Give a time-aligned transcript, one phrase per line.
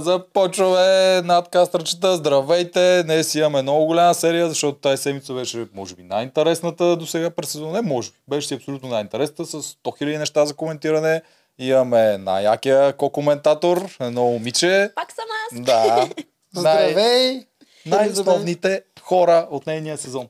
[0.00, 2.16] Започваме над кастрачета.
[2.16, 3.02] Здравейте!
[3.02, 7.48] Днес имаме много голяма серия, защото тази седмица беше, може би, най-интересната до сега през
[7.48, 7.72] сезона.
[7.72, 8.16] Не, може би.
[8.28, 11.22] Беше си абсолютно най-интересната с 100 000 неща за коментиране.
[11.58, 14.90] Имаме най-якия ко-коментатор, едно момиче.
[14.94, 15.60] Пак съм аз.
[15.60, 15.96] Да.
[16.62, 17.46] Най- Здравей!
[17.86, 20.28] най-основните хора от нейния сезон.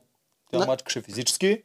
[0.51, 1.61] Тя На- мачкаше физически,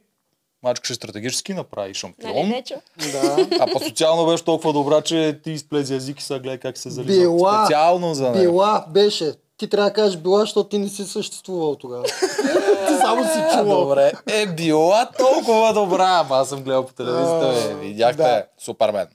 [0.63, 2.47] мачкаше стратегически, направи Нали, шампион.
[2.49, 2.75] Нечо?
[3.11, 3.47] Да.
[3.59, 6.89] а по социално беше толкова добра, че ти изплези език и сега гледай как се
[6.89, 7.19] залива.
[7.19, 7.65] Била.
[7.65, 8.41] Специално за нея.
[8.41, 9.33] Била беше.
[9.57, 12.03] Ти трябва да кажеш била, защото ти не си съществувал тогава.
[12.87, 13.81] ти само си чувал.
[13.81, 14.11] Добре.
[14.27, 16.07] Е била толкова добра.
[16.09, 17.67] Ама аз съм гледал по телевизията.
[17.67, 17.73] Бе.
[17.75, 18.17] Видяхте.
[18.23, 18.45] да.
[18.59, 19.07] Супермен.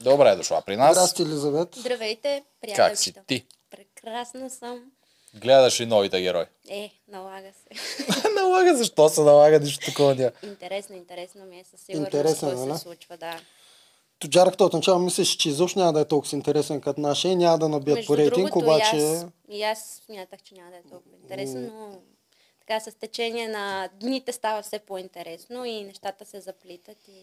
[0.00, 0.96] Добре е дошла при нас.
[0.96, 1.68] Здрасти, Елизавет.
[1.76, 2.96] Здравейте, Как приятелчета.
[2.96, 3.44] си ти?
[3.70, 4.78] Прекрасна съм.
[5.34, 6.44] Гледаш и новите герои.
[6.68, 8.02] Е, налага се.
[8.36, 10.30] налага, защо се налага нищо такова няма.
[10.42, 12.78] интересно, интересно ми е със сигурност Интересно, какво нали?
[12.78, 13.40] се случва, да.
[14.18, 17.58] Тоджарката от начало мислиш, че изобщо няма да е толкова интересен като нашия и няма
[17.58, 18.96] да набият Между по рейтинг, другото, обаче...
[18.96, 21.98] и аз, и аз смятах, че няма да е толкова интересно, но
[22.60, 27.22] така с течение на дните става все по-интересно и нещата се заплитат и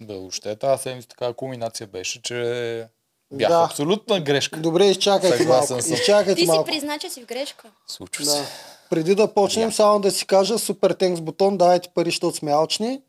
[0.00, 2.88] Да, въобще тази седмица такава кулминация беше, че
[3.32, 3.64] бях Да.
[3.64, 4.60] абсолютна грешка.
[4.60, 5.66] Добре, изчакайте малко.
[5.66, 5.78] съм.
[5.78, 7.68] Изчакайте Ти си призна, че си в грешка.
[7.86, 8.30] Случва Да.
[8.30, 8.42] се.
[8.90, 9.72] Преди да почнем, Я.
[9.72, 13.00] само да си кажа, супер тенкс бутон, давайте пари, защото сме алчни.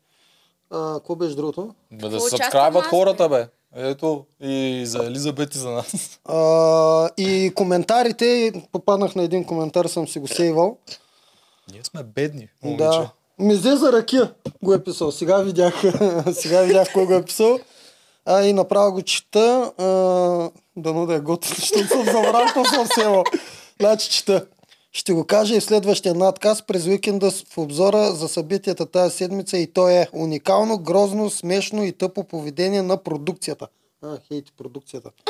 [0.70, 1.74] А, какво беше другото?
[1.92, 3.46] Бе, да се сабскрайбват хората, бе.
[3.76, 6.20] Ето, и за Елизабет и за нас.
[6.24, 10.78] А, и коментарите, попаднах на един коментар, съм си го сейвал.
[11.72, 12.84] Ние сме бедни, момиче.
[12.84, 13.10] Да.
[13.38, 15.12] Мезе за ракия го е писал.
[15.12, 15.82] Сега видях,
[16.32, 17.58] сега видях кой го е писал.
[18.26, 19.72] А и направо го чета.
[19.78, 19.84] А,
[20.76, 23.24] дано да е готин, защото съм забрал, съм села.
[23.80, 24.46] Значи чета.
[24.96, 29.58] Ще го кажа и в следващия надказ през уикенда в обзора за събитията тази седмица
[29.58, 33.66] и то е уникално, грозно, смешно и тъпо поведение на продукцията.
[34.02, 35.10] А, хейти продукцията.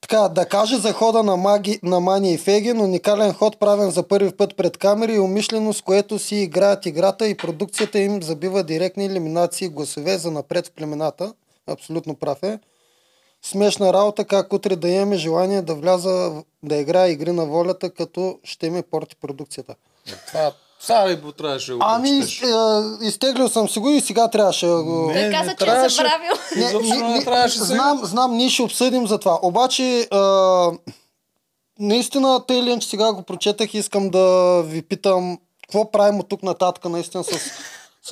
[0.00, 4.02] Така, да каже за хода на, маги, на Мани и Фегин, уникален ход правен за
[4.02, 8.64] първи път пред камери и умишлено с което си играят играта и продукцията им забива
[8.64, 11.32] директни елиминации и гласове за напред в племената.
[11.70, 12.58] Абсолютно прав е.
[13.42, 18.38] Смешна работа, как утре да имаме желание да вляза, да играя игри на волята, като
[18.44, 19.74] ще ми порти продукцията.
[20.26, 22.42] Това, сега го трябваше да го Ами, прочетеш?
[23.02, 25.06] е, изтеглил съм си го и сега трябваше да го...
[25.06, 26.58] Не, Той не каза, че е.
[26.60, 27.66] Изобщо не, не трябваше сега.
[27.66, 29.38] знам, знам, ние ще обсъдим за това.
[29.42, 30.70] Обаче, а,
[31.78, 36.42] наистина, тъй ли, че сега го прочетах, искам да ви питам, какво правим от тук
[36.42, 37.30] нататък наистина с,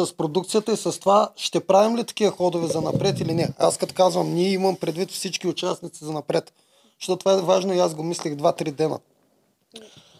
[0.06, 3.48] с продукцията и с това, ще правим ли такива ходове за напред или не?
[3.58, 6.52] Аз като казвам, ние имам предвид всички участници за напред.
[7.00, 8.98] Защото това е важно и аз го мислех 2-3 дена.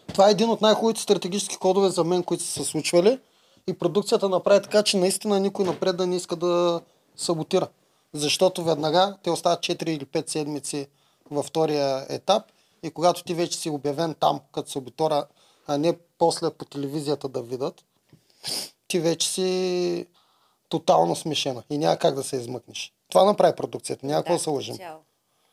[0.06, 3.18] Това е един от най-хубавите стратегически кодове за мен, които са се случвали.
[3.66, 6.80] И продукцията направи така, че наистина никой напред да не иска да
[7.16, 7.68] саботира.
[8.12, 10.86] Защото веднага те остават 4 или 5 седмици
[11.30, 12.42] във втория етап
[12.82, 15.24] и когато ти вече си обявен там като саботора,
[15.66, 17.84] а не после по телевизията да видят,
[18.88, 20.06] ти вече си
[20.68, 22.92] тотално смешена и няма как да се измъкнеш.
[23.10, 24.76] Това направи продукцията, няма какво да се лъжим.
[24.76, 25.00] цяло.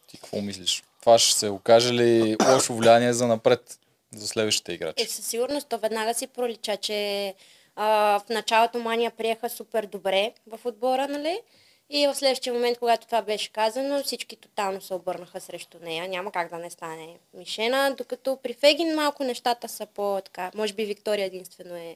[0.08, 0.84] Ти какво мислиш?
[1.00, 3.80] Това ще се окаже ли лошо влияние за напред,
[4.16, 5.08] за следващите Е, играчи?
[5.08, 7.34] със сигурност то веднага си пролича, че
[7.76, 11.42] а, в началото Мания приеха супер добре в отбора, нали?
[11.90, 16.08] И в следващия момент, когато това беше казано, всички тотално се обърнаха срещу нея.
[16.08, 20.52] Няма как да не стане мишена, докато при Фегин малко нещата са по-така.
[20.56, 21.96] Може би Виктория единствено е,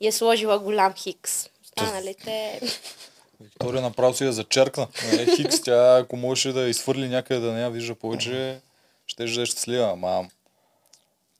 [0.00, 1.48] е сложила голям хикс.
[1.64, 2.60] Останалите...
[3.40, 4.86] Виктория направо си я зачеркна.
[5.12, 8.60] Нали, Хикс, тя ако можеше да изхвърли някъде да не я вижда повече,
[9.06, 9.90] ще да е щастлива.
[9.92, 10.28] Ама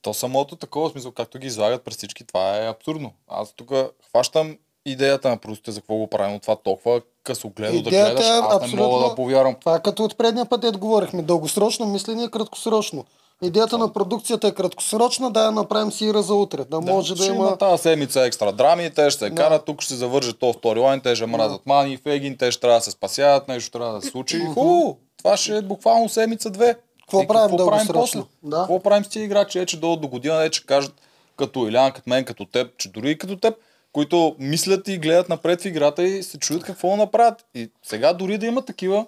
[0.02, 3.12] то самото такова смисъл, както ги излагат през всички, това е абсурдно.
[3.28, 3.70] Аз тук
[4.08, 8.26] хващам идеята на продуците за какво го правим, но това толкова късогледо да Идеята гледаш,
[8.26, 9.56] е аз не мога да повярвам.
[9.60, 11.22] Това е като от предния път, дето говорихме.
[11.22, 13.04] Дългосрочно мислене и краткосрочно.
[13.42, 16.64] Идеята на продукцията е краткосрочна, да я направим си за утре.
[16.64, 17.56] Да, може да ще има...
[17.56, 19.36] тази седмица екстра драми, те ще се Да.
[19.36, 22.60] карат, тук ще се завърже то сторилайн, те ще мразят Мани и Фегин, те ще
[22.60, 24.40] трябва да се спасяват, нещо трябва да се случи.
[24.40, 26.76] Хубаво, това ще е буквално седмица-две.
[27.00, 28.22] Какво правим какво правим после?
[28.42, 28.56] Да.
[28.56, 30.94] Какво правим с тези играчи, е, че до, до година, е, че кажат
[31.36, 33.54] като Илян, като мен, като теб, че дори и като теб,
[33.92, 37.44] които мислят и гледат напред в играта и се чудят какво да направят.
[37.54, 39.06] И сега дори да има такива,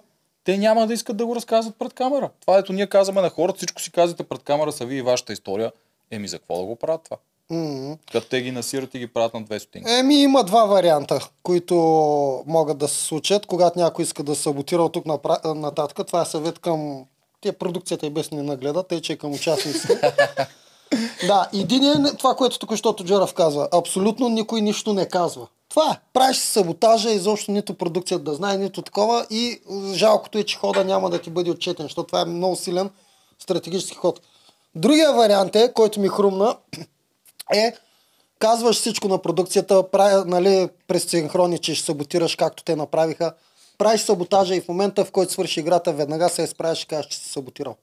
[0.49, 2.29] те няма да искат да го разказват пред камера.
[2.41, 5.33] Това ето ние казваме на хората, всичко си казвате пред камера, са ви и вашата
[5.33, 5.71] история.
[6.11, 7.17] Еми за какво да го правят това?
[8.11, 9.91] Като те ги насират и ги правят на две стотинки.
[9.91, 11.75] Еми има два варианта, които
[12.47, 15.05] могат да се случат, когато някой иска да саботира от тук
[15.55, 16.07] нататък.
[16.07, 17.05] Това е съвет към...
[17.41, 20.01] Те продукцията и без не нагледат, тъй че е към участниците.
[21.27, 23.69] да, един е това, което тук що Джерав казва.
[23.71, 25.47] Абсолютно никой нищо не казва.
[25.69, 25.99] Това е.
[26.13, 29.61] Правиш си саботажа, изобщо нито продукцията да знае, нито такова и
[29.93, 32.89] жалкото е, че хода няма да ти бъде отчетен, защото това е много силен
[33.39, 34.21] стратегически ход.
[34.75, 36.57] Другия вариант е, който ми хрумна,
[37.53, 37.73] е
[38.39, 43.33] казваш всичко на продукцията, прави, нали, през синхрони, че ще саботираш както те направиха.
[43.77, 47.17] Правиш саботажа и в момента, в който свърши играта, веднага се изправиш и кажеш, че
[47.17, 47.75] си саботирал.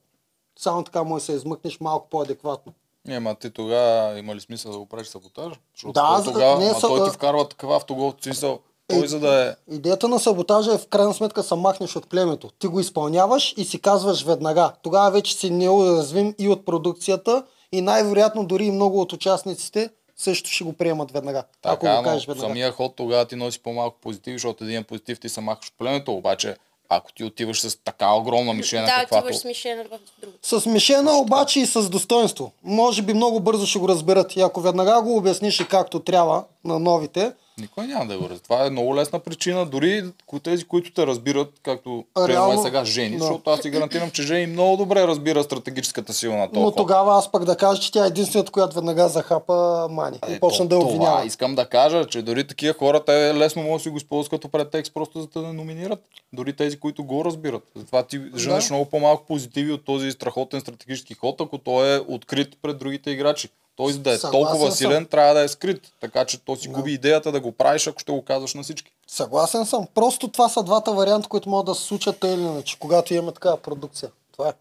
[0.59, 2.73] Само така може да се измъкнеш малко по-адекватно.
[3.07, 5.53] Не, ма ти тогава има ли смисъл да го правиш саботаж?
[5.73, 9.07] Защото Да, той тогава, не, а са- той ти вкарва такъв автогол, смисъл, той Е,
[9.07, 9.73] за да е...
[9.75, 12.49] Идеята на саботажа е в крайна сметка се махнеш от племето.
[12.49, 14.71] Ти го изпълняваш и си казваш веднага.
[14.83, 20.49] Тогава вече си неуязвим и от продукцията и най-вероятно дори и много от участниците също
[20.49, 21.43] ще го приемат веднага.
[21.63, 22.47] ако Така, го кажеш веднага.
[22.47, 26.13] самия ход тогава ти носи по-малко позитив, защото един позитив ти се махаш от племето,
[26.13, 26.55] обаче
[26.89, 29.25] ако ти отиваш с така огромна мишена, Да, каквато...
[29.25, 30.37] отиваш с мишена в друго.
[30.41, 32.51] С мишена обаче и с достоинство.
[32.63, 34.35] Може би много бързо ще го разберат.
[34.35, 38.39] И ако веднага го обясниш и както трябва на новите, Никой няма да го разбира.
[38.39, 39.65] Това е много лесна причина.
[39.65, 40.03] Дори
[40.43, 43.23] тези, които те разбират, както Реално- сега Жени, да.
[43.23, 47.17] защото аз ти гарантирам, че Жени много добре разбира стратегическата сила на този но тогава
[47.17, 50.19] аз пък да кажа, че тя е единствената, която веднага захапа Мани.
[50.27, 51.25] Е, И почна то- да я това обвинява.
[51.25, 54.49] искам да кажа, че дори такива хора, те лесно могат да си го използват като
[54.49, 55.99] претекст, просто за да не номинират.
[56.33, 57.63] Дори тези, които го разбират.
[57.75, 62.57] Затова ти женеш много по-малко позитиви от този страхотен стратегически ход, ако той е открит
[62.61, 63.49] пред другите играчи.
[63.77, 64.77] Той за да е Съгласен толкова съм.
[64.77, 65.93] силен, трябва да е скрит.
[65.99, 68.91] Така че то си губи идеята да го правиш, ако ще го казваш на всички.
[69.07, 69.87] Съгласен съм.
[69.95, 73.57] Просто това са двата варианта, които могат да се случат или иначе, когато имаме такава
[73.57, 74.11] продукция.
[74.31, 74.53] Това е.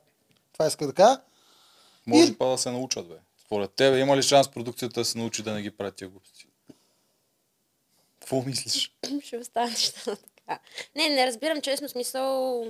[0.52, 1.20] Това иска да кажа.
[2.06, 3.14] Може И- па да се научат, бе.
[3.38, 6.46] Според тебе има ли шанс продукцията да се научи да не ги прави тия глупости?
[8.20, 8.92] Какво мислиш?
[9.22, 10.58] ще остане нещата така.
[10.96, 12.64] Не, не разбирам честно смисъл.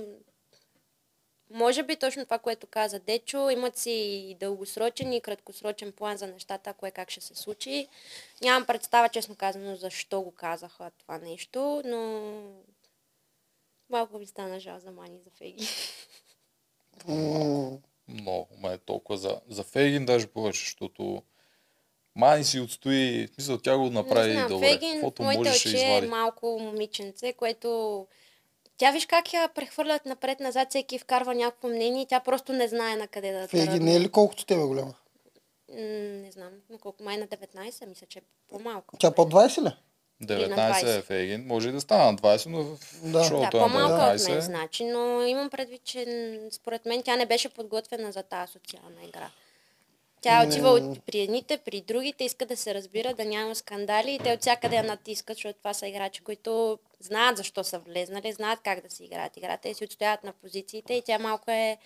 [1.49, 3.91] Може би точно това, което каза Дечо, имат си
[4.29, 7.87] и дългосрочен и краткосрочен план за нещата, кое как ще се случи.
[8.41, 12.31] Нямам представа, честно казано, защо го казаха това нещо, но
[13.89, 15.67] малко ми стана жал за Мани и за Феги.
[17.07, 17.77] М,
[18.07, 21.23] Много, ма е толкова за, за Фейгин даже повече, защото
[22.15, 24.67] Мани си отстои, в смисъл тя го направи не знам, добре.
[24.67, 26.07] Фегин в Каквото моите можеше очи е извади.
[26.07, 28.07] малко момиченце, което
[28.77, 32.95] тя виж как я прехвърлят напред-назад, всеки вкарва някакво мнение и тя просто не знае
[32.95, 33.79] на къде да Фейги тръгне.
[33.81, 34.93] не е ли колкото тебе голяма?
[35.69, 35.75] М,
[36.17, 38.97] Не знам, на колко май на 19, мисля, че е по-малко.
[38.97, 39.71] Тя под 20 ли?
[40.21, 40.47] 19
[40.89, 41.01] е 20.
[41.01, 43.23] Фейгин, може и да стане на 20, но в Да.
[43.23, 44.29] шоуто Да, е на по-малка от 19.
[44.29, 46.05] мен, значи, но имам предвид, че
[46.43, 49.29] м, според мен тя не беше подготвена за тази социална игра.
[50.27, 54.19] Тя отива от, при едните, при другите, иска да се разбира, да няма скандали и
[54.19, 58.59] те от всякъде я натискат, защото това са играчи, които знаят защо са влезнали, знаят
[58.63, 61.77] как да си играят играта и си отстояват на позициите и тя малко е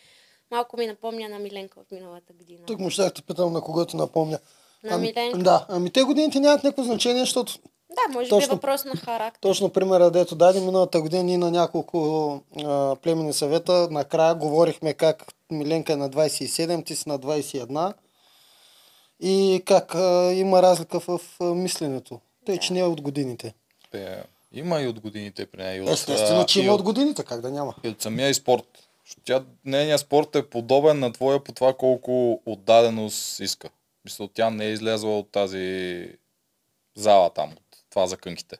[0.51, 2.59] малко ми напомня на Миленка от миналата година.
[2.67, 4.39] Тук му щях да питам на кого ти напомня.
[4.83, 5.37] На Миленка.
[5.37, 7.53] да, ами те годините нямат някакво значение, защото
[7.89, 8.53] Да, може би Точно.
[8.53, 9.39] е въпрос на характер.
[9.41, 15.33] точно примера, дето даде миналата година ние на няколко а, племени съвета, накрая говорихме как
[15.51, 17.93] Миленка е на 27, ти си на 21
[19.21, 22.19] и как а, има разлика в а, мисленето.
[22.45, 23.53] Тъй, че не е от годините.
[23.93, 24.23] Е,
[24.53, 25.75] Има и от годините при нея.
[25.75, 27.75] и От, Естествено, че и има от годините, как да няма.
[27.83, 28.87] И от самия и спорт.
[29.23, 33.69] Тя, нейният спорт е подобен на твоя по това колко отдаденост иска.
[34.05, 36.07] Мисля, тя не е излезла от тази
[36.95, 38.57] зала там, от това за кънките,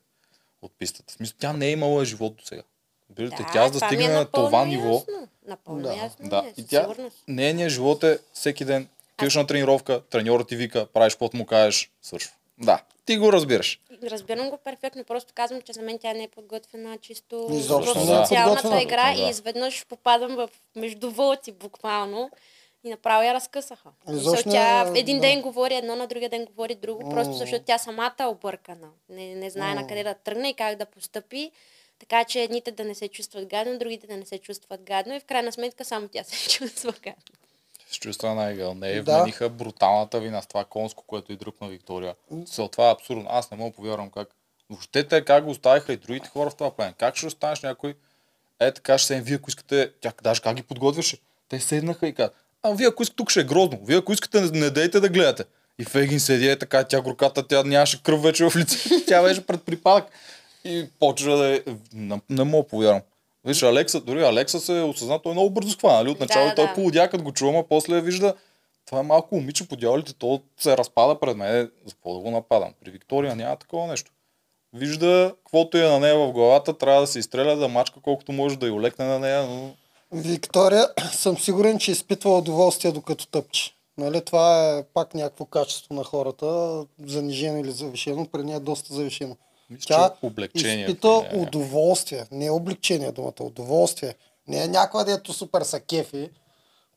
[0.62, 1.14] от пистата.
[1.14, 2.64] Смисъл, тя не е имала живот до сега.
[3.10, 5.28] Виждате, тя за да ми стигне е на това ниво, Ясно.
[5.48, 5.96] Напълно Да.
[5.96, 6.30] ясно.
[6.30, 6.88] да, е, и със тя,
[7.28, 8.88] нейният живот е всеки ден.
[9.21, 12.31] Отиваш на тренировка, треньорът ти вика, правиш каквото му кажеш, свършва.
[12.57, 13.80] Да, ти го разбираш.
[14.04, 18.04] Разбирам го перфектно, просто казвам, че за мен тя не е подготвена чисто Изобщо в
[18.04, 19.21] е социалната игра Да.
[19.21, 22.30] и изведнъж попадам в междувълци буквално
[22.83, 23.90] и направо я разкъсаха.
[24.07, 25.21] Защото не тя един да.
[25.21, 28.87] ден говори едно, на другия ден говори друго, просто защото тя самата е объркана.
[29.09, 31.51] Не, не знае на къде да тръгне и как да постъпи.
[31.99, 35.19] Така че едните да не се чувстват гадно, другите да не се чувстват гадно и
[35.19, 37.23] в крайна сметка само тя се чувства гадно.
[37.92, 38.74] С чувства на егъл.
[38.74, 39.18] Не, Да.
[39.18, 42.16] вмениха бруталната вина с това конско, което и дръпна Виктория.
[42.45, 43.26] С това е абсурдно.
[43.30, 44.28] Аз не мога повярвам как.
[44.69, 46.94] Въобще те как го оставиха и другите хора в това плен.
[46.98, 47.95] Как ще останеш някой?
[48.60, 51.18] Е, така ще се вие ако искате, тя даже как ги подготвяше?
[51.50, 53.80] Те седнаха и казват, а вие ако искате, тук ще е грозно.
[53.83, 55.44] Вие ако искате, не, не дейте да гледате.
[55.80, 58.90] И Фегин седи е така, тя горката, тя нямаше кръв вече в лице.
[59.07, 60.06] тя беше пред припадък.
[60.64, 61.62] И почва да е...
[61.94, 63.02] Не, не мога повярвам.
[63.45, 66.10] Виж, Алекса, дори Алекса се е осъзна, той много бързо хвана, нали?
[66.10, 66.74] Отначало Да, той да.
[66.74, 68.33] полудякът го чува, а после вижда,
[68.86, 72.31] това е малко момиче по дяволите, то се разпада пред мен, за какво да го
[72.31, 72.74] нападам.
[72.86, 74.12] При Виктория няма такова нещо.
[74.74, 78.57] Вижда, каквото е на нея в главата, трябва да се изстреля, да мачка колкото може
[78.57, 79.74] да й олекне на нея, но
[80.14, 83.74] Виктория, съм сигурен, че изпитва удоволствие докато тъпче.
[83.98, 88.94] Нали, това е пак някакво качество на хората, занижено или завишено, при нея е доста
[88.94, 89.36] завишено.
[89.71, 90.85] Мисля, Тя че облегчение.
[90.85, 91.37] изпита нея.
[91.37, 94.16] удоволствие, не облегчение думата, удоволствие.
[94.47, 96.30] Не е някаква, дето супер са кефи.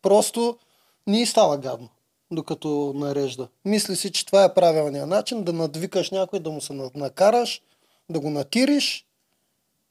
[0.03, 0.59] Просто
[1.07, 1.89] не й става гадно,
[2.31, 3.49] докато нарежда.
[3.65, 7.63] Мисли си, че това е правилният начин да надвикаш някой, да му се на- накараш,
[8.09, 9.07] да го натириш.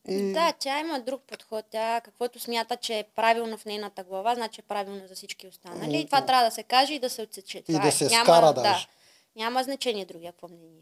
[0.07, 0.33] И...
[0.33, 1.65] Да, тя има друг подход.
[1.71, 5.97] Тя каквото смята, че е правилно в нейната глава, значи е правилно за всички останали.
[5.97, 7.61] И това трябва да се каже и да се отсече.
[7.61, 7.91] Това да е.
[7.91, 8.87] се няма, скара да, даже.
[9.35, 10.81] Няма значение другия какво мнение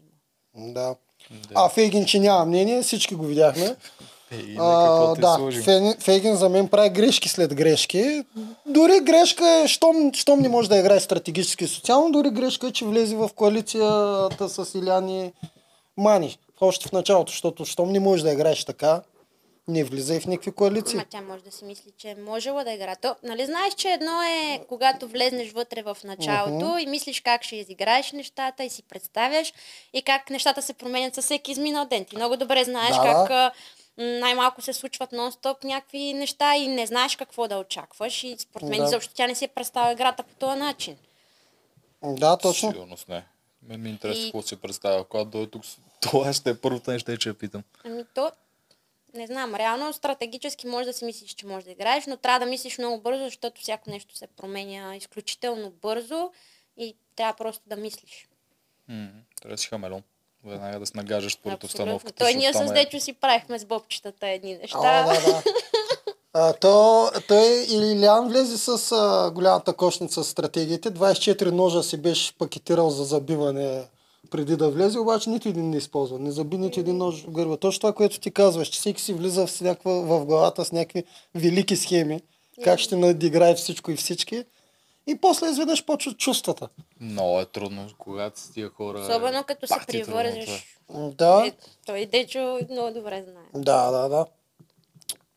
[0.54, 0.72] има.
[0.72, 0.96] Да.
[1.54, 3.76] А Фейгин, че няма мнение, всички го видяхме.
[4.32, 5.38] И А, да?
[5.64, 8.24] Фейгин, Фейгин за мен прави грешки след грешки.
[8.66, 12.72] Дори грешка е, щом, щом не може да играе стратегически и социално, дори грешка е,
[12.72, 15.32] че влезе в коалицията с Иляни
[15.96, 16.38] Мани.
[16.60, 19.00] Още в началото, защото щом не можеш да играеш така,
[19.68, 20.96] не влизай в никакви коалиции.
[20.96, 22.96] Ама тя може да си мисли, че е можела да игра.
[22.96, 27.56] То, нали знаеш, че едно е когато влезнеш вътре в началото и мислиш как ще
[27.56, 29.52] изиграеш нещата и си представяш
[29.92, 32.04] и как нещата се променят със всеки изминал ден.
[32.04, 33.52] Ти много добре знаеш Да, как да.
[33.98, 38.78] най-малко се случват нон-стоп някакви неща и не знаеш какво да очакваш и според мен
[38.78, 38.84] Да.
[38.84, 40.96] изобщо тя не си е представила играта по този начин.
[42.02, 42.70] Да, точно.
[42.70, 43.24] Сигурност не.
[43.62, 45.04] Мен ми е интересно И- какво си представя.
[45.04, 45.62] Когато дойде тук,
[46.00, 47.62] това ще е първото нещо, че я питам.
[47.84, 48.30] Ами то,
[49.14, 52.46] не знам, реално стратегически може да си мислиш, че можеш да играеш, но трябва да
[52.46, 56.30] мислиш много бързо, защото всяко нещо се променя изключително бързо
[56.76, 58.28] и трябва просто да мислиш.
[58.88, 59.08] М,
[59.42, 60.02] Трябва да си хамелон.
[60.44, 61.82] Веднага да се нагажаш според Абсолютно.
[61.94, 62.24] обстановката.
[62.24, 64.78] Той ние там с е- Дечо си правихме с бобчетата едни неща.
[64.82, 65.42] А, да, да.
[66.34, 70.90] А, то, той Илиан влезе с а, голямата кошница с стратегиите.
[70.90, 73.84] 24 ножа си беше пакетирал за забиване
[74.30, 76.18] преди да влезе, обаче нито един не използва.
[76.18, 77.56] Не заби нито един нож в гърба.
[77.56, 81.04] Точно това, което ти казваш, че всеки си влиза в, някаква, в главата с някакви
[81.34, 82.20] велики схеми,
[82.64, 84.44] как ще надиграе всичко и всички.
[85.06, 86.68] И после изведнъж почват чувствата.
[87.00, 89.00] Много е трудно, когато с тия хора.
[89.00, 90.76] Особено като се привържеш.
[90.90, 91.52] Да, Е,
[91.86, 93.62] Той Дечо много добре знае.
[93.62, 94.26] да, да, да.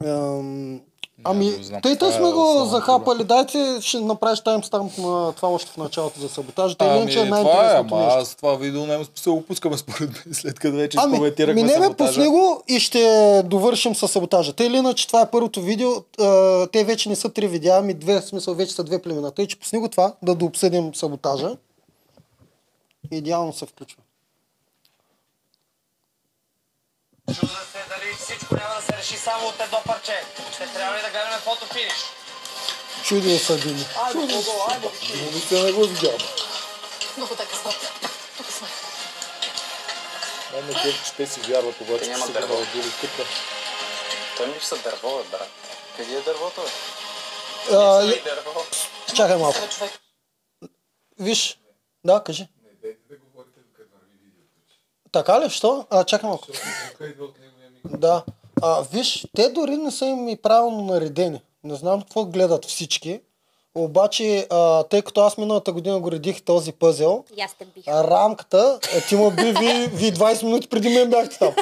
[0.10, 0.82] Ам,
[1.24, 1.82] ами, го знам.
[1.82, 3.24] тъй тъй Това е сме го основната захапали.
[3.24, 6.76] Дайте, ще направиш таймстамп на това още в началото за саботаж.
[6.76, 8.20] Тъй Ами, ами, че е е, най-интересното нещо.
[8.20, 11.86] аз това видео няма смисъл го пускаме според мен, след като вече Ами, изкоментирахме минеме
[11.86, 12.14] саботажа.
[12.14, 14.54] по него и ще довършим с саботажа.
[14.54, 15.90] Тъй или иначе това е първото видео.
[16.20, 19.32] А, те вече не са три видеа, ами две, в смисъл вече са две племена.
[19.32, 21.58] Тъй, че по него това, да дообсъдим саботажа.
[23.12, 24.02] Идеално се включва.
[27.28, 28.75] Чуда се дали всичко няма да се
[29.06, 30.24] реши само от едно парче.
[30.54, 31.94] Ще трябва ли да гледаме фотофиниш?
[33.40, 33.86] Са били.
[33.98, 34.90] Айде, Бого, айде.
[35.34, 36.18] Мисля, не го видял.
[37.18, 37.72] Много така сме.
[38.38, 38.68] Тук сме.
[41.06, 42.58] Че те си вярват, обаче че дърво.
[42.58, 43.24] са били къпа.
[44.38, 45.50] Той ми са дърво, бе, брат.
[45.98, 46.70] Къде е дървото, бе?
[47.76, 48.66] А, дърво.
[49.16, 49.60] чакай малко.
[51.20, 51.60] Виж.
[52.06, 52.48] Да, кажи.
[55.12, 55.50] Така ли?
[55.50, 55.88] Що?
[55.90, 56.48] А, чакай малко.
[57.86, 58.24] Да.
[58.62, 61.42] А, виж, те дори не са им и правилно наредени.
[61.64, 63.20] Не знам какво гледат всички.
[63.76, 67.88] Обаче, а, тъй като аз миналата година го редих този пъзел, И аз те бих.
[67.88, 71.54] а, рамката, е, ти ма би, ви, ви 20 минути преди мен бяхте там.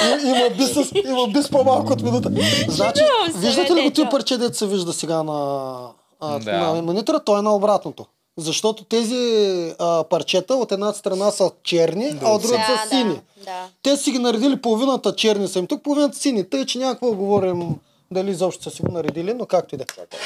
[0.00, 2.30] И, има би с, има би с по-малко от минута.
[2.68, 3.02] Значи,
[3.32, 4.10] се, виждате ли го тия Дечо.
[4.10, 5.76] парче, дето се вижда сега на,
[6.20, 6.52] а, Да.
[6.58, 7.20] на монитора?
[7.20, 8.06] Той е на обратното.
[8.36, 9.16] Защото тези
[9.78, 13.20] а, парчета от една страна са черни, а от другата Да, са сини.
[13.44, 13.68] Да, да.
[13.82, 16.50] Те си ги наредили половината черни са им тук, половината сини.
[16.50, 19.84] Тъй, че някакво да говорим дали изобщо са си го наредили, но както и да.
[19.98, 20.16] е.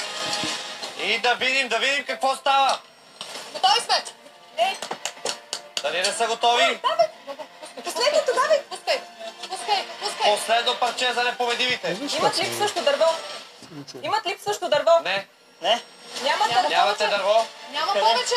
[1.04, 2.78] И да видим, да видим какво става.
[3.54, 4.04] Готови сме.
[4.58, 4.76] Ей,
[5.82, 6.80] Дали не са готови?
[7.84, 8.62] последното, давай.
[8.70, 9.00] Пускай.
[9.50, 10.36] Пускай, пускай.
[10.36, 11.96] Последно парче за непобедимите.
[12.18, 13.04] Имат липсващо дърво.
[14.02, 14.90] Имат липсващо дърво.
[15.04, 15.26] Не,
[15.62, 15.82] Не,
[16.22, 16.62] Нямате Няма.
[16.62, 17.16] да нямате повече.
[17.16, 17.34] дърво.
[17.72, 18.04] Няма Къде?
[18.04, 18.34] повече.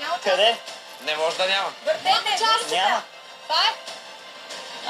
[0.00, 0.30] Няма повече.
[0.30, 0.56] къде?
[1.04, 1.68] Не може да няма.
[1.86, 2.74] Въртете.
[2.74, 3.02] Няма.
[3.46, 3.72] Това е.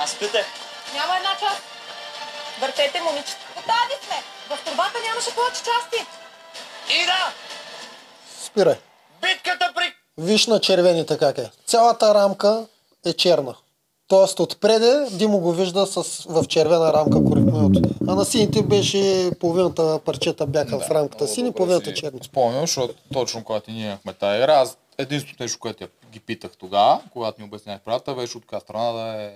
[0.03, 0.47] Аз питах.
[0.95, 1.63] Няма една част.
[2.61, 3.39] Въртете, момичета.
[3.57, 4.17] Готови сме.
[4.51, 6.01] В турбата нямаше повече части.
[7.03, 7.33] И да,
[8.47, 8.77] Спирай.
[9.23, 9.95] битката при...
[10.19, 11.51] Виж на червените как е.
[11.67, 12.67] Цялата рамка
[13.07, 13.55] е черна.
[14.09, 17.81] Тоест отпреде Димо го вижда с, в червена рамка коректното.
[18.09, 22.21] А на сините беше половината парчета бяха в рамката сини, половината черни.
[22.23, 26.51] Спомням, защото точно когато ние имахме тази игра, аз единственото нещо, което я ги питах
[26.59, 29.31] тогава, когато ми обяснях правата, беше от коя страна да е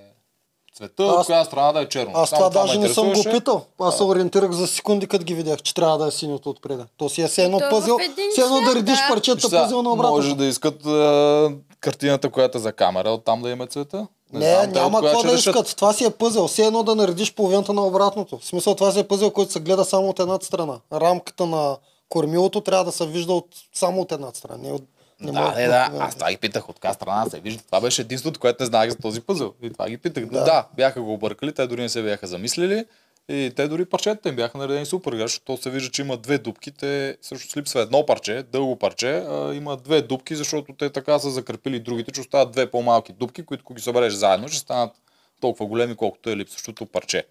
[0.76, 2.12] цвета, Аз- от коя страна да е черно.
[2.14, 3.64] Аз Само това ме даже не съм го питал.
[3.80, 6.84] Аз се ориентирах за секунди, като ги видях, че трябва да е синьото отпреде.
[6.96, 7.98] То си е все едно то в пъзел,
[8.32, 9.08] все едно да редиш да.
[9.08, 10.16] парчета пъзел на обратно.
[10.16, 14.06] Може да искат а, картината, която е за камера, оттам да има цвета.
[14.32, 15.54] Не, знам, те няма от какво да решат.
[15.54, 15.76] искат.
[15.76, 16.48] Това си е пъзел.
[16.48, 18.38] Все едно да наредиш половината на обратното.
[18.38, 20.80] В смисъл, това си е пъзел, който се гледа само от едната страна.
[20.92, 21.76] Рамката на
[22.08, 24.58] кормилото трябва да се вижда от, само от едната страна.
[24.62, 24.82] Не от,
[25.20, 25.90] не Да, не, да.
[25.98, 27.62] Аз това ги питах от коя страна се вижда.
[27.66, 29.54] Това беше единството, което не знаех за този пъзъл.
[29.62, 30.26] И това ги питах.
[30.26, 32.84] Да, да бяха го объркали, те дори не се бяха замислили.
[33.28, 36.70] И те дори парчетата им бяха наредени супер, защото се вижда, че има две дупки.
[36.70, 41.30] Те също липсва едно парче, дълго парче, а има две дупки, защото те така са
[41.30, 44.92] закрепили другите, че остават две по-малки дупки, които ако ги събереш заедно, ще станат
[45.40, 47.24] толкова големи, колкото е липсващото парче.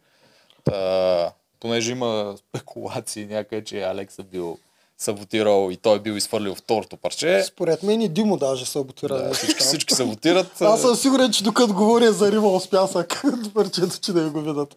[0.63, 4.57] Та, понеже има спекулации някъде, че Алекс е бил
[4.97, 7.43] саботирал и той е бил изхвърлил второто парче.
[7.47, 9.23] Според мен и Димо даже саботира.
[9.23, 10.61] Да, всички, всички саботират.
[10.61, 13.23] Аз съм сигурен, че докато говоря за риба с пясък,
[13.53, 14.75] парчето, че да го видят.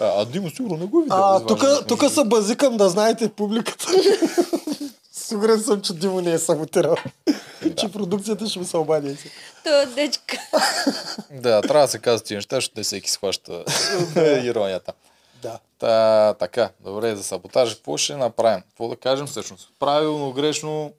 [0.00, 1.36] А, а Димо сигурно не го е видял.
[1.36, 3.86] А, тук, се базикам да знаете публиката.
[5.12, 6.96] Сигурен съм, че Димо не е саботирал.
[7.76, 9.16] че продукцията ще ми се обади.
[9.64, 10.38] То дечка.
[11.30, 13.64] Да, трябва да се казват тия неща, защото не всеки схваща
[14.44, 14.92] иронията.
[15.42, 15.58] Да.
[15.78, 18.62] Та, така, добре, за саботажа какво ще направим?
[18.68, 19.68] Какво да кажем всъщност?
[19.78, 20.92] Правилно, грешно,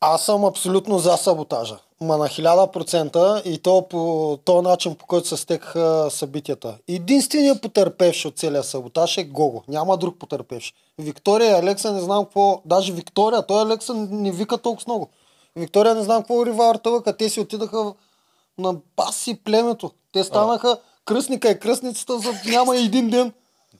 [0.00, 1.78] Аз съм абсолютно за саботажа.
[2.00, 6.78] Ма на 1000% и то по този начин, по който се стекаха събитията.
[6.88, 9.62] Единственият потърпевш от целия саботаж е Гого.
[9.68, 10.74] Няма друг потърпевш.
[10.98, 12.62] Виктория и Алекса не знам какво...
[12.64, 15.08] Даже Виктория, той Алекса не вика толкова много.
[15.56, 17.16] Виктория не знам какво риварта лъка.
[17.16, 17.94] Те си отидаха
[18.58, 19.90] на бас и племето.
[20.12, 23.32] Те станаха кръстника и кръстницата за няма един ден.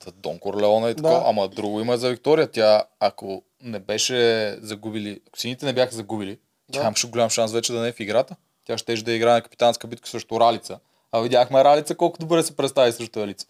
[0.05, 1.09] За Дон Корлеона и така.
[1.09, 1.23] Да.
[1.25, 2.51] Ама друго има за Виктория.
[2.51, 6.39] Тя, ако не беше загубили, ако сините не бяха загубили,
[6.71, 6.87] тя Да.
[6.87, 8.35] имаше голям шанс вече да не е в играта.
[8.67, 10.79] Тя ще да играе на капитанска битка срещу Ралица.
[11.11, 13.47] А видяхме Ралица колко добре се представи срещу Ралица.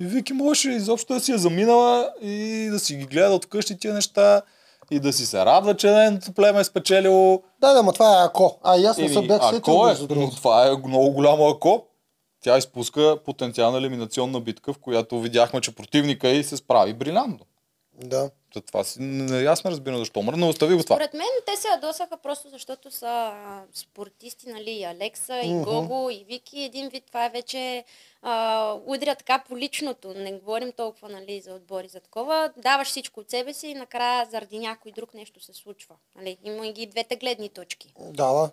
[0.00, 3.78] И Вики можеше изобщо да си я заминала и да си ги гледа от вкъщи
[3.78, 4.42] тия неща
[4.90, 7.42] и да си се радва, че нейното племе е спечелило.
[7.60, 8.58] Да, да, ма това е ако.
[8.62, 11.86] А се Еми, бях сетил ако е, но това е много голямо ако.
[12.44, 17.46] Тя изпуска потенциална елиминационна битка, в която видяхме, че противника й се справи брилянтно.
[18.04, 18.30] Да.
[18.60, 20.96] Това си, не, аз не разбирам защо мръдна, но остави го това.
[20.96, 26.10] Според мен те се ядосаха просто защото са а, спортисти, нали, и Алекса, и Гого,
[26.10, 26.62] и Вики.
[26.62, 27.84] Един вид това е вече
[28.22, 30.14] а, удря така по личното.
[30.14, 32.50] Не говорим толкова, нали, за отбори, за такова.
[32.56, 35.94] Даваш всичко от себе си и накрая заради някой друг нещо се случва.
[36.16, 37.92] Нали, има и ги двете гледни точки.
[38.00, 38.50] Да, да.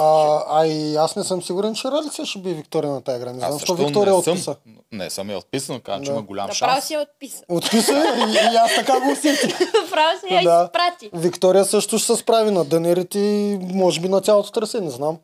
[0.00, 3.32] А, а и аз не съм сигурен, че Ралица ще би Виктория на тази игра.
[3.32, 4.56] Не знам, Аз защо Виктория не съм, отписа.
[4.92, 6.84] не съм я отписан, казвам, че има голям Да, право шанс.
[6.84, 7.44] си я отписа.
[7.48, 7.92] Отписа
[8.28, 9.37] и, и аз така го усетих.
[9.90, 10.64] право си я Да.
[10.64, 11.10] изпрати.
[11.14, 15.18] Виктория също ще се справи на дънерите и може би на цялото трасе, не знам.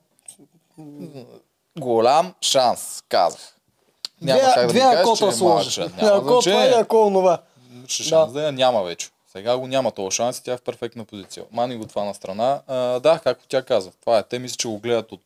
[1.76, 3.40] Голям шанс, казах.
[4.22, 5.80] Няма две как да две кажеш, че е сложи.
[5.80, 6.74] Ако Няма това и значение.
[6.74, 7.38] ако онова.
[7.88, 9.08] Шанс да я няма вече.
[9.32, 11.44] Сега го няма този шанс и тя е в перфектна позиция.
[11.52, 12.60] Мани го това на страна.
[12.66, 13.90] А, да, както тя каза.
[14.00, 14.22] Това е.
[14.22, 15.20] Те мисля, че го гледат от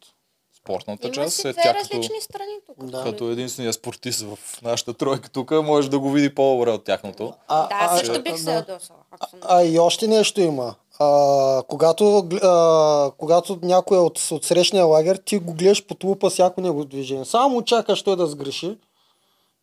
[0.69, 1.35] спортната Има част.
[1.35, 2.85] си След две тя като, различни страни тук.
[2.85, 3.05] Да.
[3.05, 7.35] като единствения спортист в нашата тройка тук, може да го види по-добре от тяхното.
[7.49, 8.53] А, Да, а, също а, бих се да.
[8.53, 8.99] ядосала.
[9.11, 9.39] Ако съм...
[9.43, 10.75] А и още нещо има.
[10.99, 16.31] А, когато, а, когато някой е от, от срещния лагер, ти го гледаш под лупа
[16.31, 17.25] всяко негово движение.
[17.25, 18.79] Само чакаш той да сгреши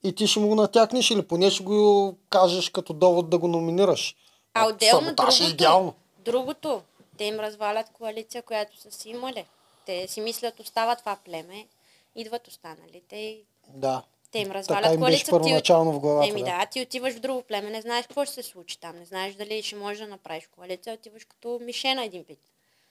[0.04, 3.48] и ти ще му го натякнеш или поне ще го кажеш като довод да го
[3.48, 4.16] номинираш.
[4.54, 5.94] А отделно Саботаж е другото, идеално.
[6.26, 6.82] другото,
[7.18, 9.46] те им развалят коалиция, която са си имали.
[9.86, 11.68] Те си мислят, остава това племе,
[12.16, 14.04] идват останалите и Да.
[14.32, 15.32] те им Така развалят им беше коалиция.
[15.32, 16.30] първоначално в главата.
[16.30, 16.46] Еми да.
[16.46, 19.36] да, ти отиваш в друго племе, не знаеш какво ще се случи там, не знаеш
[19.36, 22.40] дали ще можеш да направиш коалиция, отиваш като мишена един вид.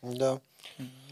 [0.03, 0.41] да.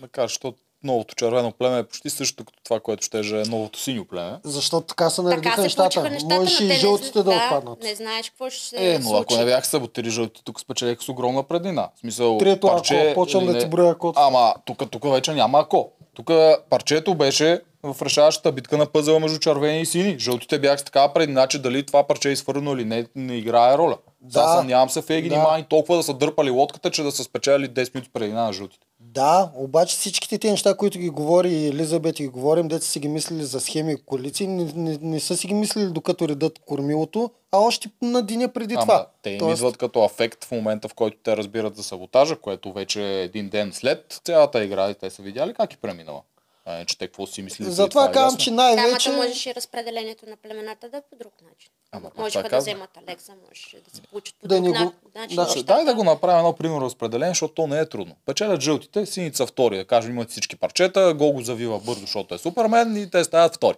[0.01, 4.05] Макар, защото новото червено племе е почти също като това, което ще е новото синьо
[4.05, 4.39] племе.
[4.45, 6.03] Защото така се Така наредиха се нещата.
[6.03, 7.83] нещата, Можеш но и жълтите да, зна- отпаднат.
[7.83, 9.23] Не знаеш какво ще се Е, но случи.
[9.23, 11.89] ако не бях саботири жълтите, тук спечелих с огромна преднина.
[11.97, 14.21] В смисъл, Трето парче, ако, почвам да не- ти броя акото.
[14.21, 15.91] Ама тук, тук вече няма ако.
[16.15, 16.31] Тук
[16.71, 20.19] парчето беше в решаващата битка на пъзела между червени и сини.
[20.19, 23.79] Жълтите бяха с такава предина, че дали това парче е изхвърлено или не, не играе
[23.79, 23.97] роля.
[24.21, 24.43] Да.
[24.43, 24.49] Да.
[24.51, 25.35] Съмнявам се в Еги Да.
[25.35, 25.43] да.
[25.43, 28.87] Мани толкова да са дърпали лодката, че да са спечели 10 минути предина на жълтите.
[29.15, 33.01] Да, обаче всичките тези неща, които ги говори и Елизабет и ги говорим, деца си
[33.01, 36.59] ги мислили за схеми и коалиции, не, не, не са си ги мислили докато редат
[36.59, 39.07] кормилото, а още на деня преди Ама това.
[39.23, 42.73] те им Тоест, идват като афект в момента, в който те разбират за саботажа, което
[42.73, 46.23] вече е един ден след цялата игра и те са видяли как е преминала.
[46.65, 47.67] А не, че те какво си мислили.
[47.67, 48.39] преди Затова това е казвам, ясно.
[48.39, 49.11] че най-вече...
[49.11, 51.71] можеш и разпределението на племената да е по друг начин.
[51.93, 55.37] Ама, Можеха да вземат Алекса, можеше да се получат по Да друг го- на- начин.
[55.37, 55.43] да.
[55.43, 55.65] Ще нещата.
[55.65, 58.17] дай да го направим едно примерно разпределение, защото то не е трудно.
[58.27, 62.35] Печелят жълтите, сините са втори, да кажем имат всички парчета, гол го завива бързо, защото
[62.35, 63.77] е супермен и те стават втори.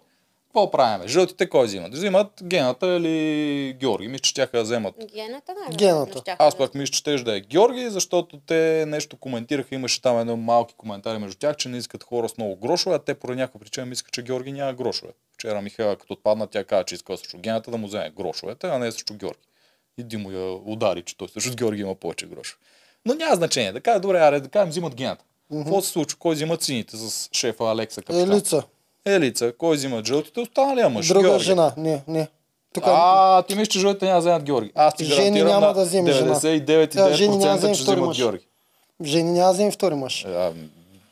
[0.55, 1.09] Какво правим?
[1.09, 1.95] Жълтите кой взимат?
[1.95, 4.09] Взимат Гената или Георги.
[4.09, 4.95] Мисля, че щяха да вземат.
[5.15, 5.77] Гената, да.
[5.77, 6.37] Гената.
[6.39, 9.75] Аз пък мисля, че ще да е Георги, защото те нещо коментираха.
[9.75, 12.99] Имаше там едно малки коментари между тях, че не искат хора с много грошове, а
[12.99, 15.13] те поради някаква причина мислят, че Георги няма грошове.
[15.35, 18.79] Вчера Михайла, като отпадна, тя каза, че иска срещу Гената да му вземе грошовете, а
[18.79, 19.49] не срещу Георги.
[19.99, 22.61] И Димо я удари, че той също Георги има повече грошове.
[23.07, 23.73] Но няма значение.
[23.73, 25.25] Да кажа, добре, аре, да кажем, взимат Гената.
[25.53, 26.19] Какво се случва?
[26.19, 28.33] Кой взимат сините с шефа Алекса капитан?
[28.33, 28.63] Елица.
[29.07, 29.53] Елица.
[29.53, 30.41] Кой взимат жълтите?
[30.41, 31.09] Останалия мъж.
[31.09, 31.45] Друга Георги.
[31.45, 31.73] жена.
[31.77, 32.29] Не, не.
[32.75, 34.73] Тук А, ти мислиш, че жълтите няма да вземат Георги.
[34.75, 36.35] Аз ти Жени няма да вземе жена.
[36.35, 38.17] 99,9% Да, Жени няма да вземе че мъж.
[38.17, 38.47] Георги.
[39.05, 40.25] Жени няма да вземе втори мъж.
[40.25, 40.53] А,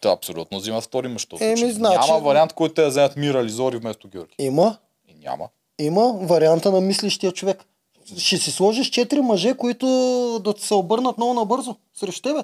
[0.02, 1.26] да, абсолютно взима втори мъж.
[1.40, 4.34] Еми, значи- Няма вариант, който те да вземат Мира или Зори вместо Георги.
[4.38, 4.76] Има.
[5.08, 5.48] И няма.
[5.78, 7.64] Има варианта на мислещия човек.
[8.18, 9.86] Ще си сложиш четири мъже, които
[10.44, 12.40] да се обърнат много набързо срещу тебе.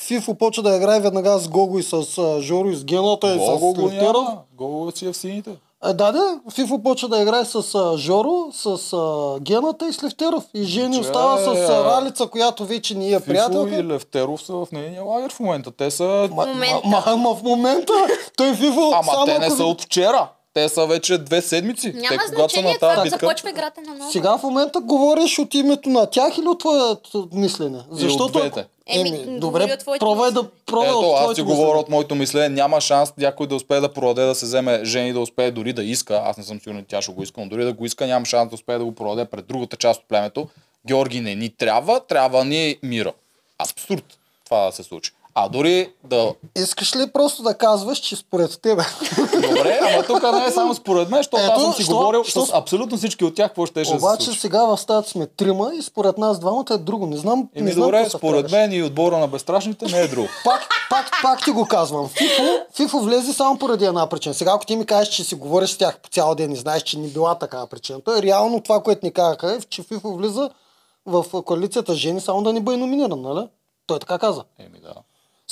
[0.00, 2.02] Фифо почва да играе веднага с Гого и с
[2.40, 4.24] Жоро и с Гената и Гого с го Лефтеров.
[4.28, 4.38] няма.
[4.56, 5.50] Гого си е в сините.
[5.84, 10.02] А, да, да, Фифо почва да играе с а, Жоро, с а, Гената и с
[10.02, 10.44] Лефтеров.
[10.54, 13.74] И Жени Че, остава с а, Ралица, която вече ни е Фифо приятелка.
[13.74, 15.70] и Левтеров са в нейния лагер в момента.
[15.70, 16.28] Те са...
[16.32, 16.88] Ма, момента.
[16.88, 17.92] ма, ма, ма, в момента
[18.36, 20.28] той Фифо Ама само те не ако са от вчера.
[20.54, 21.92] Те са вече две седмици.
[21.92, 24.12] Няма те, когато са на тази битка, започва играта на ново.
[24.12, 27.78] Сега в момента говориш от името на тях или от твоето мислене?
[28.20, 28.66] от двете.
[28.86, 31.56] Еми, добре, пробвай да пробвай Ето, от аз ти мислене.
[31.56, 32.48] говоря от моето мислене.
[32.48, 35.84] Няма шанс някой да успее да продаде, да се вземе жени, да успее дори да
[35.84, 36.22] иска.
[36.24, 38.48] Аз не съм сигурен, тя ще го иска, но дори да го иска, няма шанс
[38.48, 40.48] да успее да го продаде пред другата част от племето.
[40.86, 43.12] Георги не ни трябва, трябва ни мира.
[43.58, 45.12] Абсурд това да се случи.
[45.34, 46.34] А дори да...
[46.56, 48.82] Искаш ли просто да казваш, че според тебе?
[49.34, 52.46] Добре, ама тук не е само според мен, защото аз съм си що- говорил що-
[52.46, 55.70] с абсолютно всички от тях, какво ще, ще Обаче се сега в стаята сме трима
[55.74, 57.06] и според нас двамата е друго.
[57.06, 57.48] Не знам.
[57.54, 60.28] Еми не знам добре, според мен и отбора на безстрашните не е друго.
[60.44, 62.08] Пак, пак, пак ти го казвам.
[62.08, 62.42] Фифо,
[62.76, 64.34] Фифо влезе само поради една причина.
[64.34, 66.82] Сега, ако ти ми кажеш, че си говориш с тях по цял ден и знаеш,
[66.82, 70.12] че не била такава причина, то е реално това, което ни казаха, е, че Фифо
[70.16, 70.50] влиза
[71.06, 73.48] в коалицията жени само да не бъде номиниран, нали?
[73.86, 74.44] Той така каза.
[74.58, 74.92] Еми да.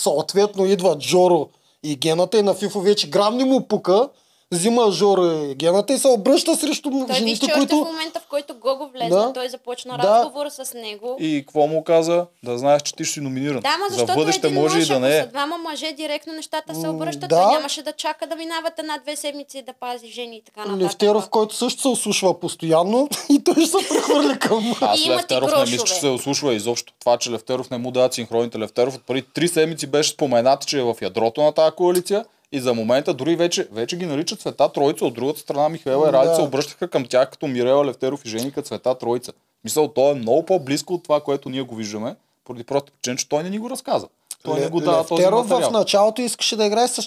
[0.02, 1.48] Съответно идват Джоро
[1.82, 4.08] и Гената и на Фифо вече грам не му пука,
[4.52, 7.76] взима Жоро и Гената и се обръща срещу Той виж, жените, че още които...
[7.84, 9.32] в момента, в който Гого влезна, Да.
[9.32, 10.02] той започна Да.
[10.02, 11.16] разговор с него.
[11.20, 12.26] И какво му каза?
[12.42, 13.60] Да знаеш, че ти ще си номиниран.
[13.60, 15.22] Да, ма За защото бъдеще един може мъж, и да не е.
[15.22, 17.20] са двама мъже, директно нещата се обръщат.
[17.20, 17.42] да.
[17.42, 20.80] Той нямаше да чака да минават една-две седмици да пази жени и така нататък.
[20.82, 24.74] Левтеров, който също се ослушва постоянно и той ще се прехвърли към...
[24.80, 26.92] Аз И и Левтеров не мисля, че се ослушва изобщо.
[27.00, 28.58] Това, че Левтеров не му дава синхроните.
[28.58, 32.24] Левтеров от преди три седмици беше споменат, че е в ядрото на тази коалиция.
[32.52, 35.04] И за момента дори вече, вече ги наричат Света Троица.
[35.04, 36.42] От другата страна Михаела и Радица Да.
[36.42, 39.32] обръщаха към тях като Мирела Левтеров и Жени като Света Троица.
[39.64, 43.28] Мисъл, то е много по-близко от това, което ние го виждаме, поради просто причина, че
[43.28, 44.08] той не ни го разказа.
[44.44, 45.70] Той не го дава този Левтеров в материал.
[45.70, 47.02] началото искаше да играе с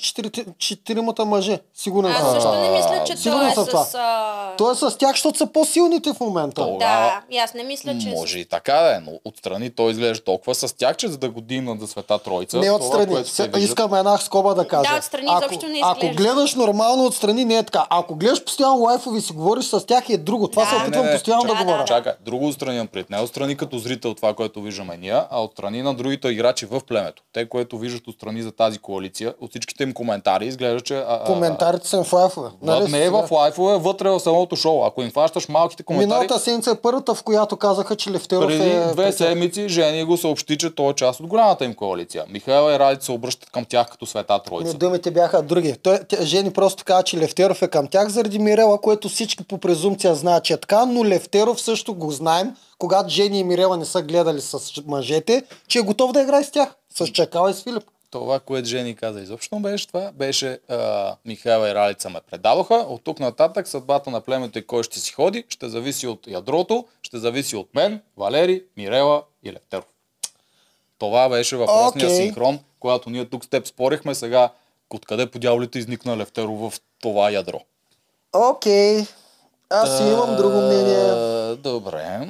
[0.60, 1.60] четиримата мъже.
[1.74, 2.34] Сигурен Аз съм.
[2.34, 3.84] също не мисля, че Сигурен той е това.
[3.84, 3.96] с...
[3.96, 4.52] А...
[4.58, 6.56] Той е с тях, защото са по-силните в момента.
[6.56, 8.10] То- Да, и аз не мисля, че...
[8.10, 11.30] Може и така да е, но отстрани той изглежда толкова с тях, че за да
[11.30, 12.58] го димнат за Света Троица.
[12.58, 13.08] Не това, отстрани.
[13.08, 14.92] което се Искам една скоба да кажа.
[14.92, 16.24] Да, отстрани ако, изобщо не ако изглежда.
[16.24, 17.86] гледаш нормално отстрани, не е така.
[17.90, 20.48] Ако гледаш постоянно лайфови и си говориш с тях е друго.
[20.48, 20.70] Това Да.
[20.70, 21.86] се опитвам Не, не, постоянно да, да, говоря.
[21.86, 23.10] Чакай, друго отстрани пред.
[23.10, 27.23] Не отстрани като зрител това, което виждаме ние, а отстрани на другите играчи в племето.
[27.34, 30.96] Те, което виждат отстрани за тази коалиция, от всичките им коментари изглежда, че...
[30.96, 32.50] А, а, Коментарите са в лайфове.
[32.62, 34.84] Нали, не е в лайфове, вътре в самото шоу.
[34.84, 38.70] Ако им фащаш малките коментари, Миналата седмица е първата, в която казаха, че Левтеров преди
[38.70, 38.86] е...
[38.86, 42.26] две седмици Жени го съобщи, че той е част от голямата им коалиция.
[42.30, 44.74] Михаела и Радица се обръщат към тях като света Не, троица.
[44.74, 45.76] думите бяха други.
[45.84, 50.16] Той, Жени просто каза, че Левтеров е към тях заради Мирела, което всички по презумпция
[50.16, 54.02] знаят, че е така, но Левтеров също го знаем, когато Жени и Мирела не са
[54.02, 56.76] гледали с мъжете, че е готов да играе с тях.
[56.96, 57.84] С Чакала и с Филип.
[58.12, 62.76] Това, което Жени каза изобщо беше това, беше а, Михаела и Ралица ме предадоха.
[62.76, 66.86] От тук нататък съдбата на племето и кой ще си ходи, ще зависи от ядрото,
[67.02, 69.86] ще зависи от мен, Валери, Мирела и Левтеров.
[71.00, 72.18] Това беше въпросния Окей.
[72.18, 74.50] синхрон, когато ние тук с теб спорихме сега
[74.90, 77.62] откъде по дяволите изникна Левтеров в това ядро.
[78.34, 79.06] Окей.
[79.70, 81.56] Аз си имам друго мнение.
[81.56, 82.28] Добре.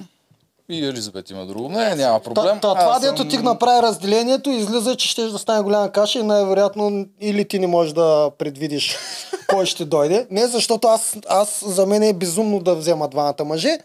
[0.70, 2.60] И Елизабет има друго мнение, няма проблем.
[2.60, 5.92] Та, та, това, Аз дето съм- ти направи разделението, излиза, че ще да стане голяма
[5.92, 8.98] каша и най-вероятно или ти не можеш да предвидиш
[9.50, 10.28] кой ще дойде.
[10.32, 13.78] Не, защото аз, аз за мен е безумно да взема двамата мъже,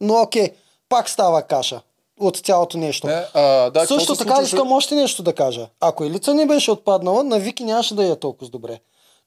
[0.00, 0.50] но окей,
[0.88, 1.80] пак става каша
[2.20, 3.06] от цялото нещо.
[3.06, 4.54] Не, а, да, Също така случваше?
[4.54, 5.66] искам още нещо да кажа.
[5.80, 8.78] Ако Елица не беше отпаднала, на Вики нямаше да я е толкова добре.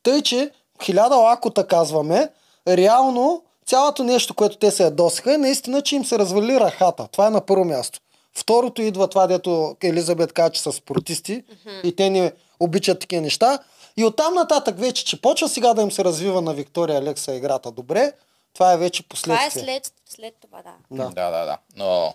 [0.04, 0.50] Тъй, че
[0.84, 2.30] хиляда лакота казваме,
[2.68, 7.07] реално цялото нещо, което те се ядосаха е наистина, че им се развали рахата.
[7.12, 7.99] Това е на първо място.
[8.34, 11.43] Второто идва това, дето Елизабет каза, че са спортисти
[11.84, 13.60] и те не обичат такива неща.
[13.97, 17.71] И оттам нататък вече, че почва сега да им се развива на Виктория Алекса играта
[17.71, 18.12] добре,
[18.53, 19.63] това е вече Това е последствие.
[19.63, 20.73] след, след това, да.
[20.91, 21.10] Да.
[21.10, 21.57] Да, да, да.
[21.75, 22.13] Но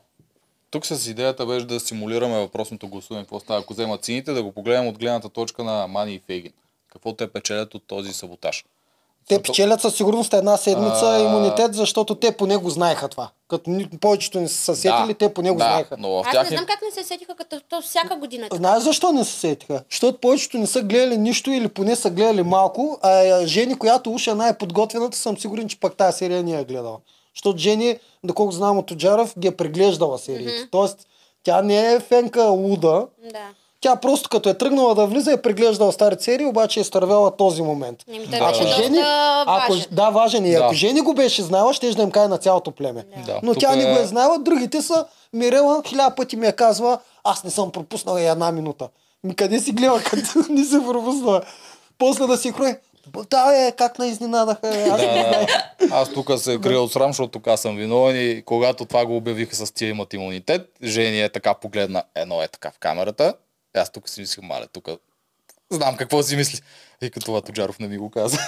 [0.70, 3.24] тук с идеята беше да симулираме въпросното гласуване.
[3.24, 6.52] Какво става, ако вземат сините, да го погледнем от гледната точка на Мани и Фейгин.
[6.92, 8.64] Какво те печелят от този саботаж?
[9.28, 11.18] Те печелят със сигурност една седмица А.
[11.18, 13.28] имунитет, защото те поне го знаеха това.
[13.48, 15.96] Като повечето не са се сетили, те поне го да, знаеха.
[15.98, 18.56] но в Аз тях не знам как не се сетиха, като то всяка година е.
[18.56, 19.82] Знаеш защо не се сетиха?
[19.90, 24.16] Защото повечето не са гледали нищо или поне са гледали малко, а е, Жени, която
[24.28, 26.98] е най-подготвената, съм сигурен, че пак тази серия не я е гледала.
[27.34, 30.68] Защото Жени, доколко знам от Оджаров, ги е преглеждала сериите.
[30.70, 30.98] Тоест,
[31.42, 33.06] тя не е фенка луда.
[33.32, 33.48] Да.
[33.80, 37.62] Тя просто като е тръгнала да влиза е преглеждала старите серии, обаче е изтървяла този
[37.62, 37.98] момент.
[38.06, 38.38] Да, беше да.
[38.66, 38.98] доста Жени,
[39.46, 39.86] ако, важен.
[39.90, 40.46] да, важен.
[40.46, 40.58] И Да.
[40.58, 43.04] ако Жени го беше знала, ще да им каже на цялото племе.
[43.26, 45.04] Да, Но тук тя не е- го е знала, другите са.
[45.32, 48.88] Мирела хиляда пъти ми я казва, аз не съм пропуснала и една минута.
[49.24, 51.42] Ми къде си гледа, като не се пропуснала?
[51.98, 52.74] После да си хрои.
[53.30, 54.68] Да, е, как на изненадаха.
[54.68, 55.46] е, Аз Да, не да.
[55.92, 59.16] Аз тук се крия от срам, защото тук аз съм виновен и когато това го
[59.16, 63.34] обявиха с тия имат имунитет, Жени е така погледна, едно е така в камерата.
[63.76, 64.88] И аз тук си мислих, мале, тук
[65.70, 66.60] знам какво си мисли.
[67.02, 68.38] И като това Тоджаров не ми го каза.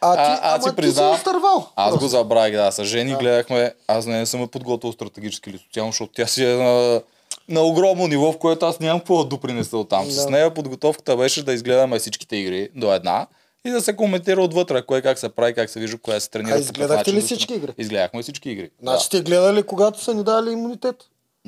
[0.00, 1.68] А ти, А- си ти признавам, изтървал.
[1.76, 2.72] Аз го забравих, да.
[2.72, 3.74] С Жени гледахме.
[3.88, 7.02] Аз не съм я подготвил стратегически или социално, защото тя си е на,
[7.48, 10.10] на огромно ниво, в което аз нямам какво да допринеса от там.
[10.10, 10.30] С Да.
[10.30, 13.26] нея подготовката беше да изгледаме всичките игри до една
[13.64, 16.54] и да се коментира отвътре, кое как се прави, как се вижда, кое се тренира.
[16.54, 17.72] А изгледахте ли да- всички игри?
[17.78, 18.70] Изгледахме всички игри.
[18.82, 20.96] Значи сте гледали, когато са ни дали имунитет?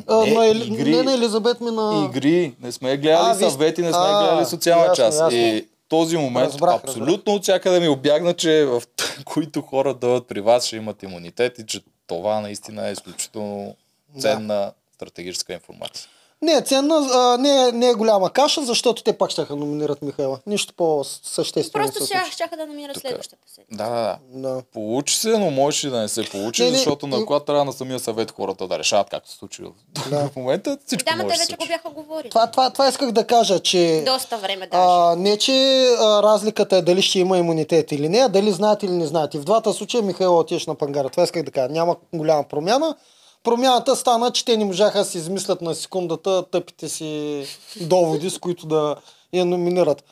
[0.07, 0.67] А, Не, на Ели...
[0.67, 0.91] игри.
[0.91, 2.09] Не на Елизабет ми на...
[2.11, 2.55] игри.
[2.61, 5.19] Не сме гледали А, съвети, не сме а, гледали социална ясно, част.
[5.19, 5.39] ясно.
[5.39, 8.83] И този момент Разбрах, абсолютно от всякъде ми обягна, че в
[9.25, 13.77] които хора дойдат при вас ще имат имунитет и че това наистина е изключително
[14.21, 16.07] ценна стратегическа информация.
[16.45, 20.03] Не е ценна, а, не, е, не е голяма каша, защото те пак ще номинират
[20.03, 20.39] Михайла.
[20.47, 23.85] Нищо по-съществено Просто не ще, щяха да намират следващата седмица.
[23.85, 24.55] Да, да, да.
[24.55, 24.63] Да.
[24.73, 27.41] Получи се, но можеше и да не се получи, Не, не, защото на и- коя
[27.41, 29.63] трябва на самия съвет хората да решават как се случи.
[30.11, 30.29] Да.
[30.29, 32.31] В момента всичко Да, може те да вече го бяха говорили.
[32.31, 34.03] Това, това, това исках да кажа, че...
[34.07, 34.83] Доста време даже.
[34.87, 38.83] А, не, че а, разликата е дали ще има имунитет или не, а дали знаят
[38.83, 39.35] или не знаят.
[39.35, 41.09] И в двата случая Михайло отиш на пангара.
[41.09, 41.69] Това исках да кажа.
[41.69, 42.97] Няма голяма промяна.
[43.45, 47.45] Промяната стана, че те не можаха да си измислят на секундата тъпите си
[47.81, 48.97] доводи, с които да
[49.33, 50.05] я номинират.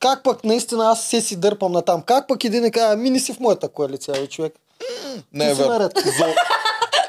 [0.00, 2.02] Как пък наистина аз се си дърпам на там?
[2.02, 4.54] Как пък един не каже, мини си в моята коалиция, бе, човек?
[5.32, 5.62] Не, бе.
[5.64, 6.34] Зо-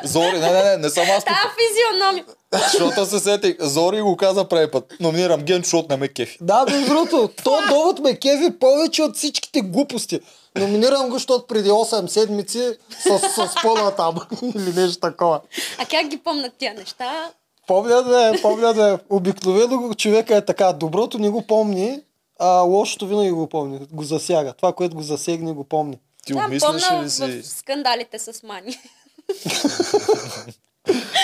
[0.06, 1.26] Зори, не, не, не, не съм аз.
[1.26, 2.26] Та физиономия.
[2.54, 3.56] Защото се сетих.
[3.60, 4.94] Зори го каза преди път.
[5.00, 6.38] Номинирам Ген, защото не ме кефи.
[6.42, 10.20] Да, между другото, то довод ме кеви повече от всичките глупости.
[10.56, 14.16] Номинирам го, защото преди 8 седмици с, с пълна там
[14.56, 15.42] или нещо такова.
[15.78, 17.30] А как ги помнят тия неща?
[17.68, 18.98] Помня да е, помня да е.
[19.10, 20.74] Обикновено го- човека е така.
[20.74, 22.00] Доброто не го помни,
[22.40, 23.80] а лошото винаги го помни.
[23.92, 24.54] Го засяга.
[24.54, 25.98] Това, което го засегне, го помни.
[26.26, 27.42] Ти Да, обмисляш ли си?
[27.42, 28.80] в скандалите с Мани.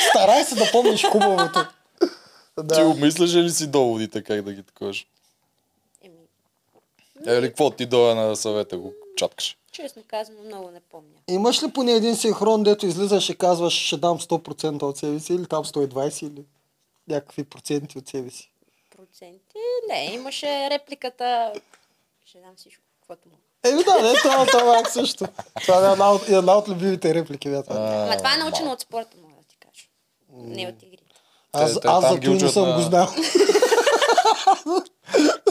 [0.10, 1.66] Старай се да помниш хубавото.
[2.00, 2.08] Ти
[2.58, 2.88] Да.
[2.88, 5.08] обмисляш ли си доводите, как да ги такуваш?
[6.02, 6.16] Еми,
[7.28, 9.58] Или какво ти дойде на съвета го чаткаш?
[9.72, 11.10] честно казвам, много не помня.
[11.28, 15.34] Имаш ли поне един синхрон, дето излизаш и казваш, ще дам 100% от себе си,
[15.34, 16.44] или там 120, или
[17.08, 18.52] някакви проценти от себе си?
[18.90, 19.58] Проценти?
[19.90, 21.54] Не, имаше репликата.
[22.26, 23.42] Ще дам всичко, каквото мога.
[23.63, 25.26] Еми да, не, това, това е също.
[25.62, 27.50] Това е една от, една от любимите реплики.
[27.50, 28.06] Бе, това.
[28.06, 29.86] Ама това е научено от спорта, мога да ти кажа.
[30.30, 31.04] Не от игрите.
[31.54, 33.08] Аз, аз за ги това не съм го знал.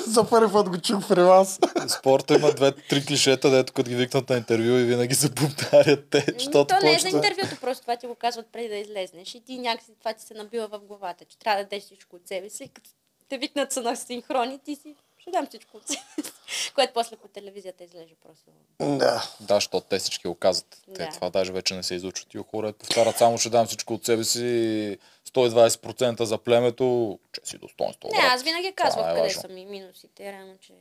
[0.06, 1.58] за първи път го чух при вас.
[1.88, 6.26] Спорта има две-три клишета, дето като ги викнат на интервю и винаги се повтарят те,
[6.38, 9.40] защото то не е за интервюто, просто това ти го казват преди да излезнеш и
[9.40, 12.50] ти някакси това ти се набива в главата, че трябва да дадеш всичко от себе
[12.50, 12.70] си.
[12.74, 12.90] Като
[13.28, 16.32] те викнат са на синхрони, ти си ще дам всичко от себе си.
[16.74, 18.50] Което после по телевизията излежа просто.
[18.98, 19.30] Да.
[19.40, 20.76] Да, защото те всички го казват.
[20.86, 21.08] Те Да.
[21.08, 22.28] това даже вече не се изучват.
[22.28, 27.58] Тия хора повтарят само ще дам всичко от себе си, 120% за племето, че си
[27.58, 28.08] достоинство.
[28.12, 29.40] Не, аз винаги Това казвах е къде важно.
[29.40, 30.72] са ми минусите, реално, че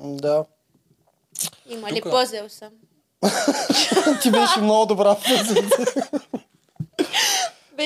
[0.00, 0.44] Да.
[1.66, 2.72] има ли Тука- пъзел съм.
[4.22, 6.08] Ти беше много добра презентация.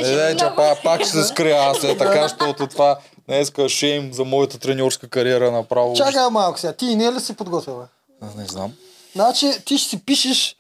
[0.00, 0.56] Беше Не, не, че много...
[0.56, 5.08] па, пак ще се скрия аз е така, защото това днеска шейм за моята треньорска
[5.08, 5.94] кариера направо.
[5.96, 6.72] Чакай малко сега.
[6.72, 7.88] Ти и не ли си подготвила?
[8.36, 8.72] Не знам.
[9.14, 10.56] Значи, ти ще си пишеш...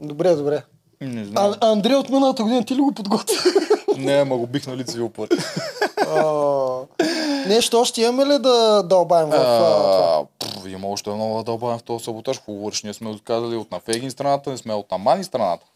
[0.00, 0.62] Добре, добре.
[1.00, 1.54] Не знам.
[1.60, 3.36] А, Андрей от миналата година ти ли го подготви?
[3.96, 5.34] Не, ама го бих на лицеви път.
[7.46, 10.26] Нещо още имаме ли да дълбаем в
[10.68, 12.40] Има още много да дълбавим в този саботаж.
[12.44, 15.66] Хубаво ние сме отказали от на Фегин страната, не сме от на Мани страната.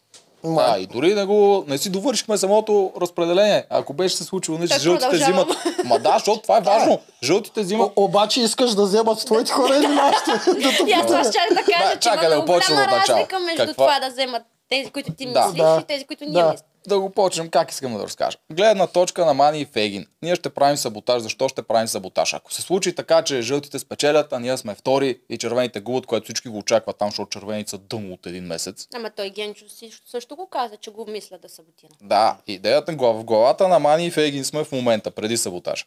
[0.45, 3.65] Ма, Да, и дори не, го, не си довършихме самото разпределение.
[3.71, 5.47] Ако беше се случило нещо, жълтите продължавам.
[5.47, 5.85] взимат.
[5.85, 6.99] Ма да, защото това е важно.
[7.23, 7.93] Жълтите взимат.
[7.97, 10.31] О, обаче искаш да вземат твоите хора или нашите?
[10.53, 12.87] Да те И аз това ще да кажа, Да, че чакай има да много голяма
[12.89, 15.41] разлика между Каква- това да вземат тези, които ти Да.
[15.41, 15.79] мислиш Да.
[15.83, 16.51] и тези, които ние Да.
[16.51, 16.67] мислим.
[16.87, 18.39] Да го почнем, как искам да разкажа.
[18.53, 20.07] Гледна точка на Мани и Фегин.
[20.23, 21.23] Ние ще правим саботаж.
[21.23, 22.35] Защо ще правим саботаж?
[22.35, 26.25] Ако се случи така, че жълтите спечелят, а ние сме втори и червените губят, което
[26.25, 28.89] всички го очакват там, защото червените са дъно от един месец.
[28.95, 29.65] Ама той Генчо
[30.07, 31.91] също го каза, че го мисля да саботира.
[32.03, 35.87] Да, идеята в главата на Мани и Фейгин сме в момента, преди саботаж.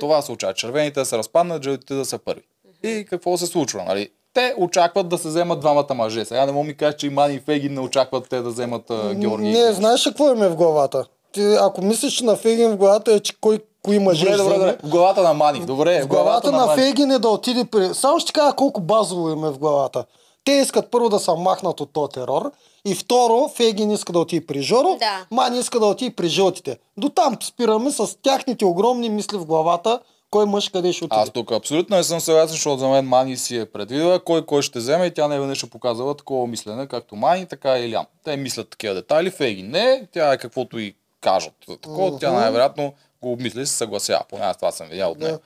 [0.00, 0.54] Това се очаква.
[0.54, 2.42] Червените да се разпаднат, жълтите да са първи.
[2.82, 3.84] И какво се случва?
[3.84, 4.10] Нали?
[4.38, 6.24] Те очакват да се вземат двамата мъже.
[6.24, 8.90] Сега не мога ми кажа, че и Мани и Фегин не очакват те да вземат
[8.90, 9.48] а, Георги.
[9.48, 11.04] Не, знаеш какво им е в главата?
[11.32, 14.54] Ти, ако мислиш, че на Фегин в главата е, че кой, кои мъже Добре, добре,
[14.54, 14.76] добре.
[14.82, 15.60] В главата на Мани.
[15.66, 16.82] Добре, В главата на Мани.
[16.82, 17.94] Фегин е да отиде при...
[17.94, 20.04] Само ще кажа колко базово им е в главата.
[20.44, 22.50] Те искат първо да се махнат от този терор
[22.84, 25.26] и второ Фегин иска да отиде при Жоро, Да.
[25.30, 26.78] Мани иска да отиде при жълтите.
[26.96, 31.20] До там спираме с тяхните огромни мисли в главата, кой мъж къде ще отиде.
[31.20, 34.62] Аз тук абсолютно не съм съгласен, защото за мен Мани си е предвидила кой кой
[34.62, 38.06] ще вземе и тя не веднъж е показала такова мислене, както Мани, така и Илян.
[38.24, 41.54] Те мислят такива детайли, Феги не, тя е каквото и кажат.
[41.82, 44.24] Такова, тя най-вероятно го обмисли и се съгласява.
[44.28, 45.38] Поне аз това съм видял от нея.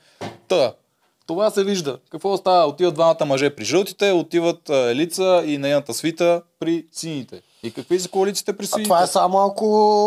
[0.48, 0.74] Та,
[1.26, 1.98] това се вижда.
[2.10, 2.66] Какво става?
[2.66, 7.42] Отиват двамата мъже при жълтите, отиват Елица и нейната свита при сините.
[7.62, 8.84] И какви са коалициите при А сините?
[8.84, 9.66] това е само ако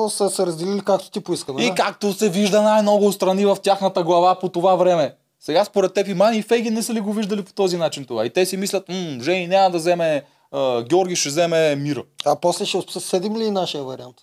[0.09, 1.53] са се разделили както ти поиска.
[1.53, 1.65] нали?
[1.65, 5.15] И както се вижда най-много страни в тяхната глава по това време.
[5.39, 8.05] Сега според теб и Мани и Фейгин не са ли го виждали по този начин
[8.05, 8.25] това?
[8.25, 12.03] И те си мислят, м, Жени няма да вземе, а, Георги ще вземе Мира.
[12.25, 14.15] А после ще обсъдим ли и нашия вариант?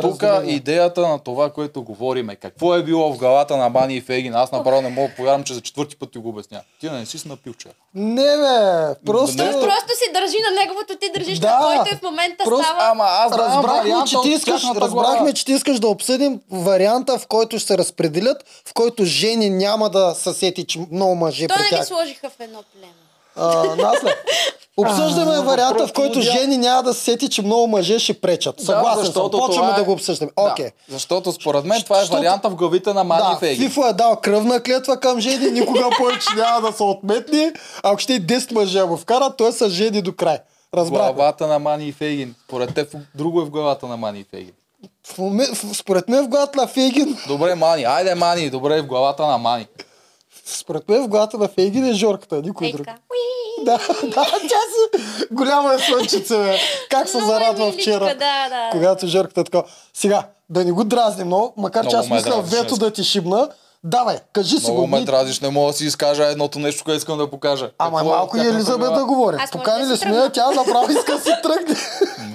[0.00, 4.00] Тук идеята на това, което говорим е какво е било в главата на Мани и
[4.00, 4.34] Фейгин.
[4.34, 6.60] Аз направо не мога да повярвам, че за четвърти път ти го обясня.
[6.80, 7.68] Ти не си напил, че.
[7.94, 9.44] Не бе, просто...
[9.44, 12.44] Не, Той просто си държи на неговото, ти държиш Да, на твоето и в момента
[12.44, 12.90] просто- става...
[12.90, 17.58] Ама аз Разбрахме, че ти искаш, разбрахме, че ти искаш да обсъдим варианта, в който
[17.58, 21.78] ще се разпределят, в който жени няма да се сети, че много мъже Той не
[21.78, 22.92] ги сложиха в едно племе.
[23.36, 24.14] А, Насле,
[24.76, 26.30] обсъждаме варианта, в който лудя.
[26.30, 28.60] жени няма да се сети, че много мъже ще пречат.
[28.60, 29.04] Съгласен съм.
[29.04, 30.30] защото Почваме е- да го обсъждаме.
[30.38, 30.70] Да, Окей.
[30.88, 33.68] Защото според мен това е Защото- варианта в главите на Мани Да, Фейгин.
[33.68, 37.52] Фифо е дал кръвна клетва към жени, никога повече няма да се отметни.
[37.82, 40.38] Ако ще и 10 мъже го вкарат, той са жени до край.
[40.74, 41.12] Разбрах.
[41.12, 42.34] главата на Мани и Фейгин.
[42.44, 44.52] Според теб друго е в главата на Мани и Фейгин.
[45.04, 45.18] В
[45.54, 47.84] в, според мен в главата на Фейгин, Добре, Мани.
[47.84, 48.50] Айде, Мани.
[48.50, 49.66] Добре, в главата на Мани.
[50.46, 52.86] Според мен в главата на Фейгин е Жорката, никой друг.
[53.64, 56.58] Да, да, тя си голяма е слънчице, бе.
[56.90, 58.14] Как се Много е зарадва вчера, да,
[58.48, 58.68] да.
[58.72, 59.62] когато Жорката е така.
[59.94, 63.04] Сега, да не го дразни много, макар че Много аз ме мисля вето да ти
[63.04, 63.48] шибна.
[63.84, 64.86] Давай, кажи си Много го.
[64.86, 67.70] ме Ми- дразиш, не мога да си изкажа едното нещо, което искам да покажа.
[67.78, 69.36] Ама Какво малко и Елизабет да говори.
[69.40, 71.76] Аз Покани да ли сме, тя направо иска да си тръгне.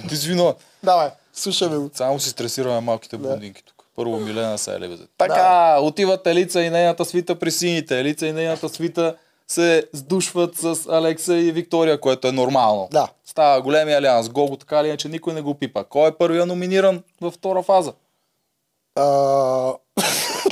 [0.08, 0.52] Ти си.
[0.82, 1.90] Давай, слушаме го.
[1.94, 3.62] Само си стресираме малките блондинки.
[3.96, 5.04] Първо Милена са елевезе.
[5.18, 8.00] Така, отиват Елица и нейната свита при сините.
[8.00, 9.16] Елица и нейната свита
[9.48, 12.88] се сдушват с Алекса и Виктория, което е нормално.
[12.92, 13.08] Да.
[13.24, 14.28] Става големия алианс.
[14.28, 15.84] Гого така или иначе никой не го пипа.
[15.84, 17.92] Кой е първия номиниран във втора фаза?
[18.94, 19.04] А,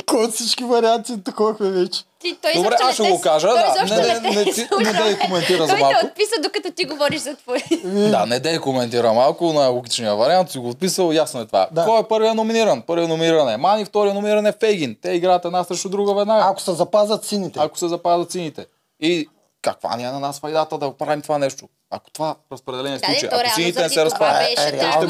[0.05, 2.01] Кой от всички варианти таковахме вече?
[2.19, 3.47] Ти, той Добре, аз ще не го кажа.
[3.47, 4.93] той Да, не, не, не, ти- не, слуша.
[4.93, 5.99] дей коментира за Той малко.
[6.01, 7.63] те отписа, докато ти говориш за твой.
[8.09, 11.67] Да, не дей коментира малко на логичния вариант, си го отписал, ясно е това.
[11.71, 11.85] Да.
[11.85, 12.81] Кой е първият номиниран?
[12.81, 14.97] Първият номиниран е Мани, вторият номиниран е Фейгин.
[15.01, 16.45] Те играят една срещу друга веднага.
[16.45, 17.59] Ако се запазят сините.
[17.61, 18.65] ако се запазят сините.
[18.99, 19.29] И
[19.61, 21.65] каква ни е на нас файдата да правим това нещо?
[21.93, 25.03] Ако това разпределение се Да, случи, ако реално сините не се разпадат, Е, те ще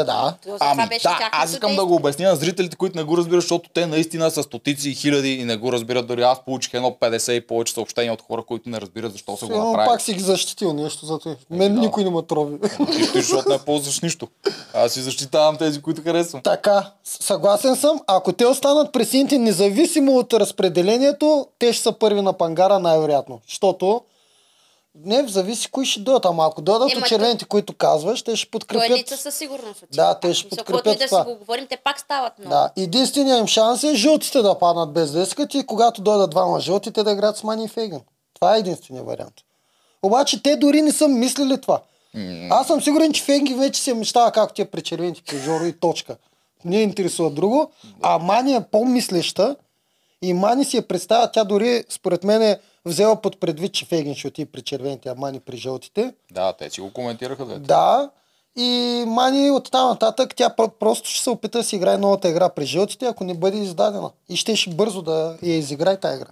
[0.00, 0.34] е, да.
[0.60, 3.70] Ами беше да, аз искам да го обясня на зрителите, които не го разбират, защото
[3.74, 6.06] те наистина са стотици и хиляди и не го разбират.
[6.06, 9.46] Дори аз получих едно 50 и повече съобщения от хора, които не разбират защо са
[9.46, 9.88] го направили.
[9.88, 11.36] пак си ги защитил нещо за това.
[11.50, 11.80] Мен да.
[11.80, 12.58] никой не ме трови.
[12.92, 14.28] Ти, ти, защото не ползваш нищо.
[14.74, 16.42] Аз си защитавам тези, които харесвам.
[16.42, 18.00] Така, съгласен съм.
[18.06, 23.40] Ако те останат при сините, независимо от разпределението, те ще са първи на пангара най-вероятно.
[23.48, 24.00] Защото
[24.94, 28.86] не зависи кои ще дойдат, ама ако дойдат от червените, които казваш, те ще подкрепят.
[28.86, 29.82] Коалиция със сигурност.
[29.82, 30.04] отива.
[30.04, 32.50] Да, те ще Мисля, подкрепят Каквото и да си го говорим, те пак стават много.
[32.50, 36.60] Да, единственият им шанс е жълтите да паднат без да искат и когато дойдат двама
[36.60, 38.00] жълтите да играят с Мани и Фейган.
[38.34, 39.34] Това е единственият вариант.
[40.02, 41.80] Обаче те дори не са мислили това.
[42.50, 46.16] Аз съм сигурен, че Фейгин вече се мечтава както тия при червените Жоро и точка.
[46.64, 47.70] Не я интересува друго.
[48.02, 49.56] А Мани е по-мислеща
[50.22, 54.14] и Мани си я представя, тя дори според мен е взела под предвид, че Фейгин
[54.14, 56.14] ще отиде при червените, а Мани при жълтите.
[56.30, 57.44] Да, те си го коментираха.
[57.46, 57.58] Да.
[57.58, 58.10] Да.
[58.56, 58.70] И
[59.06, 62.48] Мани от там нататък тя про- просто ще се опита да си играе новата игра
[62.48, 64.10] при жълтите, ако не бъде издадена.
[64.28, 66.30] И ще ще бързо да я изиграе тази игра.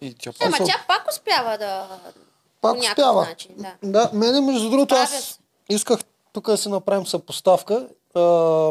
[0.00, 1.86] И тя Ема Смисъл- тя пак успява да...
[2.60, 3.24] Пак успява.
[3.24, 3.74] начин, да.
[3.82, 5.38] да, мене между другото аз се.
[5.68, 5.98] исках
[6.32, 7.86] тук да си направим съпоставка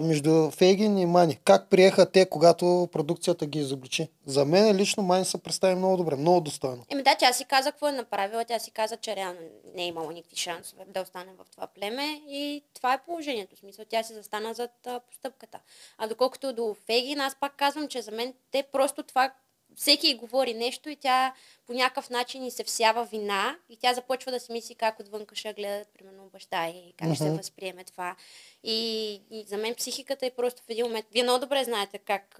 [0.04, 1.40] между Фейгин и Мани.
[1.46, 4.10] Как приеха те, когато продукцията ги изобличи?
[4.26, 6.86] За мен лично Мани се представи много добре, много достойно.
[6.90, 8.46] Еми да, тя си каза какво е направила.
[8.46, 9.40] Тя си каза, че реално
[9.76, 13.56] не е имала никакви шансове да остане в това племе и това е положението.
[13.56, 15.60] В смисъл, тя си застана зад постъпката.
[15.98, 19.32] А доколкото до Фегин, аз пак казвам, че за мен те просто това
[19.80, 21.34] всеки й говори нещо и тя
[21.68, 25.36] по някакъв начин и се всява вина и тя започва да си мисли как отвънка
[25.36, 28.16] ще гледат, примерно баща и как ще се възприеме това.
[28.64, 31.06] И, и за мен психиката е просто в един момент.
[31.12, 32.40] Вие много добре знаете как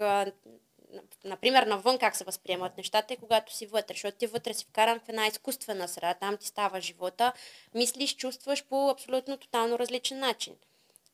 [1.24, 5.00] например, навън как се възприемат нещата и когато си вътре, защото ти вътре си вкаран
[5.00, 7.32] в една изкуствена среда, там ти става живота,
[7.74, 10.54] мислиш, чувстваш по абсолютно тотално различен начин.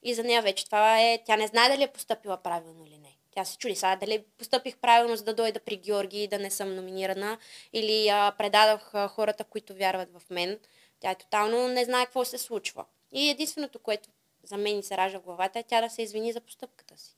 [0.03, 3.17] И за нея вече това е, тя не знае дали е поступила правилно или не.
[3.37, 6.51] Тя се чуди сега дали постъпих правилно, за да дойда при Георги и да не
[6.51, 7.39] съм номинирана,
[7.73, 10.59] или а, предадох а, хората, които вярват в мен.
[11.01, 12.85] Тя е тотално не знае какво се случва.
[13.13, 14.09] И единственото, което
[14.45, 17.17] за мен се ражда в главата е тя да се извини за постъпката си.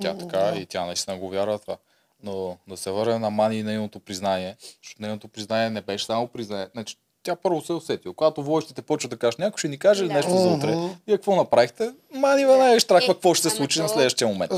[0.00, 1.76] Тя така и тя наистина го вярва това.
[2.22, 6.28] Но да се върне на Мани и нейното признание, защото нейното признание не беше само
[6.28, 6.68] признание.
[6.72, 6.96] Значи,
[7.28, 8.14] тя първо се е усетила.
[8.14, 10.14] Когато водещите почват да кажат, някой ще ни каже ли Да.
[10.14, 10.76] нещо за утре.
[11.06, 11.90] И какво направихте?
[12.14, 14.52] Мани веднага ще траква Е, какво ще се случи на следващия момент.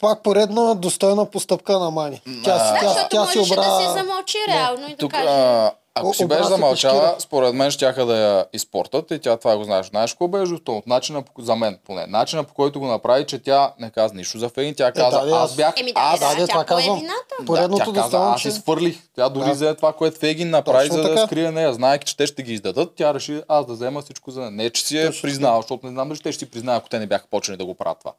[0.00, 2.20] Пак поредна достойна постъпка на Мани.
[2.44, 3.56] Тя, тя, Защото тя, си обра...
[3.56, 5.70] да се замълчи реално и да каже...
[5.96, 9.64] ако О, си беше замълчала, според мен щяха да я изпортат и тя това го
[9.64, 9.86] знаеш.
[9.86, 10.82] Знаеш какво беше жестоко?
[10.86, 12.06] Начина, по- за мен поне.
[12.06, 15.26] Начина по който го направи, че тя не каза нищо за Фейн, тя каза, да,
[15.26, 17.02] да, аз бях, Еми да, аз да, да, да, това казвам.
[17.46, 18.98] Поредното да, тя каза, аз свърлих.
[19.16, 19.52] Тя дори Да.
[19.52, 21.26] взе това, което Фегин направи, Точно за да така.
[21.26, 21.74] скрие нея.
[21.74, 24.50] Знаеки, че те ще ги издадат, тя реши аз да взема всичко за нея.
[24.50, 26.88] Не, че си е Точно признала, защото не знам дали те ще си признаят, ако
[26.88, 28.12] те не бяха почнали да го правят това.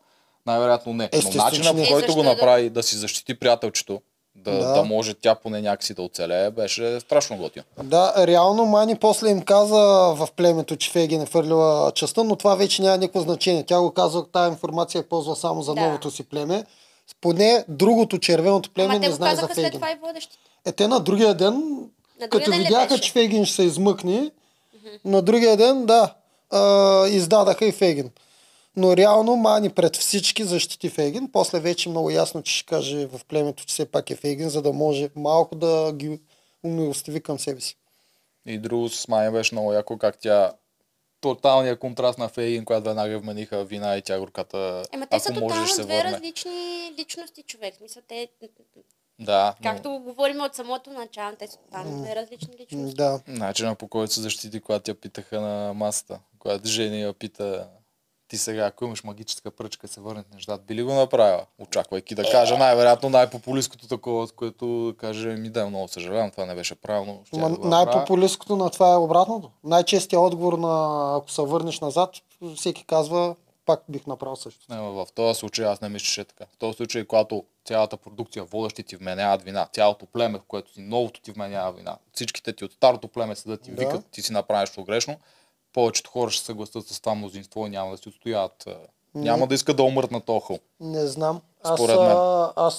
[0.46, 1.10] Най-вероятно не.
[1.24, 1.84] Но начина по не.
[1.84, 4.02] Е, който го направи да си защити приятелчето,
[4.46, 4.74] да, Да.
[4.74, 4.84] да.
[4.84, 7.66] може тя поне някакси да оцелее, беше страшно готино.
[7.84, 9.76] Да, реално Мани после им каза
[10.16, 13.64] в племето, че Фейген е фърлила частта, но това вече няма никакво значение.
[13.64, 15.82] Тя го казва, тази информация е ползва само за Да.
[15.82, 16.64] новото си племе.
[17.22, 19.80] Поне другото червеното племе Ама те не знае за казаха след Фейген.
[19.80, 20.38] това и водещите.
[20.66, 21.80] Е, те на другия ден,
[22.22, 24.32] На като ден видяха, че Фейгин ще се измъкне,
[25.06, 26.14] на другия ден, да,
[26.52, 28.10] а, издадаха и Фейгин.
[28.78, 31.30] Но реално Мани пред всички защити Фейгин.
[31.32, 34.62] После вече много ясно, че ще каже в племето, че все пак е Фейгин, за
[34.62, 36.20] да може малко да ги
[36.64, 37.78] умилостиви към себе си.
[38.46, 40.52] И друго с Майя беше много яко, как тя
[41.22, 44.84] тоталният контраст на Фейгин, която веднага вмениха вина и тя горката.
[44.94, 46.04] Ема те са тотално две върне.
[46.04, 47.76] различни личности, човек.
[47.76, 48.28] Смисъл, те,
[49.20, 52.96] Да, но както го говорим от самото начало, те са тотално две различни личности.
[52.96, 53.22] Да.
[53.28, 57.68] начина по който се защити, когато я питаха на масата, когато Жени я пита
[58.28, 61.46] ти сега, ако имаш магическа пръчка, се върнат нещата, би ли го направила?
[61.60, 66.56] Очаквайки да кажа най-вероятно най-популистското такова, с което каже ми да, много съжалявам, това не
[66.56, 67.24] беше правилно.
[67.34, 69.52] Ма, да най-популисткото на това е обратното.
[69.64, 72.10] Най-честият отговор на ако се върнеш назад,
[72.56, 74.66] всеки казва, пак бих направил също.
[74.70, 76.46] Не, в този случай аз не мисля, че е така.
[76.54, 80.82] В този случай, когато цялата продукция, водещи ти вменяват вина, цялото племе, в което си
[80.82, 83.82] новото ти вменява вина, всичките ти от старото племе седат и Да.
[83.82, 85.18] викат, ти си направиш грешно,
[85.76, 88.64] повечето хора ще се съгласят с това мнозинство и няма да си отстояват.
[88.68, 88.76] а,
[89.16, 90.60] Няма да искат да умрат на този хъл.
[90.80, 91.42] Не знам.
[91.64, 92.12] Аз, Според мен.
[92.12, 92.76] а, аз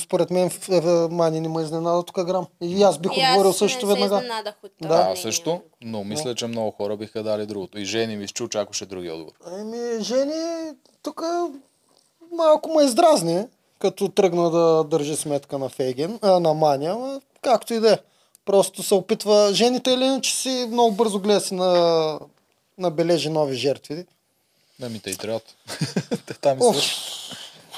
[0.00, 2.46] според мен в, в, Мани не ме изненада тук грам.
[2.60, 4.08] И аз бих И аз отговорил също не веднага.
[4.10, 5.08] се изненадах от това.
[5.08, 5.16] Да.
[5.16, 7.78] Също, но мисля, че много хора биха дали другото.
[7.78, 9.32] И Жени ми изчу, чакаше другия отговор.
[9.52, 10.70] Еми, Жени,
[11.02, 11.22] тук
[12.32, 13.44] малко ме издразни,
[13.78, 17.98] като тръгна да държи сметка на Фейген, а, на Маня, ама както и да е.
[18.44, 19.50] Просто се опитва.
[19.54, 22.18] Жените или иначе си много бързо гледа си на,
[22.78, 24.06] набележи нови жертви.
[24.78, 25.56] Да ми те и трябват.
[26.26, 26.60] Те там и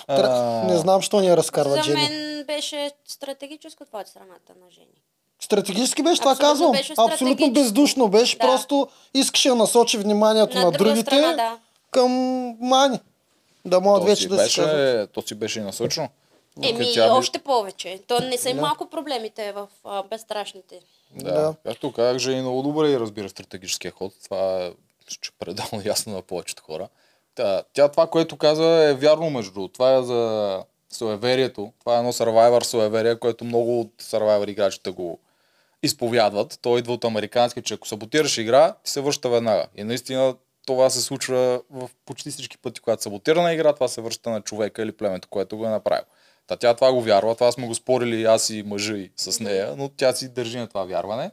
[0.07, 0.65] тра...
[0.65, 2.03] не знам, що ни я разкарват За Жени.
[2.03, 5.03] мен беше стратегическо това от страната на жени.
[5.41, 6.73] Стратегически беше, това Абсолютно казвам.
[6.73, 8.37] беше Абсолютно бездушно беше.
[8.37, 8.47] Да.
[8.47, 11.59] Просто искаше да насочи вниманието на, На другите страна, да.
[11.91, 12.11] към
[12.61, 13.01] Мани.
[13.65, 16.09] Да могат вече да се беше, то си беше и насочено.
[16.63, 18.01] Еми, Тя още повече.
[18.07, 18.61] То не са и Да.
[18.61, 20.81] малко проблемите в а, безстрашните.
[21.15, 21.33] Да.
[21.33, 21.55] Да.
[21.67, 24.13] Както казах, Жени много добре и разбира стратегическия ход.
[24.25, 24.73] Това е
[25.07, 26.89] че пределно ясно на повечето хора.
[27.35, 29.73] Тя, тя това, което каза е вярно между другото.
[29.73, 31.73] Това е за суеверието.
[31.81, 35.19] Това е едно Survivor суеверие, което много от Survivor играчите го
[35.83, 36.59] изповядват.
[36.63, 39.67] То идва от американски, че ако саботираш игра, ти се връща веднага.
[39.77, 40.35] И наистина
[40.67, 44.83] това се случва в почти всички пъти, когато саботирана игра, това се връща на човека
[44.83, 46.05] или племето, което го е направил.
[46.47, 49.75] Та тя това го вярва, това сме го спорили аз и мъжа и с нея,
[49.77, 51.31] но тя си държи на това вярване.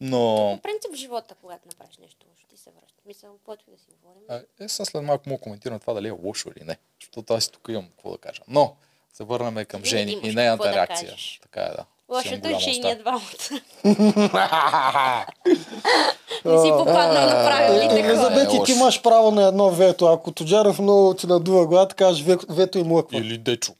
[0.00, 0.18] Но
[0.56, 3.00] По принцип в живота, когато направиш нещо лошо, ти се връща.
[3.06, 4.22] Мисля, каквото да си говорим.
[4.28, 7.48] а, е, сега след малко му коментирам това дали е лошо или не, защото аз
[7.48, 8.42] тук имам какво да кажа.
[8.48, 8.76] Но
[9.12, 11.10] се върнем към Жени и нейната да реакция.
[11.10, 11.38] кажеш.
[11.42, 11.84] така е, да.
[12.08, 13.22] Лошото е, че и ние двамата.
[16.44, 18.08] Не си попаднал на Е, правилните хора.
[18.08, 20.06] Елизабет, и ти имаш право на едно вето.
[20.06, 23.18] Ако Тоджаров много ти надува главата, кажеш ве- вето и млъква.
[23.18, 23.72] Или Дечо.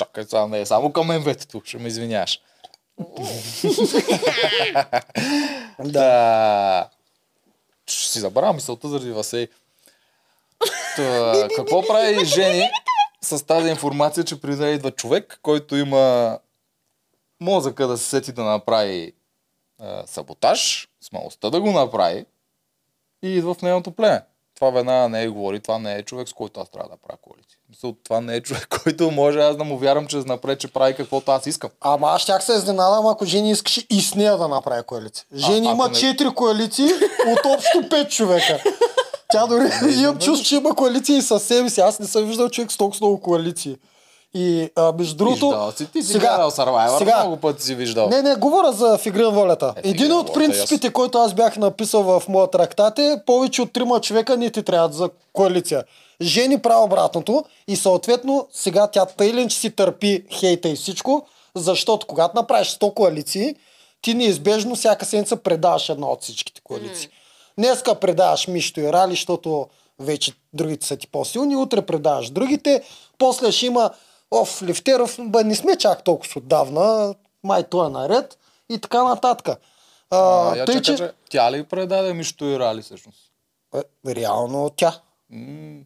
[0.00, 2.40] Чакай сега, не е само към мен ветето, ще ме извиняваш.
[5.78, 6.88] да.
[7.86, 9.48] Ще си забравя мисълта заради Васей.
[10.96, 12.70] Та, какво прави Жени
[13.20, 16.38] с тази информация, че преди да идва човек, който има
[17.40, 19.12] мозъка да се сети да направи
[19.78, 22.26] а, саботаж, смелостта да го направи
[23.22, 24.22] и идва в нейното племе.
[24.54, 27.18] това веднага не е говори, това не е човек, с който аз трябва да правя
[27.22, 27.59] коалиция.
[27.70, 30.94] Мисъл, това не е човек, който може аз да му вярвам, че напред, че прави
[30.94, 31.70] каквото аз искам.
[31.80, 35.24] Ама аз щях се изненадам, ако Жени искаше и с нея да направи коалиция.
[35.34, 36.86] Жени ако има не- четири коалиции
[37.28, 38.62] от общо пет човека.
[39.32, 41.80] Тя дори имам чувство, че има коалиции и със себе си.
[41.80, 43.76] Аз не съм виждал човек с толкова много коалиции.
[44.34, 45.48] И а, между другото...
[45.48, 48.08] Виждал си, ти си гледал Survivor, сега- много пъти си виждал.
[48.08, 49.74] Не, не, говоря за в на волята.
[49.76, 54.00] Е, Един от принципите, който аз бях написал в моя трактат е повече от трима
[54.00, 55.84] човека не ти трябват за коалиция.
[56.22, 61.26] Жени прави обратното и съответно сега тя тъй ли, че си търпи хейта и всичко,
[61.54, 63.56] защото когато направиш 100 коалиции,
[64.02, 67.08] ти неизбежно всяка седмица предаваш една от всичките коалиции.
[67.58, 69.66] Днеска предаваш Мишто и Рали, защото
[69.98, 72.82] вече другите са ти по-силни, утре предаваш другите,
[73.18, 73.90] после ще има
[74.30, 77.14] Оф, Левтеров, бе, не сме чак толкова отдавна,
[77.44, 79.48] май той е наред и така нататък.
[79.48, 79.58] А,
[80.10, 80.96] А, я тъй, чакай, че...
[80.96, 81.12] че...
[81.30, 83.18] Тя ли предаде Мишто и Рали всъщност?
[83.74, 85.00] Е, реално тя.
[85.30, 85.80] М,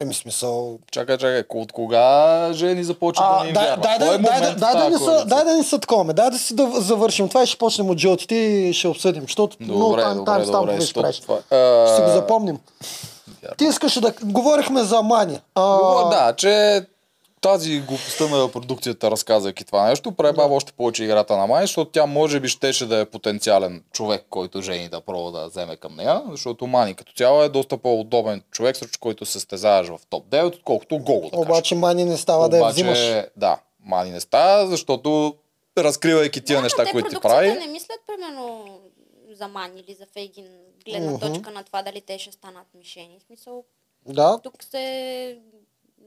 [0.00, 0.78] Еми смисъл...
[0.92, 2.08] Чакай, чакай, от кога
[2.52, 4.98] жени започва да А, ни дай, дай, да, дай, да, момент в дай, да не
[4.98, 7.90] са, дай да не са такова, дай да си да завършим това и ще почнем
[7.90, 11.20] от жълтите и ще обсъдим, защото много Добре, там, добре, там добре, правиш.
[11.20, 11.38] това-
[11.86, 12.58] Ще го А, запомним.
[13.42, 13.54] Вярно.
[13.56, 14.12] Ти искаш да...
[14.22, 15.40] Говорихме за Мани.
[15.54, 16.82] А, Говоря, да, че
[17.40, 22.06] тази глупостта на продукцията, разказвайки това нещо, пребава още повече играта на Май, защото тя
[22.06, 26.22] може би щеше да е потенциален човек, който жени да пробва да вземе към нея,
[26.30, 30.46] защото Мани като цяло е доста по-удобен човек, срещу който се стезаваш в топ 9,
[30.46, 31.38] отколкото Гого, да.
[31.38, 32.98] Обаче Мани не става да я Обаче, взимаш.
[33.36, 35.34] да, Мани не става, защото
[35.78, 38.66] разкривайки тия Да, неща, те които ти прави, не мислят, примерно,
[39.32, 40.48] за Ман или за Фейгин,
[40.86, 43.18] гледна точка на това дали те ще станат мишени.
[43.20, 43.64] В смисъл,
[44.06, 45.38] Да, тук се...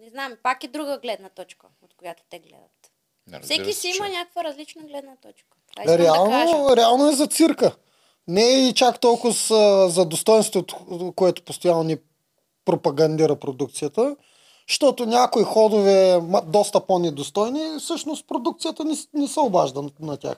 [0.02, 2.92] Не знам, пак е друга гледна точка, от която те гледат.
[3.28, 5.58] Не, Всеки се, си че- има някаква различна гледна точка.
[5.72, 7.76] Това искам да реално, реално е за цирка.
[8.28, 9.48] Не е и чак толкова с,
[9.90, 11.98] за достоинството, което постоянно ни
[12.66, 14.16] пропагандира продукцията,
[14.70, 20.38] защото някои ходове доста по-недостойни, всъщност продукцията не, не се обажда на, на тях.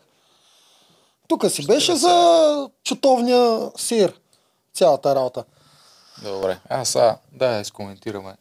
[1.28, 4.20] Тук си беше за чутовния сир
[4.74, 5.44] цялата работа.
[6.24, 8.36] Добре, а сега да изкоментираме.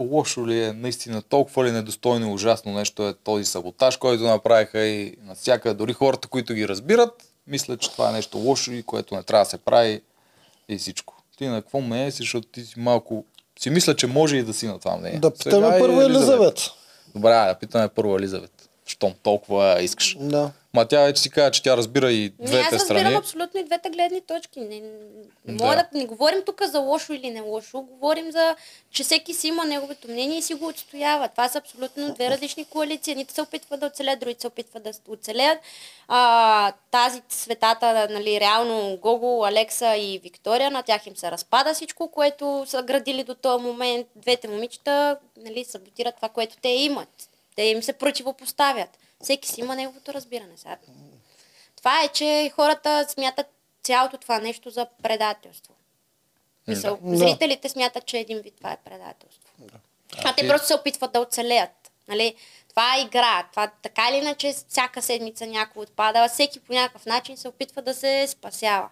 [0.00, 4.80] Лошо ли е, наистина толкова ли недостойно и ужасно нещо е този саботаж, който направиха
[4.86, 9.14] и навсякъде, дори хората, които ги разбират, мислят, че това е нещо лошо и което
[9.14, 10.00] не трябва да се прави
[10.68, 11.22] и всичко.
[11.38, 13.24] Ти на какво мнение си, защото ти си малко...
[13.58, 15.18] Си мисля, че може и да си на това мнение.
[15.18, 16.70] Да питаме Сега и първо Елизавет.
[17.14, 18.68] Добре, да питаме първо Елизавет.
[18.86, 20.16] Щом толкова искаш.
[20.20, 20.50] Да.
[20.74, 23.14] Ма тя вече си каза, че тя разбира и аз двете разбирам страни.
[23.14, 24.60] абсолютно и двете гледни точки.
[24.60, 24.90] Не, не,
[25.44, 25.74] Да.
[25.74, 25.88] да.
[25.94, 28.56] не говорим тук за лошо или не лошо, говорим за,
[28.90, 31.28] че всеки си има неговото мнение и си го отстоява.
[31.28, 33.10] Това са абсолютно две различни коалиции.
[33.10, 35.58] Едните се опитват да оцелят, другите се опитват да оцелят.
[36.08, 42.08] А, тази светата, нали, реално Гого, Алекса и Виктория, на тях им се разпада всичко,
[42.10, 44.06] което са градили до този момент.
[44.16, 47.28] Двете момичета нали, саботират това, което те имат.
[47.56, 48.99] Те им се противопоставят.
[49.22, 50.56] Всеки си има неговото разбиране.
[50.56, 50.76] Сега.
[51.76, 53.46] Това е, че хората смятат
[53.82, 55.74] цялото това нещо за предателство.
[56.68, 57.16] Мисъл, Да.
[57.16, 59.48] Зрителите смятат, че един вид това е предателство.
[60.24, 61.90] А те просто се опитват да оцелеят.
[62.08, 62.34] Нали?
[62.68, 63.48] Това е игра.
[63.50, 66.28] Това така или иначе всяка седмица някой отпада.
[66.28, 68.88] Всеки по някакъв начин се опитва да се спасява.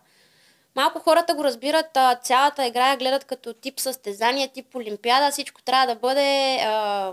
[0.74, 5.62] Малко хората го разбират, а, цялата игра я гледат като тип състезание, тип олимпиада, всичко
[5.62, 7.12] трябва да бъде а,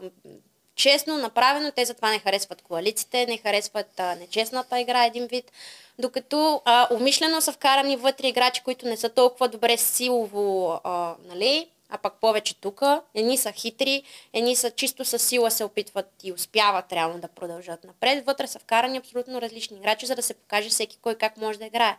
[0.76, 1.72] честно направено.
[1.72, 5.52] Те затова не харесват коалициите, не харесват а, нечестната игра един вид.
[6.00, 11.68] Докато а, умишлено са вкарани вътре играчи, които не са толкова добре силово, а, нали?
[11.90, 12.82] а пък повече тук.
[13.14, 14.04] Едни са хитри,
[14.34, 18.26] едни са чисто с сила се опитват и успяват реално да продължат напред.
[18.26, 21.66] Вътре са вкарани абсолютно различни играчи, за да се покаже всеки кой как може да
[21.66, 21.98] играе.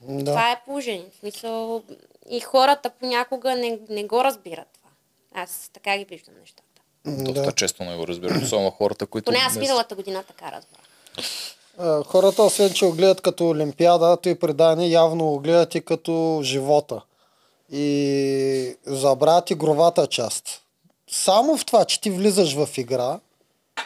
[0.00, 0.24] Да.
[0.24, 1.10] Това е положение.
[1.12, 1.82] В смисъл,
[2.30, 4.90] и хората понякога не, не го разбират това.
[5.34, 6.67] Аз така ги виждам нещата.
[7.06, 7.52] Доста Да.
[7.52, 9.24] често не го разбират, особено хората, които...
[9.24, 10.80] Поне аз миналата година така разбрах.
[12.06, 17.00] Хората, освен че го гледат като Олимпиада, той предание явно го гледат и като живота.
[17.72, 20.62] И забравят игровата част.
[21.10, 23.20] Само в това, че ти влизаш в игра,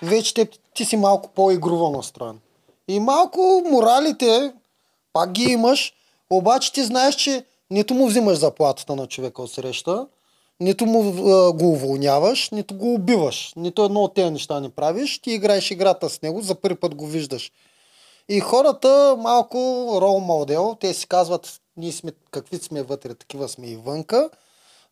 [0.02, 2.40] вече те, ти си малко по-игрово настроен.
[2.88, 4.52] И малко моралите,
[5.12, 5.94] пак ги имаш,
[6.30, 10.06] обаче ти знаеш, че нито му взимаш заплатата на човека от среща,
[10.62, 13.52] нито му а, го уволняваш, нито го убиваш.
[13.56, 15.18] Нито едно от тези неща не правиш.
[15.18, 17.52] Ти играеш играта с него, за първи път го виждаш.
[18.28, 19.58] И хората малко
[20.00, 24.30] рол модел, те си казват, ние сме какви сме вътре, такива сме и вънка.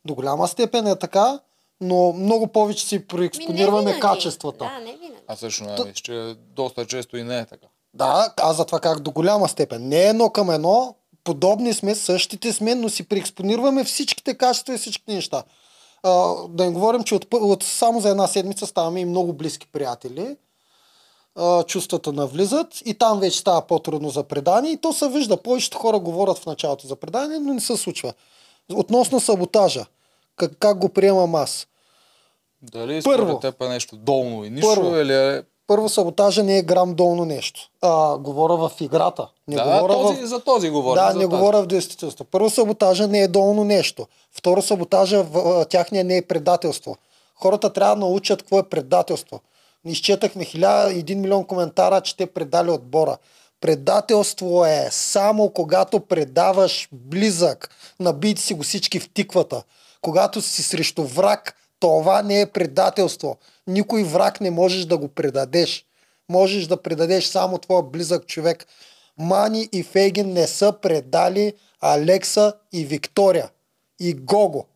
[0.05, 1.41] До голяма степен е така,
[1.81, 4.01] но много повече си Ми, проекспонираме винаги.
[4.01, 4.64] качествата.
[4.64, 5.23] Да, не винаги.
[5.27, 7.66] Аз също не мисля, че доста често и не е така.
[7.95, 9.89] Да, аз за това как до голяма степен.
[9.89, 10.95] Не е едно към едно,
[11.25, 15.43] подобни сме, същите сме, но си преекспонираме всичките качества и всичките неща.
[16.03, 19.67] А, да не говорим, че от, от, само за една седмица ставаме и много близки
[19.73, 20.37] приятели.
[21.35, 25.37] А, чувствата навлизат и там вече става по-трудно за предание и то се вижда.
[25.37, 28.13] Повечето хора говорят в началото за предание, но не се случва.
[28.73, 29.87] Относно саботажа,
[30.37, 31.67] как, как го приемам аз?
[32.63, 33.27] Дали Първо.
[33.27, 34.97] според теб е нещо долно и нищо Първо.
[34.97, 35.43] или е...
[35.71, 37.61] Първо, саботажа не е грам долно нещо.
[37.83, 39.29] А, говоря в играта.
[39.49, 40.27] Не да, говоря този, в...
[40.27, 41.03] за този говорим.
[41.03, 41.27] Да, не тази.
[41.27, 42.25] говоря в действителността.
[42.25, 44.07] Първо, саботажа не е долно нещо.
[44.33, 46.97] Второ, саботажа в тяхния не е предателство.
[47.35, 49.41] Хората трябва да научат какво е предателство.
[49.85, 53.16] Изчетахме хиляда, един милион коментара, че те предали отбора.
[53.61, 59.62] Предателство е само когато предаваш близък, набити си го всички в тиквата.
[60.01, 63.37] Когато си срещу враг, това не е предателство.
[63.66, 65.85] Никой враг не можеш да го предадеш.
[66.28, 68.66] Можеш да предадеш само твоя близък човек.
[69.18, 73.51] Мани и Фейгин не са предали Алекса и Виктория.
[74.01, 74.66] И Гого.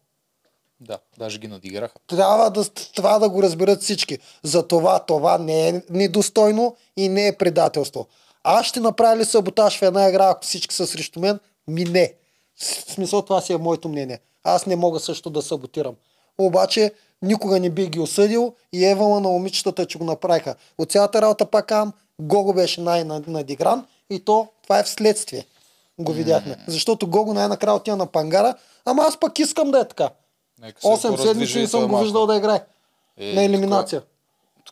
[0.80, 1.94] Да, даже ги надиграха.
[2.06, 4.18] Трябва да, това да го разберат всички.
[4.42, 8.06] Затова това не е недостойно и не е предателство.
[8.44, 11.40] Аз ще направя ли саботаж в една игра, ако всички са срещу мен?
[11.68, 12.14] Ми не.
[12.56, 14.20] В смисъл това си е моето мнение.
[14.44, 15.94] Аз не мога също да саботирам.
[16.38, 20.54] Обаче никога не би ги осъдил и евала на момичетата, че го направиха.
[20.78, 25.46] От цялата работа пак ам, Гого беше най-надигран и то това е вследствие.
[25.98, 26.56] Го видяхме.
[26.68, 28.54] Защото Гого най-накрая отива на пангара,
[28.84, 30.10] ама аз пък искам да е така.
[30.60, 32.60] Нека се 8 седмици не съм го виждал да играе.
[33.18, 34.00] Е, на елиминация.
[34.00, 34.08] Тук,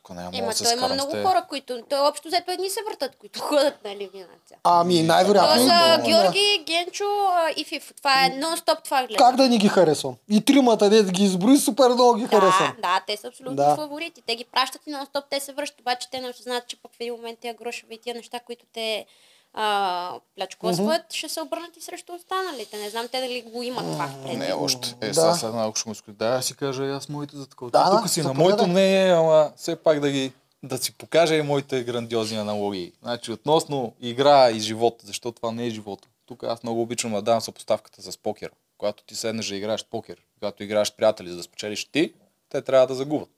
[0.03, 1.83] тук няма Ема да се той има много хора, които...
[1.83, 4.59] Той общо взето едни се въртат, които ходят на елиминация.
[4.65, 5.57] Ами Това най-вероятно.
[5.57, 6.03] са да.
[6.05, 7.95] Георги, Генчо а, и Фифо.
[7.95, 9.17] Това е нон-стоп това гледам.
[9.21, 10.15] Как да ни ги харесвам?
[10.31, 12.75] И тримата, де ги изброи, супер много ги Да, харесвам.
[12.83, 13.77] да, те са абсолютно Да.
[13.77, 14.23] фаворити.
[14.23, 17.01] Те ги пращат и нон-стоп, те се връщат, обаче те не осъзнават, че пък в
[17.01, 19.07] един момент тия грошове и тия неща, които те
[19.55, 22.77] а, плячкосват, ще се обърнат и срещу останалите.
[22.77, 24.39] Не знам те дали го имат това впред.
[24.39, 24.97] Не, още.
[25.01, 25.15] Е, Да.
[25.15, 26.15] сега сега малко ще му искам.
[26.15, 27.71] Да, аз си кажа и аз моите за такова.
[27.71, 30.33] Да, тук си на моето мнение, ама все пак да ги
[30.63, 32.93] да си покажа и моите грандиозни аналогии.
[33.03, 36.07] Значи, относно игра и живот, защото това не е живот.
[36.27, 38.51] Тук аз много обичам да дам съпоставката с покер.
[38.79, 42.15] Когато ти седнеш да играеш покер, когато играеш приятели, за да спечелиш ти,
[42.49, 43.29] те трябва да загубят.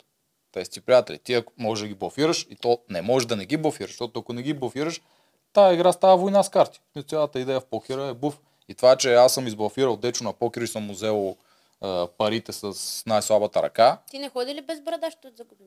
[0.53, 1.19] Те си приятели.
[1.19, 4.21] Ти ако можеш да ги блофираш и то не можеш да не ги блофираш, защото
[4.21, 5.01] ако не ги блофираш,
[5.55, 6.81] тази игра става война с карти.
[7.09, 8.39] Цялата идея в покера е буф.
[8.69, 11.37] И това, че аз съм изблофирал Дечо на покер и съм му взел
[11.81, 12.73] а, парите с
[13.07, 15.67] най-слабата ръка, Ти не ходи ли без брада, ще загубим?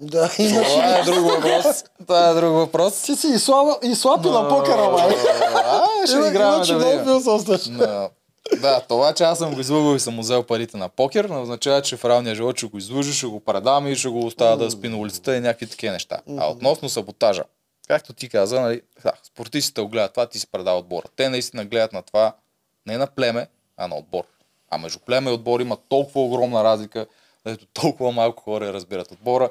[0.00, 0.68] Да, иначе.
[0.70, 1.84] това е друг въпрос.
[1.98, 3.02] Това е друг въпрос.
[3.02, 5.14] Ти си и слаба- и слаб и на покера, май.
[5.54, 7.78] А, ще играем да видим.
[7.78, 8.10] Да.
[8.60, 11.38] Да, това, че аз съм го излъгал и съм му взел парите на покер, не
[11.38, 14.56] означава, че в реалния живот ще го излъжа, ще го предам и ще го оставя
[14.56, 16.18] да спи на улицата и някакви такива неща.
[16.38, 17.42] А относно саботажа,
[17.88, 21.04] както ти каза, нали, да, спортистите го гледат това, ти си предал отбора.
[21.16, 22.36] Те наистина гледат на това
[22.86, 24.24] не на племе, а на отбор.
[24.70, 27.06] А между племе и отбор има толкова огромна разлика,
[27.44, 29.50] ето толкова малко хора разбират отбора.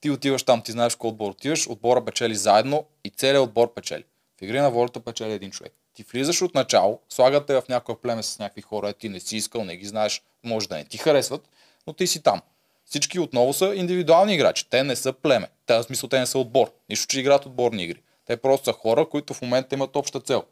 [0.00, 4.04] Ти отиваш там, ти знаеш кой отбор отиваш, отбора печели заедно и целият отбор печели.
[4.38, 5.72] В игри на волята печели един човек.
[5.94, 9.64] Ти влизаш от начало, слагате в някое племе с някакви хора, ти не си искал,
[9.64, 11.48] не ги знаеш, може да не ти харесват,
[11.86, 12.42] но ти си там.
[12.86, 14.70] Всички отново са индивидуални играчи.
[14.70, 15.48] Те не са племе.
[15.66, 16.72] Те, в смисъл, те не са отбор.
[16.88, 18.02] Нищо, че играят отборни игри.
[18.26, 20.44] Те просто са хора, които в момента имат обща цел.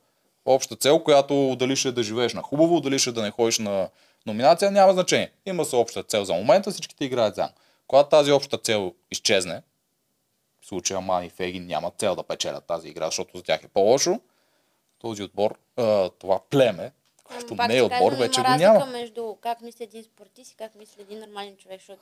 [0.45, 3.31] Обща цел, която дали ще е да живееш на хубаво, дали ще е да не
[3.31, 3.89] ходиш на
[4.27, 5.33] номинация, няма значение.
[5.47, 7.55] Има се обща цел за момента, всичките играят заедно.
[7.87, 9.63] Когато тази обща цел изчезне,
[10.61, 13.69] в случая Мани и Фегин нямат цел да печелят тази игра, защото за тях е
[13.69, 14.21] по-лошо,
[14.99, 15.59] този отбор,
[16.19, 16.93] това племе,
[17.33, 18.87] което Пак не е отбор, вече има го разлика няма.
[18.87, 22.01] между как мисли един спортист и как мисли един нормален човек, защото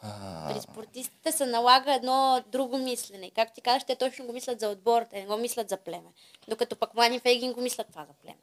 [0.49, 3.27] при спортистите се налага едно друго мислене.
[3.27, 5.77] И Как ти казваш, те точно го мислят за отбор, те не го мислят за
[5.77, 6.09] племе.
[6.49, 8.39] Докато пък Мани и Фейгин го мислят това за племе.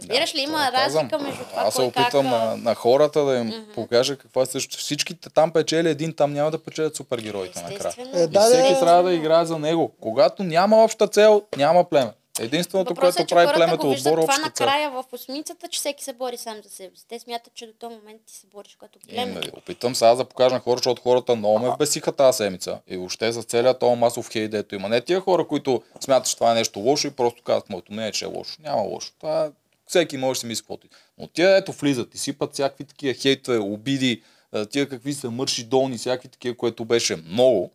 [0.00, 1.28] Разбираш ли, има това разлика казвам.
[1.28, 2.32] между това, Аз се кой опитвам как...
[2.32, 4.78] на, на хората да им покажа какво е също.
[4.78, 7.94] Всичките там печели един, там няма да печелят супергероите накрая.
[8.14, 8.80] Е, И да, всеки да.
[8.80, 9.92] трябва да играе за него.
[10.00, 12.10] Когато няма обща цел, няма племе.
[12.40, 15.78] Единственото, Въпросът е, което че прави племето виждат отбор, е това накрая в осмицата, че
[15.78, 17.04] всеки се бори сам за себе си.
[17.08, 19.22] Те смятат, че до този момент ти се бориш като племе.
[19.22, 22.80] Еми, опитвам сега да покажа на хора, защото хората много ме вбесиха тази седмица.
[22.86, 24.88] И въобще за целият този масов хейт, дето има.
[24.88, 28.08] Не тия хора, които смятат, че това е нещо лошо и просто казват, моето мнение,
[28.08, 28.56] е, че е лошо.
[28.62, 29.12] Няма лошо.
[29.18, 29.50] Това е...
[29.86, 30.88] всеки може да си мисли каквото.
[31.18, 34.22] Но тия ето влизат и сипат всякакви такива хейтове, обиди,
[34.70, 37.70] тия какви са мърши долни, всякакви такива, което беше много.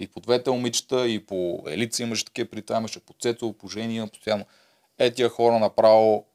[0.00, 3.68] И по двете момичета, и по елица имаше такива при това, имаше по Цецо, по
[3.68, 4.44] Жения, постоянно.
[4.98, 6.26] Е, тия хора направо,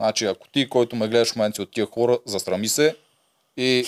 [0.00, 2.96] значи ако ти, който ме гледаш в момента от тия хора, засрами се
[3.56, 3.84] и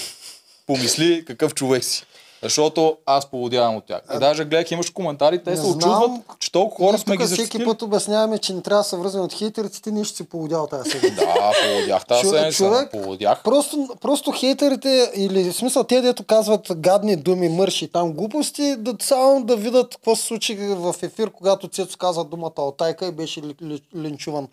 [0.67, 2.07] помисли какъв човек си.
[2.45, 4.01] Защото аз полудявам от тях.
[4.17, 5.77] И даже гледах, имаш коментари, те Не се знам.
[5.77, 7.65] очудват, че толкова хора Ние сме ги всеки защитили.
[7.65, 10.91] път обясняваме, че не трябва да се връзваме от хейтерите, ти нещо си полудял тази
[10.91, 11.15] седмица.
[11.17, 12.57] Да, полудях тази седмица.
[12.57, 13.43] човек, Полудях.
[13.43, 18.95] Просто, просто хейтерите, или в смисъл те, дето казват гадни думи, мърши там глупости, да
[19.01, 23.43] само да видят какво се случи в ефир, когато Цецо каза думата Алтайка и беше
[23.43, 24.49] ли, ли, линчуван.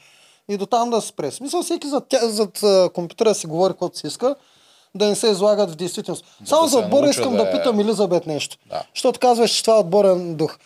[0.50, 1.32] И до там да се спре.
[1.32, 4.36] Смисъл всеки зад, зад а, компютъра си говори каквото си иска,
[4.96, 6.26] да не се излагат в действителност.
[6.46, 8.58] Само да за се отбора искам да да, е- питам Елизабет нещо.
[8.66, 8.84] Да.
[8.96, 10.58] Защото казваш, че това е отборен дух.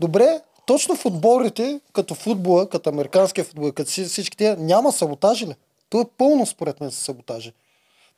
[0.00, 5.46] Добре, точно в отборите, като футбола, като американския футбол, като си- всички тия, няма саботажи
[5.46, 5.54] ли?
[5.90, 7.52] То е пълно според мен са саботажи.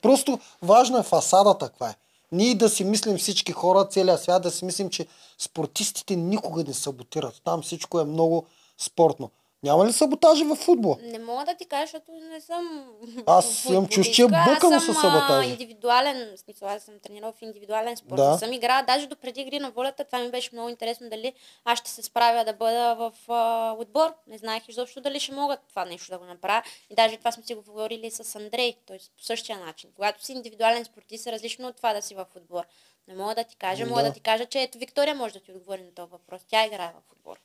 [0.02, 1.94] Просто важно е фасадата каква е.
[2.32, 5.06] Ние да си мислим всички хора, целият свят, да си мислим, че
[5.38, 7.40] спортистите никога не саботират.
[7.44, 8.44] Там всичко е много
[8.78, 9.30] спортно.
[9.62, 10.96] Няма ли саботажи в футбола?
[11.02, 12.86] Не мога да ти кажа, защото не съм
[13.26, 14.28] Аз имам е футболистка.
[14.28, 15.48] бъкано Аз съм, със саботажи.
[15.50, 18.16] индивидуален, в смисъл, аз съм тренирал в индивидуален спорт.
[18.16, 18.30] Да.
[18.30, 21.32] Не съм играла, даже до преди игри на волята, това ми беше много интересно дали
[21.64, 24.14] аз ще се справя да бъда в а, отбор.
[24.26, 26.62] Не знаех изобщо дали ще мога това нещо да го направя.
[26.90, 28.98] И даже това сме си го говорили с Андрей, т.е.
[29.16, 29.90] по същия начин.
[29.94, 32.64] Когато си индивидуален спортист е различно от това да си в отбор.
[33.08, 34.08] Не мога да ти кажа, мога Да.
[34.08, 36.42] да ти кажа, че ето Виктория може да ти отговори на този въпрос.
[36.48, 37.38] Тя играе в отбор.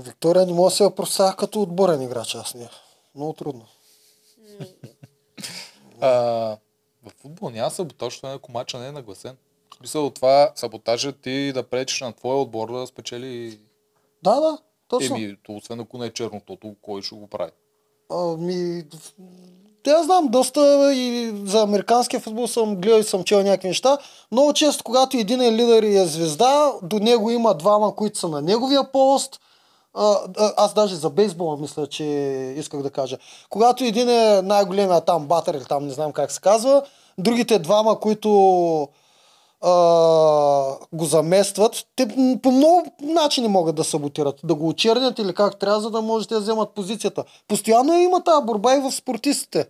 [0.00, 2.70] Виктория не мога да се я представя като отборен играч аз нея.
[3.14, 3.66] Много трудно.
[6.02, 6.10] А,
[7.02, 9.36] в футбол няма саботаж, ако мача не е нагласен.
[9.76, 13.60] Смисъл от това саботажа ти да пречиш на твоя отбор да спечели.
[14.22, 15.16] Да, да, точно.
[15.16, 17.50] Еми, то, освен ако не е чернотото, кой ще го прави?
[18.10, 18.84] Ами,
[19.82, 23.98] те аз знам, доста и за американския футбол съм гледал и съм чел някакви неща.
[24.32, 28.28] Много често, когато един е лидер и е звезда, до него има двама, които са
[28.28, 29.40] на неговия пост.
[30.56, 32.04] Аз даже за бейсбола мисля, че
[32.56, 33.18] исках да кажа.
[33.50, 36.82] Когато един е най-големия там батър или там не знам как се казва,
[37.18, 38.88] другите двама, които
[39.60, 39.70] а,
[40.92, 42.08] го заместват, те
[42.42, 44.40] по много начини могат да саботират.
[44.44, 47.24] Да го очернят или как трябва, за да може да вземат позицията.
[47.48, 49.66] Постоянно има тази борба и в спортистите.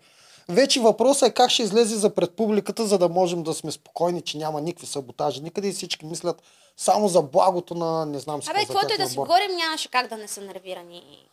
[0.51, 4.23] Вече въпросът е как ще излезе за пред публиката, за да можем да сме спокойни,
[4.23, 5.41] че няма никакви саботажи.
[5.41, 6.43] Никъде и всички мислят
[6.77, 10.09] само за благото на не знам си Абе, каквото и да си говорим, нямаше как
[10.09, 11.27] да не са нервирани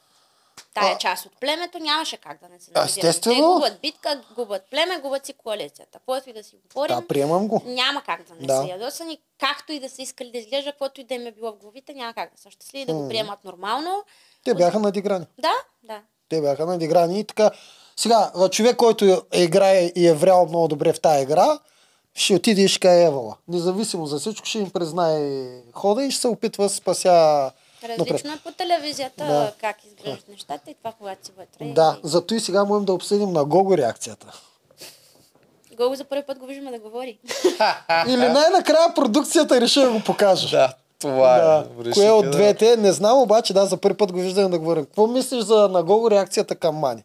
[0.74, 2.90] тая А- част от племето, нямаше как да не се нервират.
[2.90, 3.36] Естествено.
[3.36, 6.00] Те губят битка, губят племе, губят си коалицията.
[6.00, 7.62] Каквото и да си говорим, Да, приемам го.
[7.66, 8.58] няма как да не Да.
[8.58, 11.52] са ядосани, както и да са искали да изглежда, каквото и да им е било
[11.52, 14.04] в главите, няма как да са щастливи, да го приемат нормално.
[14.44, 15.26] Те бяха надиграни.
[15.38, 15.54] Да,
[15.84, 16.02] да.
[16.30, 17.52] Те бяха надиграни и така.
[17.98, 21.60] Сега, човек, който е играе и е врял много добре в тази игра,
[22.14, 23.36] ще отиде и ще кае Евала.
[23.48, 25.42] Независимо за всичко, ще им признае
[25.74, 27.52] хода и ще се опитва да спася.
[27.90, 29.52] Различно е по телевизията Да.
[29.62, 31.74] как изглеждат нещата и това, когато си вътре.
[31.74, 34.42] Да, зато и сега можем да обсъдим на Гого реакцията.
[35.78, 37.20] Гого за първи път го виждаме да говори.
[38.08, 40.50] Или най-накрая продукцията реши да го покаже.
[40.50, 41.90] Да, това Да.
[41.90, 41.94] е.
[41.94, 42.78] Кое от да- двете?
[42.78, 44.86] Не знам, обаче да, за първи път го виждам да говорим.
[44.86, 47.04] Какво мислиш за на Гого реакцията към Мани?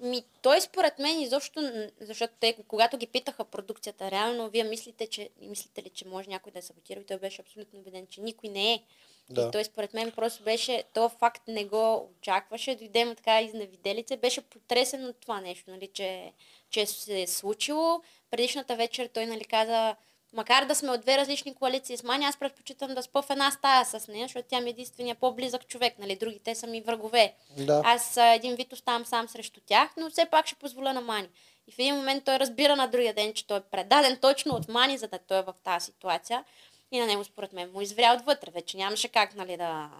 [0.00, 5.30] Ми, той според мен изобщо, защото те, когато ги питаха продукцията, реално вие мислите, че,
[5.40, 8.48] мислите ли, че може някой да е саботирал и той беше абсолютно убеден, че никой
[8.48, 8.82] не е.
[9.30, 9.46] Да.
[9.48, 14.16] И той според мен просто беше, то факт не го очакваше, дойде му така изневиделица,
[14.16, 16.32] беше потресен от това нещо, нали, че,
[16.70, 18.02] че се е случило.
[18.30, 19.96] Предишната вечер той нали, каза,
[20.32, 23.50] макар да сме от две различни коалиции с Мани, аз предпочитам да спа в една
[23.50, 27.34] стая с нея, защото тя ми е единствения по-близък човек, нали, другите са ми врагове.
[27.56, 27.82] Да.
[27.84, 31.28] Аз един вид оставам сам срещу тях, но все пак ще позволя на Мани.
[31.66, 34.68] И в един момент той разбира на другия ден, че той е предаден точно от
[34.68, 36.44] Мани, за да той е в тази ситуация.
[36.92, 38.50] И на него, според мен, му извря отвътре.
[38.50, 39.90] Вече нямаше как нали, да,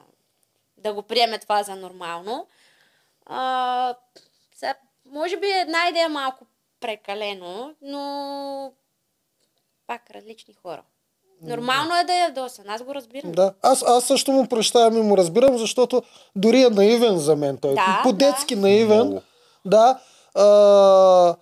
[0.76, 2.46] да го приеме това за нормално.
[3.26, 3.94] А,
[4.54, 4.74] сега,
[5.04, 6.46] може би една идея малко
[6.80, 8.72] прекалено, но
[9.90, 10.82] пак различни хора.
[11.42, 13.32] Нормално е да ядосан, аз го разбирам.
[13.32, 16.02] Да, аз, аз също му прощавам и му разбирам, защото
[16.36, 17.74] дори е наивен за мен той.
[17.74, 18.96] Да, По-детски наивен.
[18.98, 19.22] Много.
[19.64, 19.98] Да.
[20.34, 21.34] А,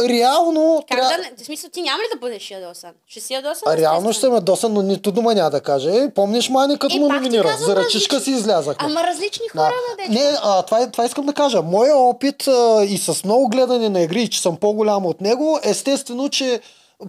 [0.00, 0.82] реално...
[0.88, 1.32] Как тря- да не...
[1.36, 2.90] В смисъл, ти няма ли да бъдеш ядосан?
[3.06, 3.72] Ще си ядосан?
[3.72, 4.34] А реално ще естествено.
[4.34, 5.90] ме досан, но нито дума няма да каже.
[5.90, 7.56] Е, помниш Мани като Е, му номинира?
[7.58, 8.34] За ръчичка различни.
[8.34, 8.86] си излязахме.
[8.86, 11.62] Ама различни хора, да, да Не, а, това, е- това искам да кажа.
[11.62, 16.28] Моя опит а, и с много гледане на игри, че съм по-голям от него, естествено,
[16.28, 16.60] че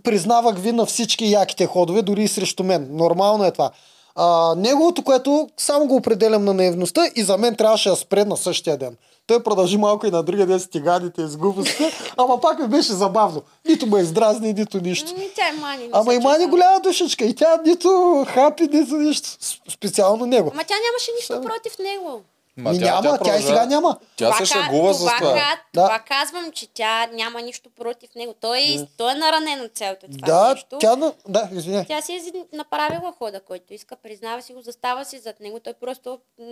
[0.03, 2.87] признавах ви на всички яките ходове, дори и срещу мен.
[2.91, 3.71] Нормално е това.
[4.15, 8.37] А, неговото, което само го определям на наивността и за мен трябваше да спре на
[8.37, 8.97] същия ден.
[9.27, 12.67] Той продължи малко и на другия ден с тиганите и с глупостите, ама пак ми
[12.67, 13.41] беше забавно.
[13.67, 15.13] Нито ме издразни, нито нищо.
[15.17, 15.89] Ми, тя е мани.
[15.91, 17.25] Ама и Мани голяма душичка.
[17.25, 19.29] И тя нито хапи, нито нищо.
[19.69, 20.51] Специално него.
[20.53, 22.21] Ама тя нямаше нищо Само- против него.
[22.57, 23.97] Ма Ми тя- няма, тя тя, и сега няма.
[24.15, 25.33] Тя се ка- шегува с това, това.
[25.73, 25.83] Да.
[25.83, 28.33] това казвам, че тя няма нищо против него.
[28.41, 28.63] Той,
[28.97, 30.77] той е наранен от цялото това Да, нещо.
[30.79, 30.95] тя...
[30.95, 31.85] на- Да, извиняй.
[31.85, 35.59] Тя си е направила хода, който иска, признава си го, застава си зад него.
[35.59, 36.45] Той просто м-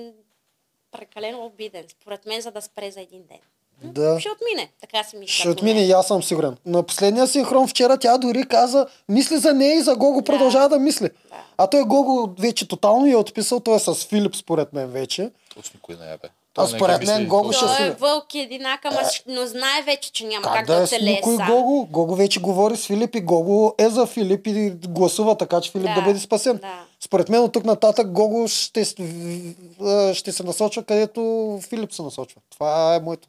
[0.92, 3.40] прекалено обиден, според мен, за да спре за един ден.
[3.84, 4.20] Да.
[4.20, 5.32] Ще отмине, така си мисля.
[5.32, 6.58] Ще отмине и аз съм сигурен.
[6.66, 10.80] На последния синхрон вчера тя дори каза, мисли за нея и за Гого продължава да
[10.80, 11.10] мисли.
[11.58, 15.32] А той Гого вече тотално я е отписал, той е с Филип според мен вече.
[15.60, 16.28] Точно никой не е бе.
[16.58, 19.46] А не ги според мен Гого ще Той си- е вълк и единака, ма, но
[19.46, 21.48] знае вече, че няма как, Как да да е оцелее никой сам.
[21.48, 21.86] Гого?
[21.86, 25.86] Гого вече говори с Филип и Гого е за Филип и гласува така, че Филип
[25.86, 26.58] да, Да, бъде спасен.
[26.58, 26.84] да.
[27.02, 28.86] Според мен от тук нататък Гого ще,
[30.14, 31.22] ще се насочва където
[31.62, 32.42] Филип се насочва.
[32.50, 33.28] Това е моето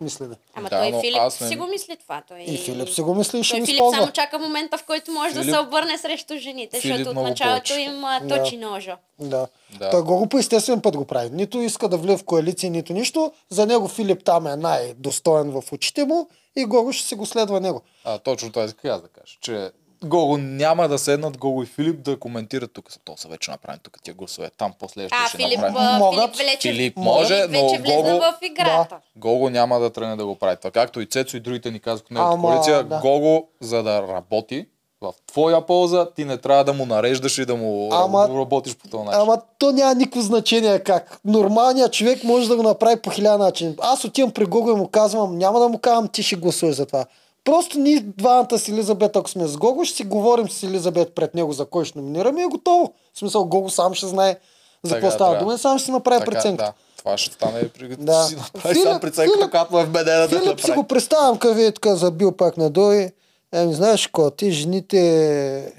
[0.00, 0.34] мислене.
[0.54, 2.22] Ама Да, той но Филип аз не- си го мисли това.
[2.28, 2.40] Той...
[2.40, 3.98] И Филип си го мисли и ще Той го Филип използва.
[3.98, 7.24] само чака момента, в който може да Филип- се обърне срещу жените, Филип защото от
[7.24, 8.28] началото им Да.
[8.30, 8.96] точи ножа.
[9.20, 9.46] Да.
[9.70, 9.90] Да.
[9.90, 11.30] Той Гого по естествен път го прави.
[11.30, 13.32] Нито иска да влезе в коалиция, нито нищо.
[13.48, 17.60] За него Филип там е най-достоен в очите му и Гого ще се го следва
[17.60, 17.80] него.
[18.04, 19.70] А, точно това исках аз да кажа, че
[20.04, 22.84] Гого няма да седнат Гого и Филип да коментират тук.
[23.04, 24.50] То са вече направени тук тия гласове.
[24.50, 25.74] Там после А, ще Филип, направи.
[25.80, 26.36] а, Могат.
[26.36, 28.96] Филип вече, Филип може, Филип но вече Гого- в играта.
[29.16, 30.56] Гого няма да тръгне да го прави.
[30.56, 32.84] Това както и Цецо и другите ни казаха в неговата Ама, коалиция.
[32.84, 32.98] да.
[33.00, 34.66] Гого, за да работи
[35.00, 38.28] в твоя полза, ти не трябва да му нареждаш и да му Ама...
[38.30, 39.20] работиш по този начин.
[39.20, 41.20] Ама то няма никакво значение как.
[41.24, 43.76] Нормалният човек може да го направи по хиляда начин.
[43.80, 46.86] Аз отивам при Гого и му казвам, няма да му казвам ти ще гласуваш за
[46.86, 47.04] това.
[47.46, 51.34] Просто ние двамата с Елизабет, ако сме с Гого, ще си говорим с Елизабет пред
[51.34, 52.92] него за кой ще номинираме и е готово.
[53.14, 54.38] В смисъл, Гого сам ще знае
[54.82, 56.64] за какво става дума и сам ще си направи Така, преценка.
[56.64, 57.88] Да, това ще стане при...
[57.96, 58.24] Да.
[58.24, 60.76] Си направи Филип- сам преценката, Филип- която му е вбедена да Филип си направи.
[60.76, 63.10] го представям къде е така забил пак на дой.
[63.52, 65.72] Еми, знаеш какво, ти жените...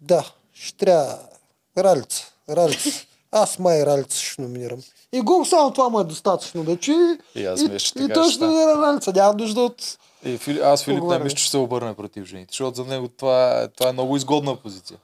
[0.00, 1.18] Да, ще трябва
[1.78, 2.90] ралица, ралица.
[3.32, 4.78] Аз май ралица ще номинирам.
[5.12, 7.18] И го само това му е достатъчно да чуи.
[7.34, 9.12] И аз и, и така той ще номинира ралица.
[9.12, 9.98] Няма нужда от...
[10.24, 10.60] И Фили...
[10.60, 11.24] Аз Филип не Поговаряме.
[11.24, 14.16] мисля, че ще се обърне против жените, защото за него това е, това е много
[14.16, 14.98] изгодна позиция.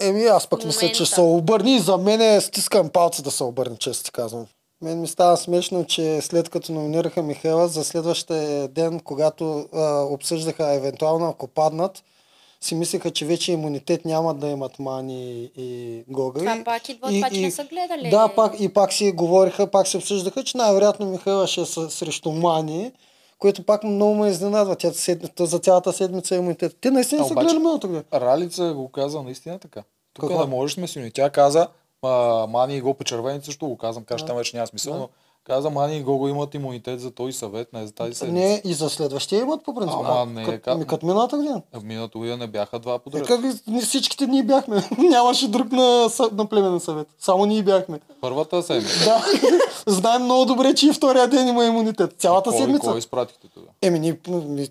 [0.00, 1.06] Еми, аз пък мисля, че момента.
[1.06, 4.46] се обърне и за мен е стискам палци да се обърне, често ти казвам.
[4.82, 10.74] Мен ми става смешно, че след като номинираха Михайла за следващия ден, когато а, обсъждаха
[10.74, 12.02] евентуално ако паднат,
[12.60, 16.38] си мислеха, че вече имунитет няма да имат Мани и Гога.
[16.40, 18.10] Това И- пак идва от това, че не са гледали.
[18.10, 22.32] Да, пак, и пак си говориха, пак се обсъждаха, че най-вероятно Михайла ще е срещу
[22.32, 22.92] Мани,
[23.38, 24.76] което пак много ме изненадва.
[24.76, 26.76] Тя седмица, за цялата седмица е имунитет.
[26.80, 28.04] Те наистина А, са гледали миналата година.
[28.14, 29.82] Ралица го каза наистина така.
[30.12, 30.40] Тук Какво?
[30.40, 31.10] не можеш сме силни.
[31.10, 31.68] Тя каза,
[32.02, 35.08] а, Мани го почервени също го казвам, каже, там вече няма смисъл, но
[35.48, 38.40] каза, Мани и Гого имат имунитет за този съвет, не за тази седмица.
[38.40, 39.96] Не, и за следващия имат по принцип.
[39.98, 41.62] Ама А, не е кът, как- като миналата година.
[41.74, 43.26] В миналата година не бяха два Е, подред.
[43.26, 44.88] как ги- ние всичките ние бяхме.
[45.00, 47.08] Нямаше друг на, на племенен съвет.
[47.18, 48.00] Само ние бяхме.
[48.20, 49.04] Първата седмица.
[49.04, 49.24] Да.
[49.88, 52.14] Знаем много добре, че и втория ден има имунитет.
[52.18, 52.80] Цялата Кой, седмица.
[52.82, 53.72] кой изпратихте тогава?
[53.82, 54.68] Еми, ни, ни,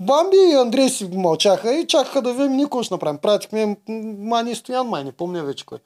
[0.00, 3.18] Бамби и Андрей си мълчаха и чакаха да видим никой ще направим.
[3.18, 3.76] Пратихме
[4.18, 5.78] Мани и Стоян, май не помня вече кой.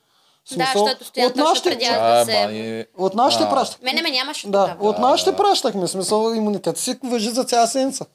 [0.45, 2.45] В Да, смисъл, защото Стоян от нашите, преди аз да се...
[2.47, 2.85] Мани...
[2.97, 3.51] от нашите А.
[3.51, 3.85] пращахме.
[3.85, 4.89] Мене ме нямаше Да, тогава.
[4.89, 5.83] от нашите пращахме.
[5.83, 8.07] В Смисъл, имунитет си въжи за цяла седмица.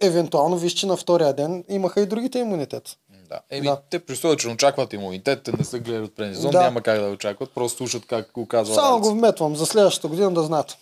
[0.00, 2.96] Евентуално, виж, че на втория ден имаха и другите имунитет.
[3.28, 3.40] Да.
[3.50, 3.80] Еми, Да.
[3.90, 6.62] те при че очакват имунитет, те не са гледали от предния сезон, Да.
[6.62, 8.74] няма как да очакват, просто слушат как го казва.
[8.74, 10.76] Само го вметвам за следващата година да знаят.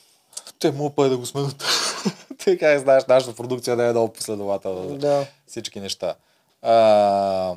[0.59, 1.65] Те му па да го сменят.
[2.45, 5.27] Те как знаеш, нашата продукция не е много последователна за Да.
[5.47, 6.15] всички неща.
[6.63, 7.55] А,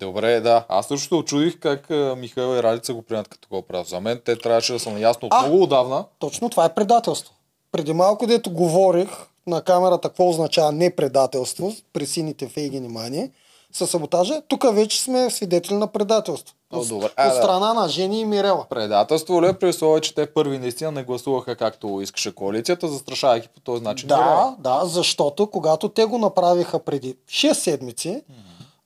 [0.00, 0.64] добре, да.
[0.68, 3.86] Аз също очудих как а, Михаил и Ралица го приемат като го правят.
[3.86, 5.42] За мен те трябваше да са наясно от А!
[5.42, 6.04] много отдавна.
[6.18, 7.34] Точно това е предателство.
[7.72, 9.08] Преди малко, дето говорих
[9.46, 13.30] на камерата какво означава не предателство при сините фейги внимание,
[13.72, 16.54] със саботажа, тук вече сме свидетели на предателство.
[16.72, 17.06] О, От, добре.
[17.06, 17.34] от А, да.
[17.34, 18.66] страна на Жени и Мирела.
[18.70, 23.48] Предателство ли е при условие, че те първи наистина не гласуваха както искаше коалицията, застрашавайки
[23.48, 24.06] по този начин.
[24.06, 24.54] Мирела?
[24.58, 28.32] Да, да, защото когато те го направиха преди 6 седмици, а,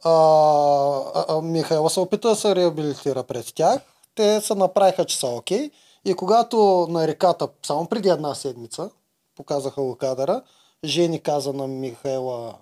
[0.05, 0.13] а,
[1.29, 3.81] а, Михайло се опита да се реабилитира пред тях.
[4.15, 5.71] Те се направиха, че са окей.
[6.05, 8.91] И когато на реката, само преди една седмица,
[9.37, 10.43] показаха го кадъра,
[10.85, 12.55] Жени каза на Михайла,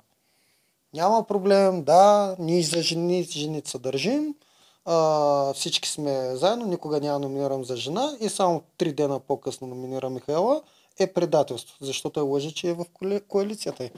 [0.95, 4.35] няма проблем, да, ние за жени, жените се държим,
[4.85, 10.11] а, всички сме заедно, никога няма номинирам за жена и само три дена по-късно номинира
[10.11, 10.63] Михайла,
[10.99, 13.91] е предателство, защото е лъжи, че е в коали- коалицията.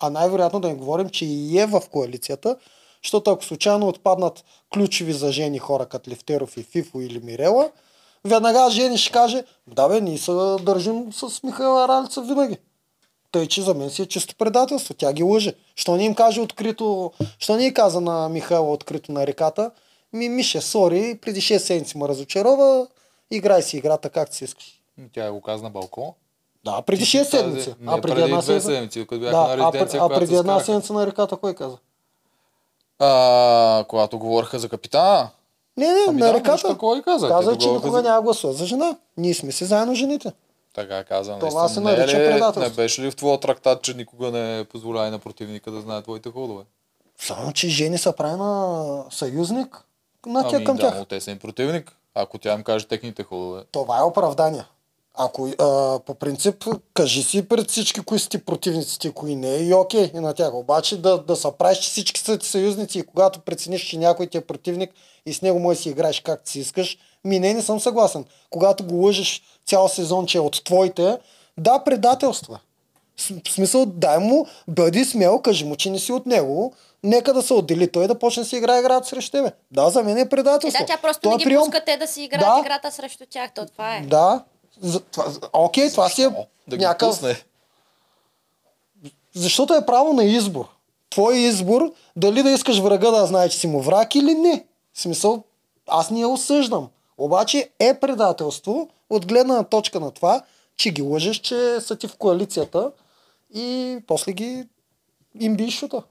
[0.00, 2.56] А най-вероятно да не говорим, че и е в коалицията,
[3.02, 7.70] защото ако случайно отпаднат ключови за жени хора, като Левтеров и Фифо или Мирела,
[8.24, 10.32] веднага жени ще каже, да бе, ние се
[10.62, 12.58] държим с Михайла Ралица винаги.
[13.32, 14.94] Тъй, че за мен си е чисто предателство.
[14.94, 15.54] Тя ги лъже.
[15.76, 19.70] Що не им каже открито, що не каза на Михайла открито на реката,
[20.12, 22.86] ми Мише, сори, преди 6 седмици ме разочарова,
[23.30, 24.80] играй си играта както си искаш.
[25.12, 26.10] Тя го каза на балкон.
[26.64, 27.74] Да, преди Ти 6 си тази- седмици.
[27.86, 28.68] А преди една седмица.
[29.30, 29.46] Да,
[30.00, 31.76] а, преди една седмица на реката кой каза?
[32.98, 35.28] А, когато говориха за капитана,
[35.76, 36.76] Не, не, Ами на да, реката.
[36.90, 37.28] и каза.
[37.28, 38.96] Каза, Те че никога няма гласува за жена.
[39.16, 40.32] Ние сме си заедно жените.
[40.74, 41.38] така каза.
[41.38, 42.60] Това се Не е нарича ли- предателство.
[42.62, 46.30] Не беше ли в твоя трактат, че никога не позволява на противника да знае твоите
[46.30, 46.64] ходове?
[47.18, 49.84] Само, че жени са прави на съюзник
[50.26, 50.98] на тях Ами към да, тях.
[50.98, 51.92] но те са им противник.
[52.14, 53.62] Ако тя им каже техните ходове.
[53.72, 54.64] Това е оправдание.
[55.18, 55.54] Ако а,
[55.98, 56.64] по принцип
[56.94, 60.54] кажи си пред всички, кои са ти противниците, кои не и окей и на тях.
[60.54, 64.26] Обаче да, да се правиш, че всички са ти съюзници и когато прецениш, че някой
[64.26, 64.90] ти е противник
[65.26, 68.24] и с него можеш да си играеш както си искаш, ми не, не съм съгласен.
[68.50, 71.18] Когато го лъжеш цял сезон, че е от твоите,
[71.58, 72.58] да, предателства.
[73.18, 77.42] В смисъл, дай му, бъди смел, кажи му, че не си от него, нека да
[77.42, 79.52] се отдели той да почне да си играе играта срещу тебе.
[79.70, 80.82] Да, за мен е Е, предателство.
[80.82, 81.60] да, тя просто не е ги прием.
[81.60, 82.60] пуска те да си играят Да.
[82.60, 83.50] играта срещу тях.
[83.54, 84.00] То това е.
[84.00, 84.44] Да.
[84.80, 86.28] За, това, за- окей, това си е
[86.68, 87.08] да някакъв...
[87.10, 87.42] пусне.
[89.34, 90.68] Защото е право на избор.
[91.10, 94.66] Твой избор, дали да искаш врага да знае, че си му враг или не.
[94.92, 95.42] В смисъл,
[95.86, 96.88] аз не я осъждам.
[97.18, 100.42] Обаче е предателство от гледна точка на това,
[100.76, 102.92] че ги лъжеш, че са ти в коалицията
[103.54, 104.66] и после ги
[105.40, 106.02] им биш шута.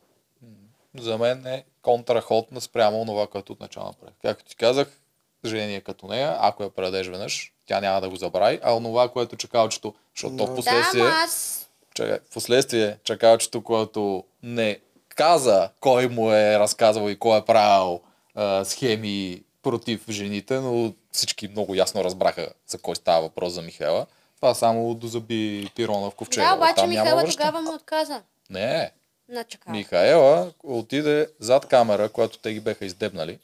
[0.99, 4.13] За мен е контраход на спрямо това, което отначало направи.
[4.21, 4.99] Както ти казах,
[5.47, 9.35] жени като нея, ако я предадеш веднъж, тя няма да го забрави, а онова, което
[9.35, 11.67] чакалчето, защото в Да, последствие, аз...
[11.93, 14.79] чакай, в последствие чакалчето, което не
[15.09, 18.01] каза кой му е разказвал и кой е правил
[18.35, 24.05] а, схеми против жените, но всички много ясно разбраха за кой става въпрос за Михайла.
[24.35, 26.49] Това само дозаби пирона в ковчега.
[26.49, 28.21] Да, обаче няма Михайла тогава му отказа.
[28.49, 28.91] Не,
[29.29, 29.71] На чакал.
[29.71, 33.39] Михаела отиде зад камера, която те ги беха издебнали.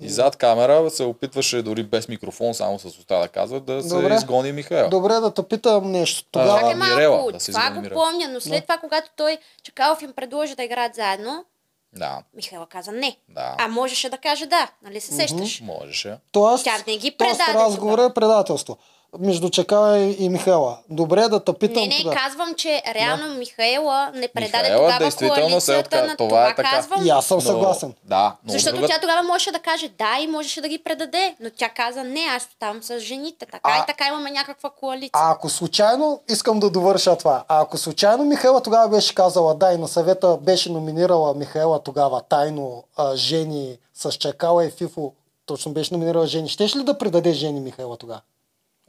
[0.00, 3.88] И зад камера се опитваше дори без микрофон, само с уста да казва, да се
[3.88, 4.14] Добре.
[4.14, 4.88] изгони Михаела.
[4.88, 6.28] Добре, да те питам нещо.
[6.28, 6.58] А, Тогава...
[6.60, 8.02] Чакай Мирела, малко, да се това го Мирела.
[8.02, 11.44] помня, но след това, когато той Чакалов им предложи да играят заедно,
[11.92, 13.16] Да, Михайла каза не.
[13.28, 15.60] да, А можеше да каже да, нали се сещаш?
[15.60, 16.16] можеше.
[16.32, 18.10] Тоест, Тя не ги тоест предаде разговор тогава.
[18.10, 18.76] е предателство.
[19.18, 20.78] Между Чакала и, и Михайла.
[20.90, 22.16] Добре, да те питам Не, не, тогава.
[22.18, 26.54] казвам, че реално Михаела не предаде Михаела тогава действително се отка- на това това, е
[26.54, 26.70] така.
[26.70, 27.06] казвам.
[27.06, 27.94] И аз съм Но- съгласен.
[28.04, 28.88] Да, но Защото друга...
[28.88, 32.20] тя тогава можеше да каже да и можеше да ги предаде, но тя каза не,
[32.28, 33.46] аз оставам с жените.
[33.46, 35.10] Така А- и така имаме някаква коалиция.
[35.14, 39.72] А ако случайно, искам да довърша това, а ако случайно Михайла тогава беше казала да
[39.72, 45.12] и на съвета беше номинирала Михайла тогава тайно а, Жени с Чакала и Фифо,
[45.46, 48.20] точно беше номинирала Жени, щеш ли да предаде Жени Михайла тогава?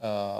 [0.00, 0.32] А,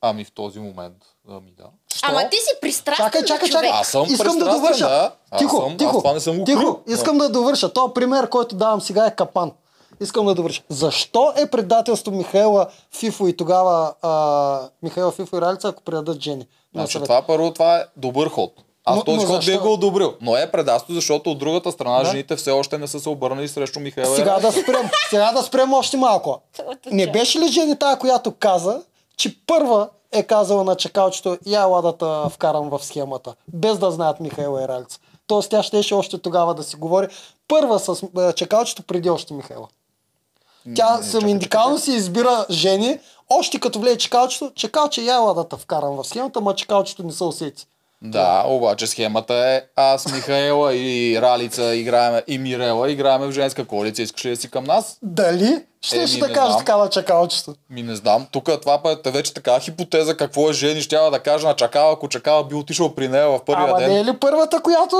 [0.00, 0.94] ами в този момент,
[1.28, 1.64] ами да.
[1.94, 2.06] Що?
[2.10, 3.70] Ама ти си пристрастен Чакай, чакай, чакай.
[3.70, 4.88] Аз съм Искам да довърша.
[4.88, 5.12] да.
[5.30, 6.80] Аз Тихо, съм- аз тихо, това не съм тихо.
[6.86, 7.72] Искам да довърша.
[7.72, 9.52] То пример, който давам сега е капан.
[10.00, 10.62] Искам да довърша.
[10.68, 16.46] Защо е предателство Михайла Фифо и тогава а, Михайла Фифо и Ралица, ако предадат Жени?
[16.74, 18.52] на Значи това първо, това е добър ход.
[18.84, 19.50] Аз Но- този но ход защо?
[19.50, 20.14] бих го одобрил.
[20.20, 22.04] Но е предателство, защото от другата страна Да.
[22.04, 24.16] жените все още не са се обърнали срещу Михайла.
[24.16, 26.40] Сега да спрем, сега да спрем още малко.
[26.86, 28.82] Не беше ли Жени тая, която каза,
[29.18, 33.90] че първа е казала на чакалчето, я ела да те вкарам в схемата, без да
[33.90, 34.98] знаят Михайла и Ралица.
[35.26, 37.08] Тоест тя щеше още тогава да си говори
[37.48, 39.68] първа с е, чакалчето преди още Михайла.
[40.74, 42.98] Тя Не, саминдикално си избира жени,
[43.30, 47.12] още като влезе чекалчето, чекалче я ела да те вкарам в схемата, ма чекалчето не
[47.12, 47.66] се усети.
[48.02, 54.04] Да, обаче схемата е аз, Михаела и Ралица играеме, и Мирела играеме в женска коалиция.
[54.04, 54.98] Искаш ли да си към нас?
[55.02, 55.64] Дали?
[55.80, 56.58] Ще ще да знам.
[56.58, 57.54] така на чакалчето.
[57.70, 58.26] Ми не знам.
[58.30, 60.80] Тук това път е вече така хипотеза какво е жени.
[60.80, 63.90] Ще да кажа на Чакала, ако Чакала би отишъл при нея в първия Ама ден.
[63.90, 64.96] не е ли първата, която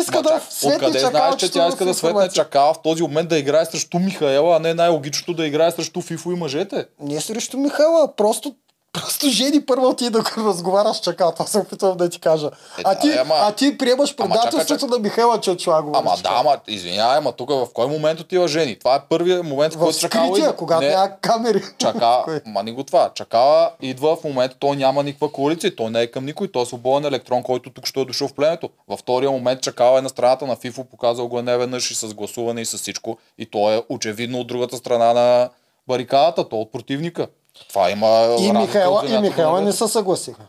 [0.00, 2.28] иска Ма да чак, светне Откъде знаеш, че тя иска да светне?
[2.28, 6.32] Чакала в този момент да играе срещу Михаела, а не най-логичното да играе срещу Фифо
[6.32, 6.86] и мъжете?
[7.00, 8.54] Не срещу Михайла, просто
[8.92, 12.46] Просто жени първо отиде да го разговаря с чакал, това се опитвам да ти кажа.
[12.78, 14.88] Е, а, да, ти, бе, ама- а ти приемаш предателството чакай.
[14.88, 15.90] на Михайла, говори.
[15.94, 18.78] Ама да, ама извинявай, ама тук в кой момент отива жени?
[18.78, 20.56] Това е първият момент, в който Чакала скрития, идва.
[20.56, 21.62] когато Не, няма камери.
[21.78, 23.10] Чака, ма не го това.
[23.14, 26.66] Чакала идва в момента, той няма никаква коалиция, той не е към никой, той е
[26.66, 28.70] свободен електрон, който тук ще е дошъл в племето.
[28.88, 31.94] Във втория момент Чакала е на страната на Фифо, показал го е не веднъж и
[31.94, 33.18] с гласуване и с всичко.
[33.38, 35.50] И той е очевидно от другата страна на
[35.88, 37.26] барикадата, той е от противника.
[37.68, 39.76] Това има И Михайла, и Михайла не небето.
[39.76, 40.42] се съгласиха.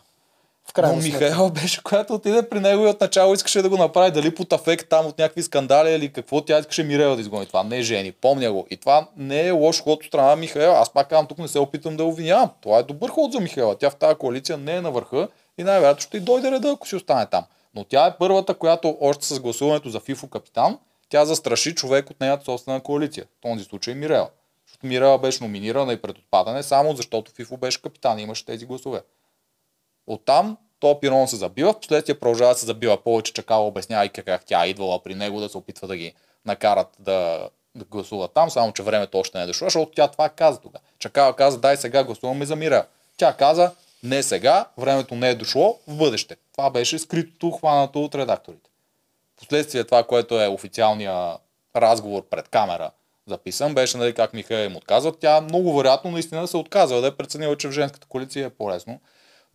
[0.66, 1.20] В Но крайна сметка.
[1.20, 4.54] Михайла беше, която отиде при него и от начало искаше да го направи, дали под
[4.54, 7.45] афект там от някакви скандали или какво, тя искаше Мирела да изгони.
[7.45, 8.68] Това не е жени, помня го.
[8.70, 10.78] И това не е лош ход от страна на Михайла.
[10.78, 12.49] Аз пак казвам, тук не се опитвам да обвинявам.
[12.62, 13.76] Това е добър ход за Михайла.
[13.78, 15.28] Тя в тази коалиция не е на върха
[15.58, 17.43] и най-вероятно ще й дойде реда, ако си остане там.
[17.76, 20.78] Но тя е първата, която още с гласуването за Фифо капитан,
[21.10, 23.26] тя застраши човек от нейната собствена коалиция.
[23.26, 24.30] В този случай Мирела.
[24.84, 29.01] Мира беше номинирана и пред отпадане, само защото Фифо беше капитан и имаше тези гласове.
[30.07, 34.45] Оттам то пирон се забива, в последствие продължава да се забива повече, чакала обяснявайки как
[34.45, 36.13] тя е идвала при него да се опитва да ги
[36.45, 40.29] накарат да, да гласуват там, само че времето още не е дошло, защото тя това
[40.29, 40.84] каза тогава.
[40.99, 42.86] Чакала каза, дай сега гласуваме за мира.
[43.17, 43.71] Тя каза,
[44.03, 46.36] не сега, времето не е дошло, в бъдеще.
[46.51, 48.69] Това беше скритото, хванато от редакторите.
[49.38, 51.38] Последствие това, което е официалния
[51.75, 52.91] разговор пред камера
[53.28, 55.13] записан, беше нали, как Михаил им отказва.
[55.19, 58.99] Тя много вероятно наистина се отказва да е преценила, че в женската коалиция е по-лесно.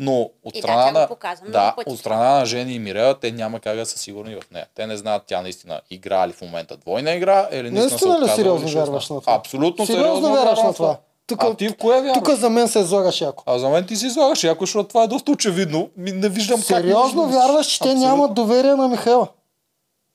[0.00, 2.78] Но от И да, страна, го на, показа много да, от страна на Жени и
[2.78, 4.66] Мирела, те няма как да са сигурни в нея.
[4.74, 8.32] Те не знаят тя наистина игра ли в момента двойна игра, или наистина Наистина се
[8.32, 9.34] ли сериозно вярваш на това?
[9.34, 10.98] Абсолютно Сериозно сериозно, вярваш на това.
[11.26, 11.50] това?
[11.50, 12.14] а ти в кое вярваш?
[12.14, 13.42] Тук за мен се излагаш яко.
[13.46, 15.90] А за мен ти си излагаш яко, защото това е доста очевидно.
[15.96, 16.66] Ми не виждам как.
[16.66, 17.44] Сериозно не виждаш.
[17.44, 19.28] вярваш, че те нямат доверие на Михайла.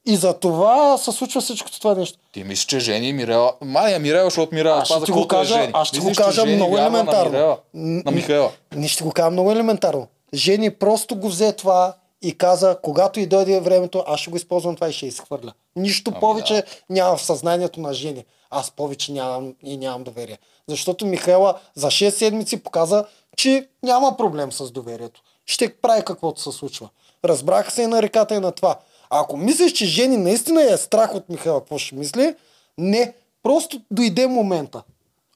[0.05, 2.19] И за това се случва всичкото това нещо.
[2.31, 3.53] Ти мислиш, че Жени Мирела...
[3.61, 5.71] Мания Мирела, защото Мирела Аз ще ти го е кажа- Жени.
[5.73, 7.23] аз ще го Мислиш, кажа много елементарно.
[7.23, 8.51] На, Мирела, на Михаела.
[8.75, 10.07] Не ще го кажа много елементарно.
[10.33, 14.75] Жени просто го взе това и каза, когато и дойде времето, аз ще го използвам
[14.75, 15.53] това и ще изхвърля.
[15.75, 18.25] Нищо Ами повече няма в съзнанието на Жени.
[18.49, 20.37] Аз повече нямам и нямам доверие.
[20.67, 23.05] Защото Михайла за 6 седмици показа,
[23.37, 25.21] че няма проблем с доверието.
[25.45, 26.89] Ще прави каквото се случва.
[27.25, 28.75] Разбраха се и на реката и на това.
[29.15, 32.35] Ако мислиш, че Жени наистина е страх от Михайла, какво ще мисли?
[32.77, 33.13] Не.
[33.43, 34.83] Просто дойде момента.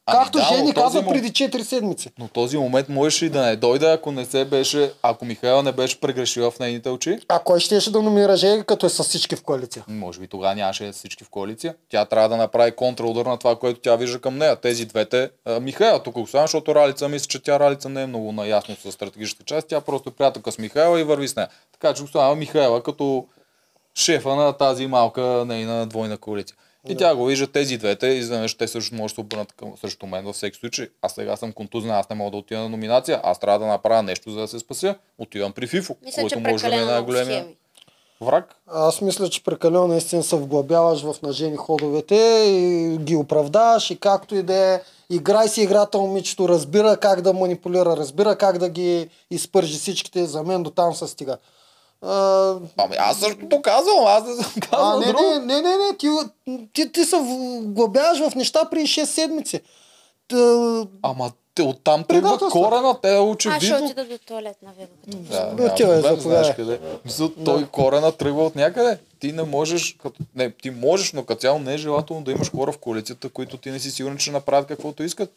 [0.09, 2.09] Ами Както да, Жени каза мом- преди 4 седмици.
[2.19, 5.71] Но този момент можеше и да не дойде, ако не се беше, ако Михаела не
[5.71, 7.19] беше прегрешила в нейните очи.
[7.30, 9.84] А кой щеше да номинира Жени, като е с всички в коалиция?
[9.88, 11.75] Може би тогава нямаше всички в коалиция.
[11.89, 14.55] Тя трябва да направи контраудар на това, което тя вижда към нея.
[14.55, 15.30] Тези двете.
[15.45, 18.91] А, Михаела тук оставам, защото Ралица мисля, че тя Ралица не е много наясно с
[18.91, 19.67] стратегическата част.
[19.67, 21.47] Тя просто е приятелка с Михаела и върви с нея.
[21.71, 23.25] Така че оставам Михаела като
[23.98, 26.58] шефа на тази малка нейна двойна коалиция.
[26.89, 29.74] И тя го вижда тези двете, и изведнъж те също може да се обърнат към,
[29.82, 30.88] срещу мен във всеки случай.
[31.02, 34.04] Аз сега съм контузен, аз не мога да отида на номинация, аз трябва да направя
[34.04, 34.95] нещо, за да се спася.
[35.18, 37.48] Отивам при Фифо, Мисля, който може да ми е най-големия
[38.22, 38.56] враг.
[38.68, 42.16] Аз мисля, че прекалено наистина се вглъбяваш в нажени ходовете
[42.48, 44.82] и ги оправдаваш и както и да е.
[45.10, 50.26] Играй си играта, момичето, разбира как да манипулира, разбира как да ги изпържи всичките.
[50.26, 51.38] За мен до там се стига.
[52.02, 55.24] А, Ами аз също казвам, аз не съм а, казал не, друго.
[55.24, 56.08] не, не, не, не, ти,
[56.74, 59.62] ти, ти се вглъбяваш в неща при 6 седмици.
[60.28, 60.38] Та,
[61.02, 63.86] Ама те, оттам тръгва корена, те е Аз ще очевидно.
[63.86, 64.95] отида до туалет на видео.
[65.06, 66.22] като Да, Бе, няма проблем, заповядай.
[66.22, 66.80] знаеш къде.
[67.06, 68.98] Мисля, той корена тръгва от някъде.
[69.20, 72.52] Ти не можеш, като, не, ти можеш, но като цяло не е желателно да имаш
[72.52, 75.32] хора в коалицията, които ти не си сигурен, че направят каквото искат.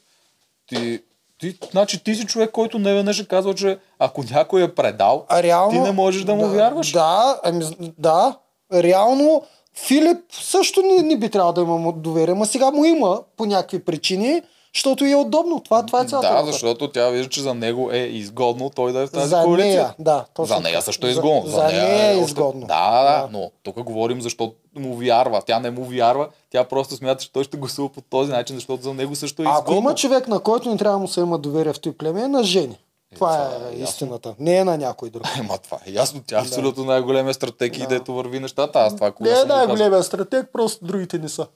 [0.67, 1.03] Ти,
[1.41, 5.27] ти, значи ти си човек, който не веднъж е казал, че ако някой е предал,
[5.29, 5.73] А реално...
[5.73, 6.93] ти не можеш да му вярваш.
[6.93, 7.65] Да, ами,
[7.99, 8.37] да.
[8.75, 9.43] Реално
[9.75, 13.85] Филип също не, не би трябвало да има доверие, ма сега му има по някакви
[13.85, 14.43] причини,
[14.75, 15.61] защото и е удобно.
[15.61, 16.53] Това, това е цялата Да, работа.
[16.53, 19.73] защото тя вижда, че за него е изгодно той да е в тази За коалиция.
[19.73, 20.25] нея, да.
[20.35, 21.43] Точно За нея също е За- изгодно.
[21.47, 22.61] За, нея е още- изгодно.
[22.61, 25.43] Да, да, да, но тук говорим защо му вярва.
[25.43, 28.83] Тя не му вярва, тя просто смята, че той ще гласува по този начин, защото
[28.83, 29.79] за него също е Ако изгодно.
[29.79, 32.29] има човек, на който не трябва да му се има доверие в този племе, е
[32.29, 32.79] на жени.
[33.15, 33.85] Това това е, е ясно.
[33.85, 34.35] истината.
[34.39, 35.23] Не е на някой друг.
[35.39, 36.23] Ема това е ясно.
[36.27, 38.79] Тя е абсолютно най-големия стратег и дето върви нещата.
[38.79, 41.47] Аз това Не е най-големия стратег, просто другите не са.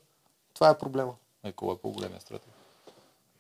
[0.55, 1.13] Това е проблема.
[1.45, 2.49] Е, кога е по-големия стратег?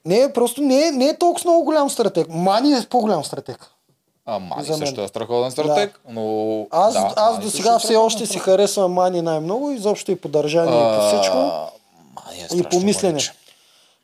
[0.04, 2.26] Не, просто не е, не е толкова много голям стратег.
[2.30, 3.70] Мани е по-голям стратег.
[4.26, 6.66] А, Мани За също е страхотен стратег, но...
[6.70, 10.28] Аз, да, аз до сега е все още си харесвам Мани най-много, изобщо и по
[10.28, 11.36] държание, и по всичко.
[11.36, 11.68] А,
[12.26, 13.20] Мани е И по мислене.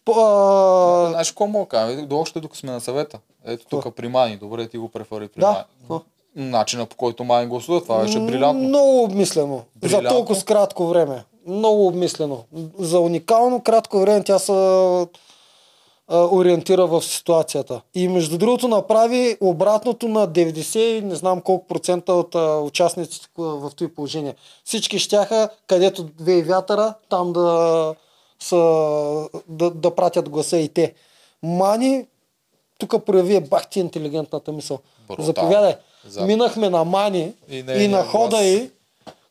[0.04, 2.06] По, а, Знаеш какво мога да кажа?
[2.06, 3.18] До още докато сме на съвета.
[3.46, 4.36] Ето тук при Мани.
[4.36, 6.00] Добре, ти го префери при Да, Мани.
[6.36, 8.68] Начина по който Мани гласува, това беше брилянтно.
[8.68, 9.56] Много обмислено.
[9.56, 10.10] За Брилянтно.
[10.10, 11.24] толкова с кратко време.
[11.46, 12.44] Много обмислено.
[12.78, 14.52] За уникално кратко време тя се
[16.10, 17.80] а, ориентира в ситуацията.
[17.94, 23.26] И между другото направи обратното на 90 и не знам колко процента от а, участниците
[23.36, 24.34] в този положение.
[24.64, 27.94] Всички щяха, където две и вятъра, там да,
[28.40, 28.56] са,
[29.48, 30.94] да, да пратят гласа и те.
[31.42, 32.06] Мани
[32.78, 34.78] тук прояви е бах ти интелигентната мисъл.
[35.08, 35.26] Брутално.
[35.26, 35.74] Заповядай.
[36.06, 38.44] За- Минахме на Мани И и, нейния на хода глас.
[38.44, 38.70] й,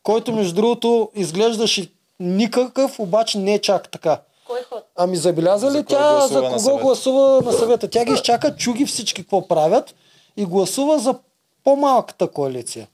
[0.04, 4.22] който между другото изглеждаше никакъв, обаче не е чак така.
[4.50, 4.84] Кой ход?
[4.96, 6.84] Ами забеляза За ли кой тя гласува за на кого съвета?
[6.84, 7.88] гласува на съвета?
[7.90, 9.96] Тя ги изчака, чуги всички какво правят
[10.38, 11.16] и гласува за
[11.64, 12.88] по-малката коалиция.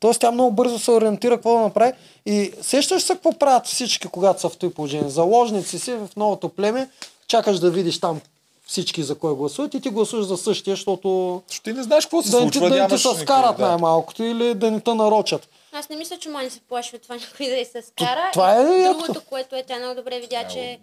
[0.00, 1.92] Тоест тя много бързо се ориентира какво да направи
[2.26, 5.08] и сещаш се какво правят всички, когато са в този положение.
[5.08, 6.90] Заложници си в новото племе,
[7.26, 8.20] чакаш да видиш там
[8.66, 12.22] всички за кой гласуват и ти гласуваш за същия, защото Защото ти не знаеш какво
[12.22, 12.76] се да не ти, случва.
[12.76, 13.68] да не ти се скарат да.
[13.68, 15.48] най-малкото или да не те нарочат.
[15.72, 18.28] Аз не мисля, че Мани се плаши от това някой да й се скара.
[18.32, 18.84] това е И.
[18.84, 20.78] Другото, което е, тя много добре видя, че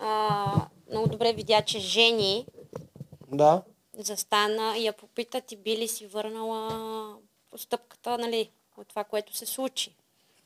[0.00, 0.46] а,
[0.90, 2.46] много добре видя, че Жени
[3.32, 3.62] Да.
[3.98, 7.16] застана и я попита, ти би ли си върнала
[7.50, 9.94] постъпката, нали, от това, което се случи.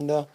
[0.00, 0.26] Да.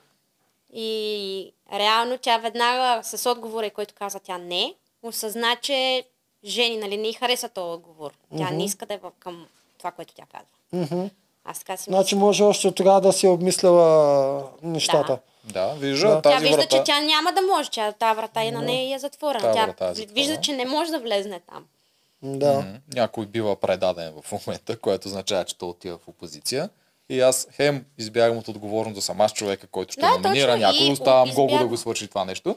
[0.74, 4.74] И реално тя веднага с отговора, който каза тя не,
[5.04, 6.04] осъзна, че
[6.46, 8.12] Жени, нали, не й хареса този отговор.
[8.38, 10.48] Тя не иска да е към това, което тя казва.
[10.74, 11.08] Мгм.
[11.46, 15.14] Аз така си Значи може още тогава да си обмисляла нещата.
[15.14, 15.20] Да,
[15.80, 16.22] вижда, Да.
[16.22, 16.78] тази Тя вижда, врата...
[16.78, 19.52] че тя няма да може, тя, тази врата и на нея е затворена.
[19.54, 21.66] Тя врата е вижда, че не може да влезне там.
[22.24, 22.54] Да.
[22.54, 22.64] М,
[22.94, 26.70] Някой бива предаден в момента, което означава, че той отива в опозиция.
[27.10, 30.66] И аз хем избягам от отговорност да съм аз човека, който ще Да, номинира точно,
[30.68, 31.48] някой, и оставам избягва.
[31.48, 32.56] Гого да го свърши това нещо.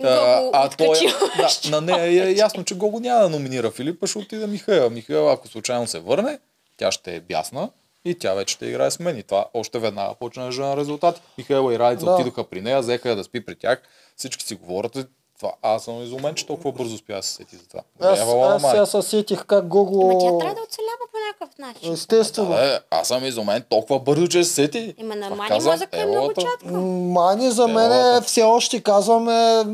[0.00, 1.70] Гого а той, откачи да, още.
[1.70, 4.90] на нея е ясно, че Гого няма да номинира Филип, а ще отиде Михаил.
[4.90, 6.38] Михаил, ако случайно се върне,
[6.76, 7.70] тя ще е бясна
[8.06, 9.18] и тя вече ще играе с мен.
[9.18, 11.20] И това още веднага почна да жена резултати.
[11.38, 12.10] Михаил и Ралица Да.
[12.14, 13.82] отидоха при нея, взеха я да спи при тях.
[14.16, 14.96] Всички си говорят.
[14.96, 15.04] и
[15.38, 15.52] Това.
[15.62, 17.80] Аз съм изумен, че толкова бързо успя да се сети за това.
[18.00, 20.10] Аз, Левала на аз сега се сетих как Гого...
[20.10, 21.92] Ама тя трябва да оцелява някакъв начин.
[21.92, 22.48] Естествено.
[22.48, 24.94] Да, аз съм изумен толкова бързо, че се сети.
[24.98, 26.72] Има на Мани казвам, мозъка е много чатка.
[26.76, 29.64] Мани за мен е, все още казваме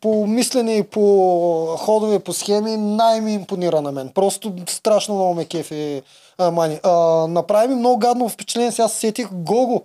[0.00, 4.08] по мислене и по ходове, по схеми, най-ми импонира на мен.
[4.14, 6.02] Просто страшно много ме кефи
[6.38, 6.80] а, Мани.
[6.82, 6.90] А,
[7.26, 9.82] направи ми много гадно впечатление, сега се сетих Гого.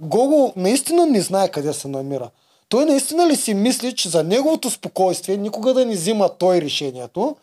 [0.00, 2.30] Гого наистина не знае къде се намира.
[2.68, 7.36] Той наистина ли си мисли, че за неговото спокойствие никога да не взима той решението,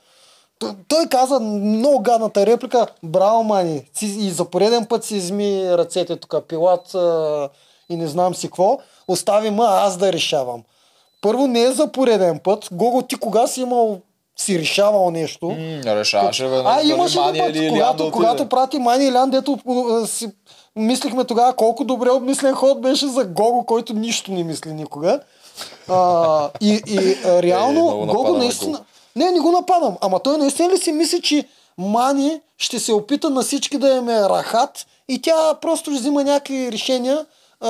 [0.87, 6.35] той каза много гадната реплика, браво, мани, и за пореден път си изми ръцете тук,
[6.47, 7.49] пилат а,
[7.89, 8.77] и не знам си какво,
[9.07, 10.63] остави ма аз да решавам.
[11.21, 13.99] Първо не е за пореден път, Гого ти кога си имал,
[14.37, 18.79] си решавал нещо, М, решаваше веднъж а, имаше един път, Илиан да когато, когато прати
[18.79, 19.59] Мани Илян, дето
[20.05, 20.29] си,
[20.75, 25.19] мислихме тогава колко добре обмислен ход беше за Гого, който нищо не мисли никога.
[25.89, 28.79] А, и, и реално Е, Гого наистина...
[29.15, 29.97] Не, не го нападам.
[30.01, 31.47] Ама той наистина ли си мисли, че
[31.77, 36.71] Мани ще се опита на всички да им е рахат и тя просто взима някакви
[36.71, 37.25] решения,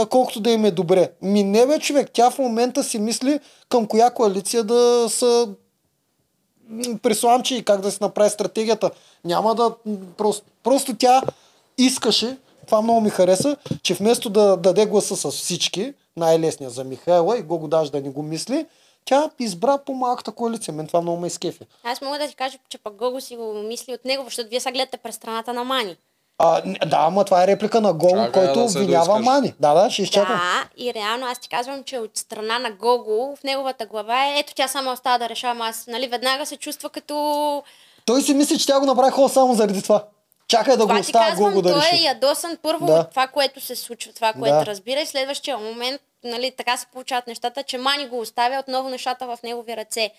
[0.09, 1.11] колкото да им е добре.
[1.21, 2.09] Ми не бе, човек.
[2.13, 3.39] Тя в момента си мисли
[3.69, 5.49] към коя коалиция да са
[6.69, 8.91] м, присламче и как да си направи стратегията.
[9.25, 9.71] Няма да...
[10.17, 11.21] Просто, просто тя
[11.77, 17.37] искаше, това много ми хареса, че вместо да даде гласа с всички, най-лесния за Михайла
[17.37, 18.65] и Гого даже да не го мисли,
[19.05, 20.73] тя избра по-малката коалиция.
[20.73, 21.59] Мен това много ме изкефи.
[21.83, 24.59] Аз мога да ти кажа, че пък Гого си го мисли от него, защото вие
[24.59, 25.97] сега гледате през страната на Мани.
[26.37, 29.23] А, да, ама това е реплика на Гого, Чакай който да обвинява доизкаже.
[29.23, 29.53] Мани.
[29.59, 30.35] Да, да, ще изчакам.
[30.37, 34.39] Да, и реално аз ти казвам, че от страна на Гого в неговата глава е,
[34.39, 35.87] ето тя само остава да решавам аз.
[35.87, 37.63] Нали, веднага се чувства като...
[38.05, 40.03] Той си мисли, че тя го направи хубаво само заради това.
[40.47, 42.03] Чакай да го Това оставя казвам, Гого да той е реши.
[42.03, 42.93] ядосан първо Да.
[42.93, 44.65] от това, което се случва, това, което Да.
[44.65, 49.25] разбира и следващия момент, нали, така се получават нещата, че Мани го оставя отново нещата
[49.25, 50.11] в негови ръце.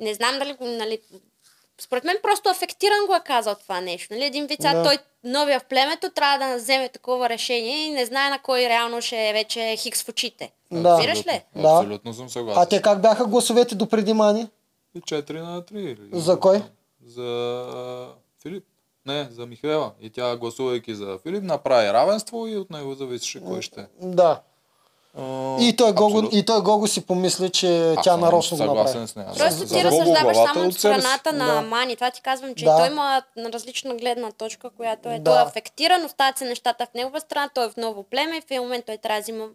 [0.00, 0.98] Не знам дали го, нали,
[1.80, 4.14] според мен просто афектиран го е казал това нещо.
[4.14, 4.24] Нали?
[4.24, 4.82] Един вид, Да.
[4.82, 9.02] той новия в племето трябва да вземе такова решение и не знае на кой реално
[9.02, 10.52] ще е вече хикс в очите.
[10.72, 10.90] Да.
[10.90, 11.42] Разбираш ли?
[11.56, 11.68] Да.
[11.68, 12.62] Абсолютно съм съгласен.
[12.62, 14.48] А те как бяха гласовете допреди Мани?
[14.98, 15.78] 4 на 3.
[15.78, 16.20] Или...
[16.20, 16.62] За кой?
[17.06, 18.08] За
[18.42, 18.64] Филип.
[19.06, 19.92] Не, за Михаела.
[20.00, 23.86] И тя, гласувайки за Филип, направи равенство и от него зависеше кой ще.
[24.00, 24.40] Да.
[25.60, 26.38] И той, Гого, абсолютно.
[26.38, 28.88] и той Гого си помисли, че Аз тя нарочно го направи.
[28.88, 29.28] съгласен с нея.
[29.38, 31.60] Просто ти Гого разсъждаваш само е от страната на Да.
[31.62, 31.94] Мани.
[31.94, 32.76] Това ти казвам, че Да.
[32.76, 35.12] той има на различна гледна точка, която е.
[35.14, 35.24] Да.
[35.24, 38.40] Той е афектиран, остават се нещата в негова страна, той е в ново племе и
[38.40, 39.46] в един момент той трябва да взима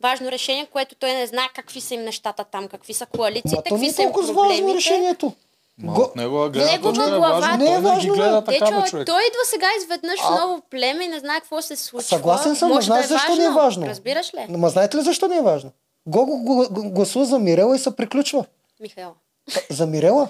[0.00, 3.56] важно решение, което той не знае какви са им нещата там, какви са Ма коалициите,
[3.58, 4.76] то не какви е са им толкова важно проблемите.
[4.76, 5.32] решението.
[5.78, 7.40] Го- от негова гледна Негова точка е глава.
[7.40, 7.56] важно.
[7.56, 10.40] Не е не ги важно, гледа така, бе, човек, той идва сега изведнъж А- в
[10.40, 12.08] ново племе и не знае какво се случва.
[12.08, 13.86] Съгласен съм, но Може знаеш да е защо не е важно?
[13.86, 14.46] Разбираш ли?
[14.48, 15.70] Ма знаете ли защо не е важно?
[16.06, 18.44] Гого гла- г- гласува за Мирела и се приключва.
[18.80, 19.10] Михаил.
[19.70, 20.28] За Мирела?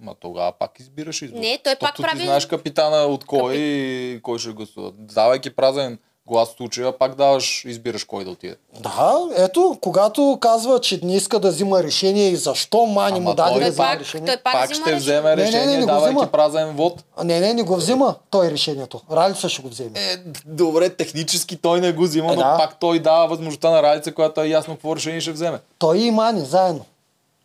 [0.00, 1.38] Ма тогава пак избираш избор.
[1.38, 4.92] Не, той пак Защото прави- ти знаеш капитана от кой Капи- и кой ще гласува.
[4.92, 8.56] Давайки празен глас в случая, пак даваш, избираш кой да отиде.
[8.80, 13.34] Да, ето, когато казва, че не иска да взима решение и защо Мани Ама му
[13.34, 14.26] даде да пак, решение.
[14.26, 14.98] той пак, Пак взима ще решение.
[14.98, 16.30] вземе Не, не, не, решение, не го давайки взима.
[16.30, 17.04] празен вод.
[17.24, 19.00] Не, не, не го взима той решението.
[19.12, 19.90] Ралица ще го вземе.
[19.94, 22.56] Е, добре, технически той не го взима, Е, но да.
[22.58, 25.58] пак той дава възможността на Ралица, която е ясно какво решение ще вземе.
[25.78, 26.84] Той и Мани заедно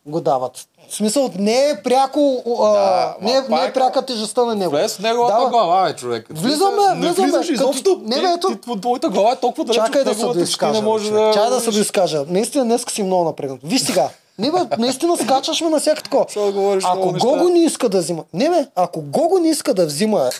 [0.06, 0.52] го дават.
[0.88, 4.70] В смисъл, не е пряко, а, Да, не, е, не е пряка тежестта на него.
[4.70, 5.50] Влез в неговата Дава.
[5.50, 6.26] глава, бе, човек.
[6.30, 8.00] Влизаме, не влизаме, влизаш изобщо.
[8.02, 8.48] Не, Ти- бе, ето.
[8.48, 10.72] ти- тво- Твоята глава е толкова далеч Чакай от да се доизкажа.
[10.72, 11.30] не може да...
[11.34, 12.24] Чакай да се доизкажа.
[12.28, 13.60] Наистина днес си много напрегнат.
[13.64, 14.08] Виж сега.
[14.38, 16.26] Не бе, наистина скачаш ме на всяка такова.
[16.52, 17.12] Говориш Ако.
[17.12, 18.22] Гого не иска да взима...
[18.34, 20.30] Не бе, ако Гого не иска да взима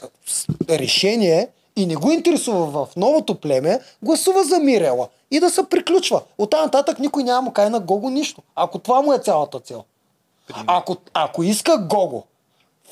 [0.71, 6.23] решение и не го интересува в новото племе, гласува за Мирела и да се приключва.
[6.39, 8.43] От тази нататък никой няма му кай на Гого нищо.
[8.55, 9.85] Ако това му е цялата цел.
[10.67, 12.25] Ако, ако иска Гого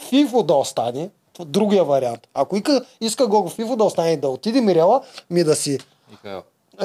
[0.09, 1.11] Фифо да остане,
[1.41, 2.29] е другия вариант.
[2.35, 5.79] Ако иска, иска Гого Фифо да остане и да отиде Мирела, ми да си
[6.11, 6.43] Михаил.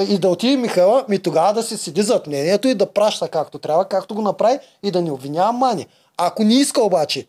[0.10, 3.60] и да отиде Михайла, ми тогава да си седи зад мнението и да праща както
[3.60, 5.88] трябва, както го направи и да ни обвинява Мани.
[6.18, 7.28] Ако не иска обаче,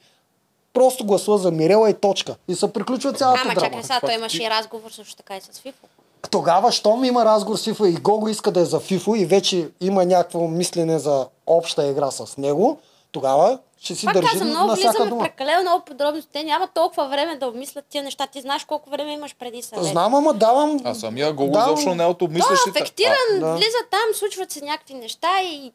[0.72, 2.36] просто гласува за Мирела и точка.
[2.48, 3.66] И се приключва цялата Ама драма.
[3.66, 5.86] чакай сега, той имаше и разговор също така и с Фифо.
[6.30, 9.68] Тогава, щом има разговор с Фифо и Гого иска да е за Фифо и вече
[9.80, 12.78] има някакво мислене за обща игра с него,
[13.12, 15.22] тогава ще си Пак държи казвам, много на всяка дума.
[15.22, 16.30] прекалено много подробности.
[16.32, 18.26] Те няма толкова време да обмислят тия неща.
[18.26, 19.84] Ти знаеш колко време имаш преди съвет.
[19.84, 20.80] Знам, ама давам...
[20.84, 22.70] А самия Гого давам- изобщо не е от Той е обмислящите.
[22.70, 23.54] афектиран, да.
[23.54, 25.72] влиза там, случват се някакви неща и...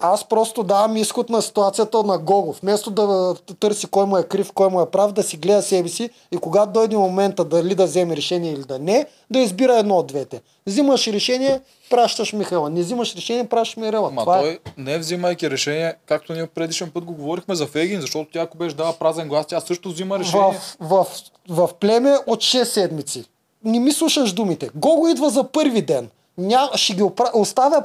[0.00, 2.54] Аз просто давам изход на ситуацията на Гого.
[2.62, 5.88] Вместо да търси кой му е крив, кой му е прав, да си гледа себе
[5.88, 9.96] си и когато дойде момента дали да вземе решение или да не, да избира едно
[9.96, 10.40] от двете.
[10.66, 11.60] Взимаш решение,
[11.90, 12.70] пращаш Михайла.
[12.70, 14.10] Не взимаш решение, пращаш Мирела.
[14.10, 14.42] Ма Това е.
[14.42, 18.58] той не взимайки решение, както ние предишен път го говорихме за Фегин, защото тя ако
[18.58, 20.58] беше дала празен глас, тя също взима решение.
[20.80, 21.06] в, в,
[21.48, 23.24] в племе от 6 седмици.
[23.64, 24.70] Не ми слушаш думите.
[24.74, 26.08] Гого идва за първи ден.
[26.38, 27.30] Ня, ще ги опра...
[27.34, 27.84] оставя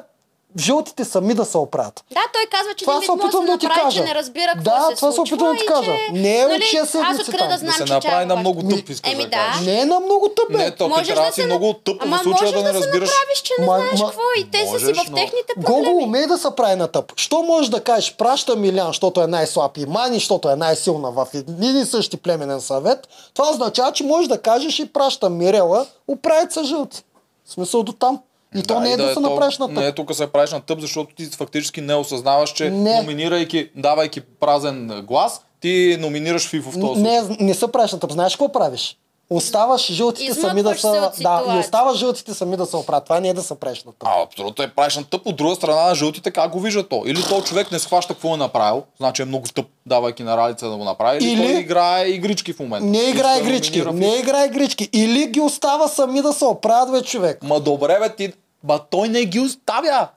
[0.60, 2.04] жълтите сами да се оправят.
[2.10, 3.98] Да, той казва, че Това не се да опитвам да ти направи, кажа.
[3.98, 5.92] че не разбира какво Да, се това се опитвам да ти кажа.
[6.08, 7.48] че- Не е от нали, шест Аз седмици откъде там.
[7.50, 9.54] да знам, да се че направи на е много тъп, искаш Еми да.
[9.64, 10.58] Не е на много тъп, бе.
[10.58, 12.74] Не, то Можеш трябва да си много тъп Ама в случая можеш да не да
[12.74, 13.10] се разбираш.
[13.10, 16.04] направиш, че не знаеш какво и те са си в техните Гого проблеми.
[16.04, 17.14] умее да се прави на тъп.
[17.16, 21.28] Що можеш да кажеш, праща Милян, защото е най-слаб и Мани, защото е най-силна в
[21.34, 23.00] един и същи племенен съвет,
[23.34, 27.04] това означава, че можеш да кажеш и праща Мирела, оправят се жълти.
[27.46, 28.20] В смисъл до там.
[28.56, 29.76] И то не е да, се то- направиш на тъп.
[29.76, 32.96] Не е тук се правиш на тъп, защото ти фактически не осъзнаваш, че Не.
[32.98, 38.12] номинирайки, давайки празен глас, ти номинираш Фифо в този Не, не се правиш на тъп.
[38.12, 38.98] Знаеш какво правиш?
[39.30, 41.12] Оставаш жълтите сами да са...
[41.14, 43.04] се Да, и оставаш жълтите сами да се оправят.
[43.04, 44.08] Това не е да се правиш на тъп.
[44.08, 45.22] А, абсолютно е правиш на тъп.
[45.26, 47.04] От друга страна на жълтите, как го вижда то?
[47.06, 50.70] Или то човек не схваща какво е направил, значи е много тъп, давайки на ралица
[50.70, 52.86] да го направи, или, Или- той играе игрички в момента.
[52.88, 54.90] Не играе да игрички, не играе игрички.
[54.94, 57.44] Или ги остава сами да се оправят, бе, човек.
[57.44, 58.34] Ма добре, бе, ти...
[58.64, 60.08] Ба той не ги оставя.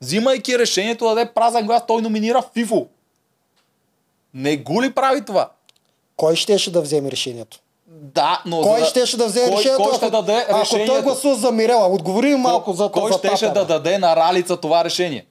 [0.00, 2.86] Взимайки решението да даде празен глас, той номинира Фифо.
[4.34, 5.50] Не го ли прави това?
[6.16, 7.58] Кой щеше да вземе решението?
[7.86, 9.82] Да, но Кой за щеше да вземе кой, решението?
[9.82, 10.92] Кой ще ако, даде ако решението?
[10.92, 13.54] той гласува за Мирела, отговори ми малко за Кой за щеше Татара.
[13.54, 15.26] да даде на Ралица това решение?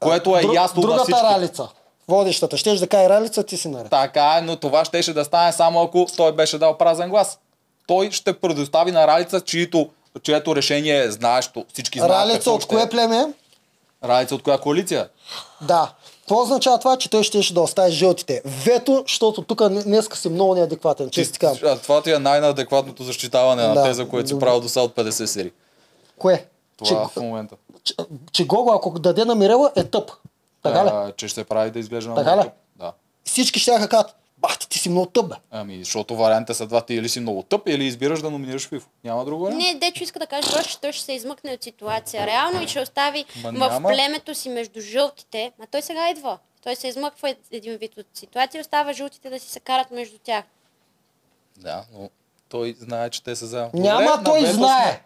[0.00, 1.22] Което е Друг- ясно на Другата всички.
[1.24, 1.68] ралица.
[2.08, 2.56] Водещата.
[2.56, 3.90] Щеш да каже ралица, ти си наред.
[3.90, 7.38] Така е, но това щеше да стане само ако той беше дал празен глас.
[7.86, 11.64] Той ще предостави на Ралица, чието, чието решение е знаещо.
[11.72, 12.78] Всички знаят Ралица от ще е.
[12.78, 13.16] кое племе?
[13.16, 13.26] е?
[14.04, 15.08] Ралица от коя коалиция?
[15.60, 15.92] Да.
[16.20, 18.42] Какво означава това, че той щеше да остави жълтите?
[18.44, 21.10] Вето, защото тук днеска си много неадекватен.
[21.10, 21.46] Често ти.
[21.64, 23.82] А, Това ти е най-адекватното защитаване на Да.
[23.84, 25.50] теза, което си правил до сега от 50 серии.
[26.18, 26.46] Кое?
[26.84, 27.56] Че, Това в момента.
[27.84, 27.94] че,
[28.32, 30.10] че Гого, ако даде на Мирела, е тъп.
[30.62, 30.88] Така ли?
[30.88, 32.52] А, че ще прави да изглежда Така много ли?
[32.76, 32.92] Да.
[33.24, 34.14] Всички ще кажат,
[34.48, 35.34] бахти, ти си много тъп, бе.
[35.50, 36.80] Ами, защото вариантите са два.
[36.80, 38.88] Ти или си много тъп, или избираш да номинираш Фифо.
[39.04, 39.62] Няма друго вариант.
[39.62, 42.26] Не, Дечо иска да каже, че той ще се измъкне от ситуация.
[42.26, 43.88] Реално и ще остави Ма в няма.
[43.88, 45.52] племето си между жълтите.
[45.60, 46.38] А той сега идва.
[46.62, 49.90] Той се измъква ед- един вид от ситуация и остава жълтите да си се карат
[49.90, 50.44] между тях.
[51.56, 52.10] Да, но
[52.48, 53.80] той знае, че те са заедно.
[53.82, 54.82] Няма, Добре, той знае.
[54.82, 55.02] сме.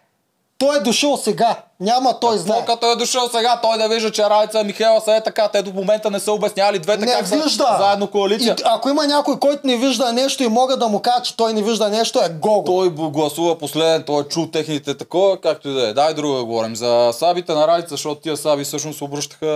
[0.61, 1.55] Той е дошъл сега.
[1.79, 2.59] Няма, той знае.
[2.59, 5.47] То, като е дошъл сега, той да вижда, че Ралица и Михайла са е така.
[5.47, 7.77] Те до момента не са обяснявали двете Не как са вижда.
[7.79, 8.55] заедно коалиция.
[8.59, 11.53] И, ако има някой, който не вижда нещо и мога да му кажа, че той
[11.53, 12.63] не вижда нещо, е Гого.
[12.63, 15.93] Той гласува последен, той е чул техните такова, както и да е.
[15.93, 16.75] Дай друго да говорим.
[16.75, 19.47] За сабите на Ралица, защото тия саби всъщност обръщаха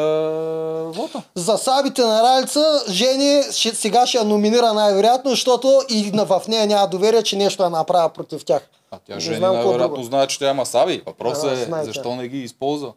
[0.86, 1.22] вота.
[1.36, 6.88] За сабите на Ралица, Жени сега ще я номинира най-вероятно, защото и в нея няма
[6.88, 8.62] доверие, че нещо е направя против тях.
[8.92, 11.04] А тя Не жени най-вероятно знае, че тя има саби.
[11.06, 11.86] Въпросът е знае тя.
[11.86, 12.94] защо не ги използва.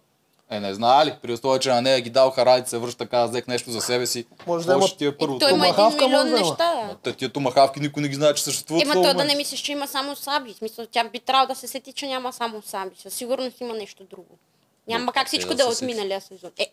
[0.51, 1.15] Е, не знае ли?
[1.23, 4.07] При условие, че на нея ги дал Ралица, се върши така, взех нещо за себе
[4.07, 4.27] си.
[4.47, 5.39] Може да има- ти е първо?
[5.39, 6.39] Той има един милион има.
[6.39, 6.97] неща.
[7.03, 8.85] Те тия томахавки никой не ги знае, че съществуват.
[8.85, 10.55] Ема този той да не мислиш, че има само саби.
[10.55, 12.97] Смисъл, тя би трябвало да се сети, че няма само саби.
[12.99, 14.39] Със сигурност има нещо друго.
[14.89, 16.51] Няма как всичко да да е от миналия сезон.
[16.59, 16.67] Е,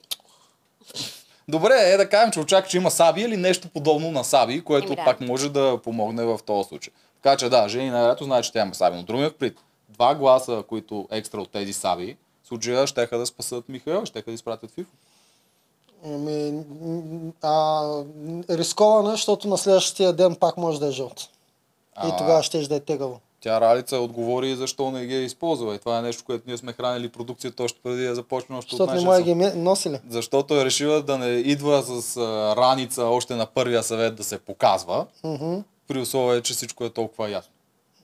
[1.47, 4.87] Добре, е да кажем, че очаква, че има Саби или нещо подобно на Саби, което
[4.87, 5.05] Еми да.
[5.05, 6.93] пак може да помогне в този случай.
[7.23, 9.57] Така че да, Жени най-вероятно знае, че тя има Саби, но другият пред
[9.89, 14.71] два гласа, които екстра от тези Саби, случая щеха да спасат Михаил, щеха да изпратят
[14.71, 14.91] Фифо.
[16.05, 18.03] Ами, м, а,
[18.49, 21.21] рискована, защото на следващия ден пак може да е жълт.
[21.97, 22.17] И А.
[22.17, 23.19] тогава ще да е тегаво.
[23.45, 25.75] Тя Ралица отговори защо не ги е използвала.
[25.75, 28.71] И това е нещо, което ние сме хранили продукцията още преди да започне още от
[28.71, 29.99] Защото не нашия може ги ме- носи ли?
[30.09, 32.21] Защото е решила да не идва с а,
[32.57, 35.55] раница още на първия съвет да се показва, Мгм.
[35.87, 37.51] при условие, че всичко е толкова ясно.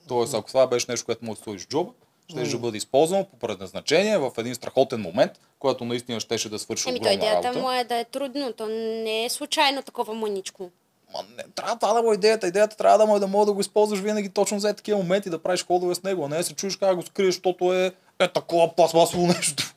[0.08, 1.92] Тоест, ако това беше нещо, което да сложиш в джоба,
[2.28, 6.90] ще да бъде използвано по предназначение в един страхотен момент, която наистина щеше да свърши
[6.90, 7.60] Еми, огромна идеята работа.
[7.60, 8.54] му е да е трудно.
[8.54, 8.68] То
[9.04, 10.70] не е случайно такова мъничко.
[11.14, 12.48] Ма не, трябва това да му е идеята.
[12.48, 15.30] Идеята трябва да му е да мога да го използваш винаги точно за такива моменти,
[15.30, 17.92] да правиш ходове с него, а не да се чуеш как го скриеш, защото е,
[18.20, 19.74] е такова пластмасово нещо.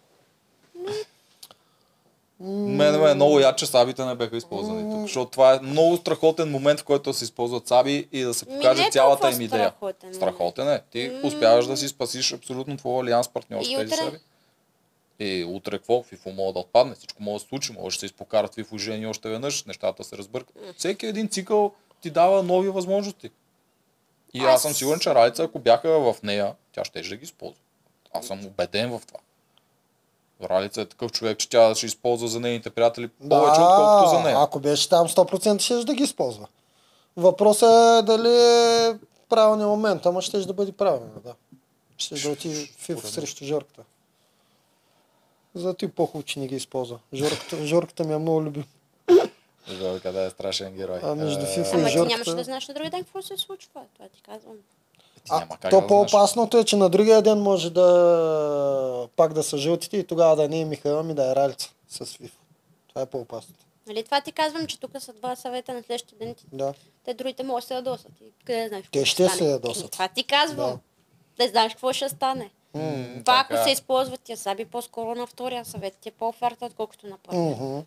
[2.40, 5.96] Мене ме е много яд, че сабите не бяха използвани тук, защото това е много
[5.96, 9.40] страхотен момент, в който да се използват саби и да се покаже е цялата им
[9.40, 9.68] идея.
[9.68, 10.14] страхотен.
[10.14, 10.82] Страхотен е.
[10.90, 13.96] Ти успяваш да си спасиш абсолютно твоя алианс партньор с тези утре?
[13.96, 14.16] саби.
[15.18, 16.02] И утре какво?
[16.02, 19.06] Фифо може да отпадне, всичко може да се случи, може да се изпокарат Фифо жени
[19.06, 20.56] още веднъж, нещата се разбъркат.
[20.76, 23.30] Всеки един цикъл ти дава нови възможности.
[24.34, 27.24] И аз съм Аз- сигурен, че Ралица, ако бяха в нея, тя ще да ги
[27.24, 27.60] използва.
[28.12, 29.20] Аз съм убеден в това.
[30.42, 34.36] Ралица е такъв човек, че тя ще използва за нейните приятели повече, отколкото за нея.
[34.40, 36.46] ако беше там 100% ще да ги използва.
[37.16, 41.34] Въпросът е дали е правилният момент, ама ще да бъде правилно, да.
[41.98, 43.82] Ще да отиде фиф срещу Жорката.
[45.54, 46.98] За ти по-хубаво, че не ги използва.
[47.14, 48.64] Жорката, Жорката ми е много любим.
[49.68, 51.00] За къде е страшен герой.
[51.02, 53.36] А между Е, Фифо Ама ти Жорката- нямаше да знаеш на другия ден какво се
[53.36, 53.80] случва.
[53.94, 54.54] Това ти казвам.
[55.30, 55.86] А, то да знаеш.
[55.88, 60.48] по-опасното е, че на другия ден може да пак да са жълтите и тогава да
[60.48, 62.36] не е Михаил, ми да е Ралица с Фифо.
[62.88, 63.64] Това е по-опасното.
[63.86, 66.34] Нали, това ти казвам, че тук са два съвета на следващия ден.
[66.52, 66.74] Да.
[67.04, 68.12] Те другите могат да се ядосат.
[68.20, 69.82] И къде да знаеш Те ще се ядосат.
[69.82, 70.78] Еми, Това ти казвам.
[71.38, 71.48] Да.
[71.48, 72.50] знаеш какво ще стане.
[72.74, 73.64] М, Това ако така.
[73.64, 77.42] се използват тия саби, по-скоро на втория съвет ти е по-оферта, отколкото на първия.
[77.44, 77.78] Мгм.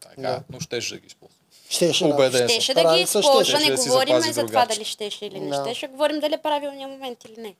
[0.00, 1.36] Така, но ще ще ги използва.
[1.68, 2.14] Щеше да.
[2.14, 2.48] Убеден съм.
[2.48, 5.64] Щеше да ги използва, щеше не да говорим за това дали щеше или не Да.
[5.64, 5.86] щеше.
[5.86, 7.54] Говорим дали е правилният момент или не.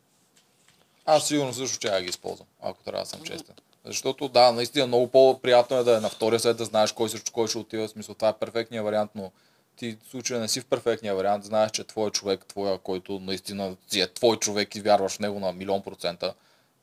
[1.07, 3.55] Аз сигурно също ще я ги използвам, ако трябва да съм честен.
[3.85, 7.33] Защото да, наистина много по-приятно е да е на втория след да знаеш кой срещу
[7.33, 7.87] кой ще отива.
[7.87, 9.31] В смисъл, това е перфектният вариант, но
[9.77, 13.77] ти в случая не си в перфектния вариант, знаеш, че твой човек, твоя, който наистина
[13.89, 16.35] си е твой човек и вярваш в него на милион процента,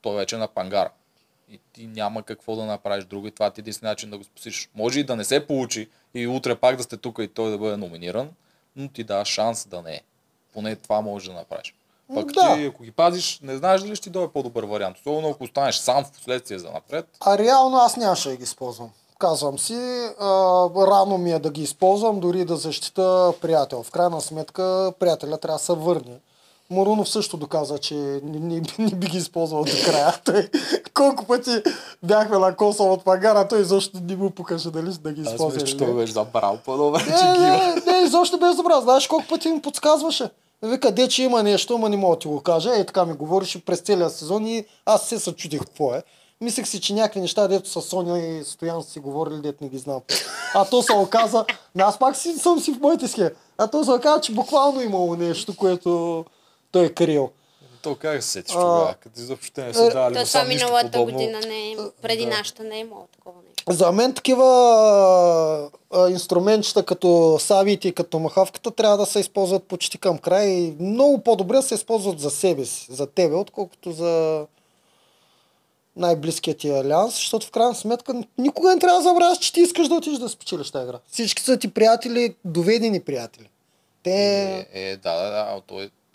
[0.01, 0.89] той вече е на пангара.
[1.49, 4.23] И ти няма какво да направиш друго и това ти е единствен начин да го
[4.23, 4.69] спасиш.
[4.75, 7.57] Може и да не се получи и утре пак да сте тук и той да
[7.57, 8.29] бъде номиниран,
[8.75, 10.01] но ти дава шанс да не е.
[10.53, 11.75] Поне това можеш да направиш.
[12.15, 12.55] Пък Да.
[12.55, 14.97] ти, ако ги пазиш, не знаеш дали ще ти дойде по-добър вариант.
[14.97, 17.07] Особено ако останеш сам в последствие за напред.
[17.19, 18.91] А реално аз нямаше да ги използвам.
[19.19, 19.73] Казвам си,
[20.19, 20.25] а,
[20.87, 23.83] рано ми е да ги използвам, дори да защита приятел.
[23.83, 26.19] В крайна сметка приятеля трябва да се върне.
[26.71, 30.15] Морунов също доказа, че не, не, не би ги използвал до края.
[30.25, 30.49] Той,
[30.93, 31.51] колко пъти
[32.03, 35.61] бяхме на коса от пагара, той изобщо не му покаже дали да ги използва.
[35.61, 35.93] или не.
[35.93, 38.81] беше забрал по-добре, Не, не, не, изобщо без добра.
[38.81, 40.29] Знаеш колко пъти ми подсказваше?
[40.63, 42.75] Вика, де, че има нещо, ама не мога да ти го кажа.
[42.75, 46.03] Е, така ми говореше през целия сезон и аз се съчудих какво е.
[46.41, 49.69] Мислех си, че някакви неща, дето с Соня и Стоян са си говорили, дето не
[49.69, 49.99] ги знам.
[50.53, 51.45] А то се оказа,
[51.79, 53.29] аз пак си, съм си в моите схеми.
[53.57, 56.25] А то се оказа, че буквално имало нещо, което
[56.71, 57.31] той е криел.
[57.81, 61.13] То как се сетиш тогава, като изобщо не са дали То това миналата подобно.
[61.13, 63.73] година не е, преди нашата не е имало такова нещо.
[63.73, 69.97] За мен такива а, инструментчета като савите и като махавката трябва да се използват почти
[69.97, 74.45] към край и много по-добре да се използват за себе си, за тебе, отколкото за
[75.95, 79.87] най-близкият ти алианс, защото в крайна сметка никога не трябва да забравяш, че ти искаш
[79.87, 80.99] да отидеш да спечелиш тази игра.
[81.11, 83.49] Всички са ти приятели, доведени приятели.
[84.03, 84.67] Те...
[84.73, 85.61] Е, е, да, да, да, а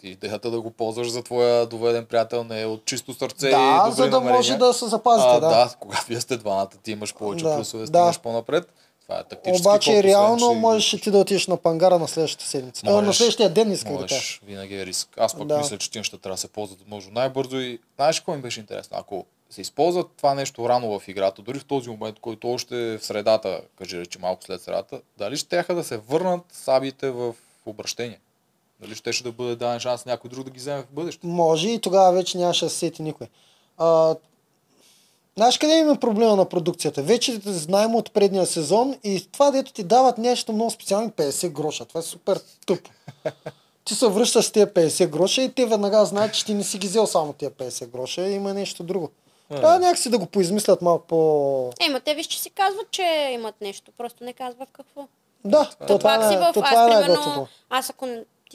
[0.07, 3.51] е идеята да го ползваш за твоя доведен приятел не е от чисто сърце и
[3.51, 4.37] да, добри за да намерения.
[4.37, 5.29] може да се запазите.
[5.31, 5.49] а, да.
[5.49, 7.87] да, когато вие сте двамата, ти имаш повече Да, плюсове, да.
[7.87, 8.73] стигаш по-напред.
[9.03, 12.09] Това е тактически Обаче освен, реално че можеш и ти да отидеш на пангара на
[12.09, 12.83] следващата седмица.
[12.87, 13.17] А, на Можеш.
[13.17, 14.15] следващия ден исках да кажа.
[14.15, 15.09] Можеш, винаги е риск.
[15.19, 15.59] Аз пък Да.
[15.59, 18.61] мисля, че тия неща трябва да се ползват възможно най-бързо и знаеш какво ми беше
[18.61, 18.97] интересно?
[19.01, 22.99] Ако се използват това нещо рано в играта, дори в този момент, който още е
[22.99, 27.35] в средата, кажи речи малко след средата, дали ще да се върнат сабите в
[27.67, 28.19] обращение?
[28.81, 31.27] Дали ще да бъде даден шанс някой друг да ги вземе в бъдеще?
[31.27, 33.27] Може и тогава вече нямаше да се сети никой.
[33.79, 34.17] А,
[35.37, 37.03] знаеш къде има проблема на продукцията?
[37.03, 41.85] Вече знаем от предния сезон и това, дето ти дават нещо много специално 50 гроша.
[41.85, 42.91] Това е супер тъпо.
[43.85, 46.79] ти се връщаш с тези 50 гроша и те веднага знаят, че ти не си
[46.79, 49.11] ги взел само тези 50 гроша, има нещо друго.
[49.49, 51.71] Трябва някакси да го поизмислят малко по...
[51.81, 55.09] Е, ма те виж, че си казват, че имат нещо, просто не казват какво.
[55.45, 56.51] Да, То то пак това, си е, в...
[56.55, 58.07] то Аз, това е примерно, аз ако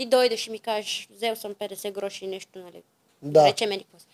[0.01, 2.83] ти дойдеш и ми кажеш, взел съм 50 гроши и нещо, нали?
[3.21, 3.47] Да.
[3.47, 4.05] Еди какво си.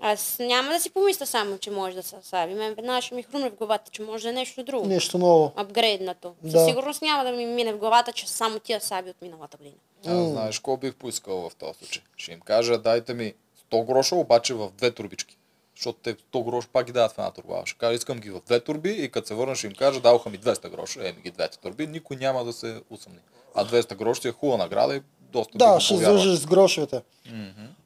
[0.00, 2.54] Аз няма да си помисля само, че може да се саби.
[2.54, 4.86] Мен веднага ще ми хрумне в главата, че може да е нещо друго.
[4.86, 5.52] Нещо ново.
[5.56, 6.34] Апгрейднато.
[6.42, 6.50] Да.
[6.50, 9.56] Със сигурност няма да ми мине в главата, че са само тия саби от миналата
[9.56, 9.76] година.
[10.06, 12.02] Аз знаеш, какво бих поискал в този случай?
[12.16, 13.34] Ще им кажа, дайте ми
[13.72, 15.36] 100 гроша, обаче в две турбички.
[15.76, 17.62] Защото те 100 гроша пак ги дават в една турба.
[17.66, 20.30] Ще кажа, искам ги в две турби и като се върна ще им кажа, даваха
[20.30, 23.18] ми 200 гроша, еми ги двете турби, никой няма да се усъмни.
[23.54, 25.02] А 200 гроша си е хубава награда и
[25.32, 27.02] доста Да, ще излъжеш с грошовете.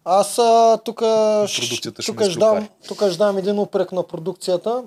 [0.05, 1.03] Аз а, тук
[2.07, 4.83] тук ждам, тук ждам един упрек на продукцията.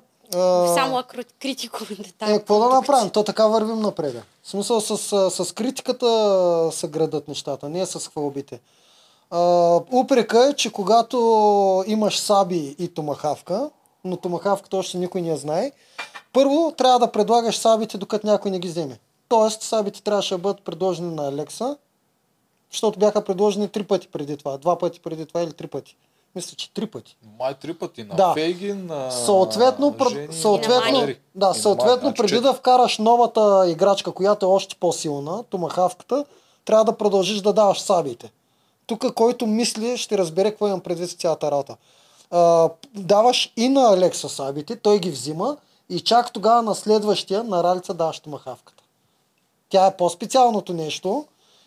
[0.74, 1.04] Само
[1.40, 1.80] критико.
[2.22, 3.10] Е, какво да направим?
[3.10, 4.24] То така вървим напред.
[4.44, 8.60] В смисъл с, а, с критиката се градат нещата, не с хвалбите.
[9.94, 13.70] Упрека е, че когато имаш саби и томахавка,
[14.04, 15.72] но томахавката още никой не я знае,
[16.34, 19.00] първо трябва да предлагаш сабите, докато някой не ги вземе.
[19.28, 21.78] Тоест, сабите трябваше да бъдат предложени на Алекса,
[22.72, 24.58] защото бяха предложени три пъти преди това.
[24.58, 25.96] Два пъти преди това или три пъти.
[26.36, 27.18] Мисля, че три пъти.
[27.40, 28.34] Май три пъти на Да.
[28.34, 31.20] Фейгин, на Съответно, Жени, на съответно, Валери.
[31.36, 36.26] да, на съответно Май, значи преди да вкараш новата играчка, която е още по-силна, томахавката,
[36.66, 38.32] трябва да продължиш да даваш сабите.
[38.86, 41.76] Тук, който мисли, ще разбере какво имам предвид с цялата работа.
[42.32, 45.58] А, даваш и на Алекса сабите, той ги взима
[45.90, 48.84] и чак тогава на следващия, на Ралица, даваш томахавката.
[49.70, 51.26] Тя е по-специалното нещо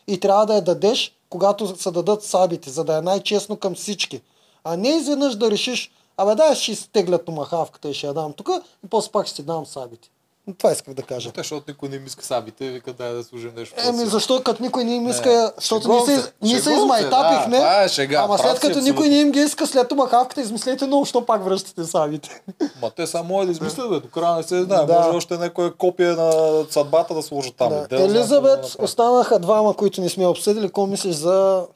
[0.08, 4.22] и трябва да я дадеш, когато се дадат сабите, за да е най-честно към всички.
[4.64, 8.48] А не изведнъж да решиш, абе дай ще изтегля томахавката и ще я дам тук
[8.84, 10.10] и после пак ще ти дам сабите.
[10.58, 11.32] Това исках да кажа.
[11.32, 13.74] Те, защото никой не им иска сабите, вика дай да служим нещо.
[13.88, 17.62] Еми, защо като никой не им иска, защото шегувам ние се, се, ние измайтапихме, да,
[17.62, 21.04] това е шега, ама след като никой не им ги иска след томахавката, измислете много,
[21.04, 22.42] що пак връщате сабите.
[22.82, 24.00] Ма те само могат да измислят, бе.
[24.00, 24.86] До края не се знае.
[24.86, 25.00] Да.
[25.00, 26.32] Може още някое копие на
[26.70, 27.68] съдбата да сложат там.
[27.68, 27.86] Да.
[27.88, 30.66] Де да знам Елизабет, да останаха двама, които не сме обсъдили.
[30.66, 31.66] Какво мислиш за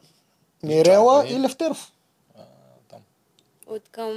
[0.62, 1.92] Мирела и Левтеров?
[3.72, 4.12] От към...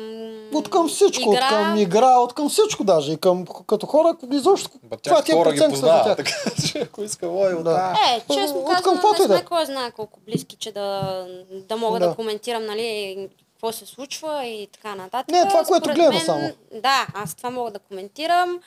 [0.53, 3.11] От към всичко, игра, от към игра, от към всичко даже.
[3.11, 4.69] И към, като хора, изобщо.
[4.83, 6.17] Ба, Това ти е преценката за тях.
[6.17, 6.31] така
[6.67, 7.63] че ако иска лой, Да.
[7.63, 7.95] да.
[8.15, 9.37] Е, честно От казвам, не да е.
[9.37, 12.09] сме кой знае колко близки, че да, да мога Да.
[12.09, 12.15] да.
[12.15, 15.27] коментирам, нали, какво се случва и така нататък.
[15.31, 16.49] Не, това, което Според гледа само.
[16.73, 18.59] Да, аз това мога да коментирам.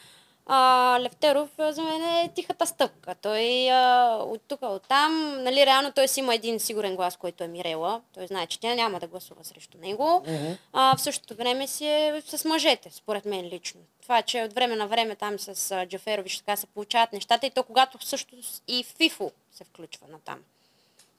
[0.50, 3.14] А, Левтеров за мен е тихата стъпка.
[3.14, 7.44] Той а, от тук, от там, нали, реално той си има един сигурен глас, който
[7.44, 8.00] е Мирела.
[8.14, 10.24] Той знае, че тя няма да гласува срещу него.
[10.72, 13.80] А, в същото време си е с мъжете, според мен лично.
[14.02, 17.50] Това, че от време на време там с а, Джаферович така се получават нещата и
[17.50, 18.36] то когато също
[18.68, 20.38] и Фифо се включва на там.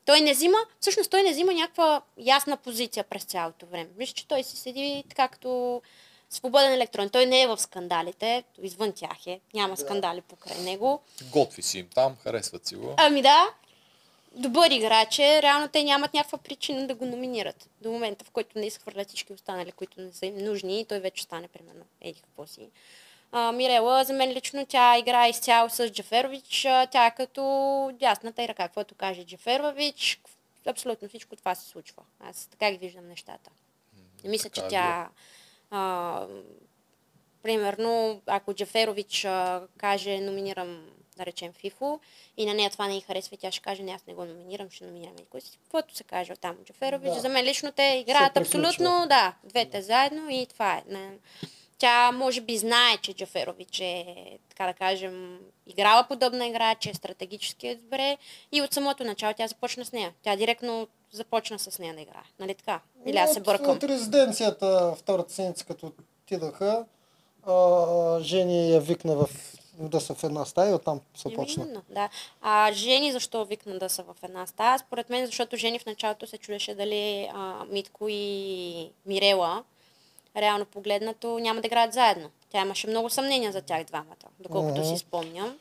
[0.05, 3.89] Той не взима, всъщност той не взима някаква ясна позиция през цялото време.
[3.97, 5.81] Виж, че той си седи така като
[6.29, 7.09] свободен електрон.
[7.09, 11.01] Той не е в скандалите, извън тях е, няма скандали покрай него.
[11.31, 12.93] Готви си им там, харесват си го.
[12.97, 13.47] Ами да,
[14.35, 17.69] добър играч е, реално те нямат някаква причина да го номинират.
[17.81, 20.99] До момента, в който не изхвърлят всички останали, които не са им нужни, и той
[20.99, 22.69] вече стане, примерно, еди какво си.
[23.31, 26.61] А, Мирела, за мен лично тя играе изцяло с Джаферович.
[26.91, 30.21] Тя е като дясната и ръка, каквото каже Джаферович.
[30.65, 32.03] Абсолютно всичко това се случва.
[32.19, 33.51] Аз така ги виждам нещата.
[34.23, 35.09] Не мисля, че така е тя...
[35.71, 36.25] А,
[37.43, 40.85] примерно, ако Джаферович а, каже, номинирам,
[41.17, 41.99] да речем, Фифо,
[42.37, 44.25] и на нея това не й харесва, и тя ще каже, не, аз не го
[44.25, 45.57] номинирам, ще номинирам и кой си.
[45.63, 47.19] Каквото се каже там от Джаферович, Да.
[47.19, 50.83] за мен лично те играят абсолютно, да, двете заедно и това е.
[50.87, 51.17] Не.
[51.79, 54.15] Тя може би знае, че Джаферович е,
[54.49, 58.17] така да кажем, играла подобна игра, че е стратегически е добре
[58.51, 60.13] и от самото начало тя започна с нея.
[60.23, 62.23] Тя директно започна с нея да играе.
[62.39, 62.79] Нали така?
[63.05, 63.75] Или аз се бъркам?
[63.75, 65.91] От резиденцията втората седмица, като
[66.23, 66.85] отидаха,
[67.47, 69.29] а, Жени я викна в,
[69.79, 71.63] да са в една стая оттам се почна.
[71.63, 72.09] Именно, да.
[72.41, 74.79] А Жени защо викна да са в една стая?
[74.79, 79.63] Според мен, защото Жени в началото се чудеше дали а, Митко и Мирела,
[80.37, 82.29] реално погледнато, няма да играят заедно.
[82.49, 84.83] Тя имаше много съмнения за тях двамата, доколкото Мгм.
[84.85, 85.57] си спомням.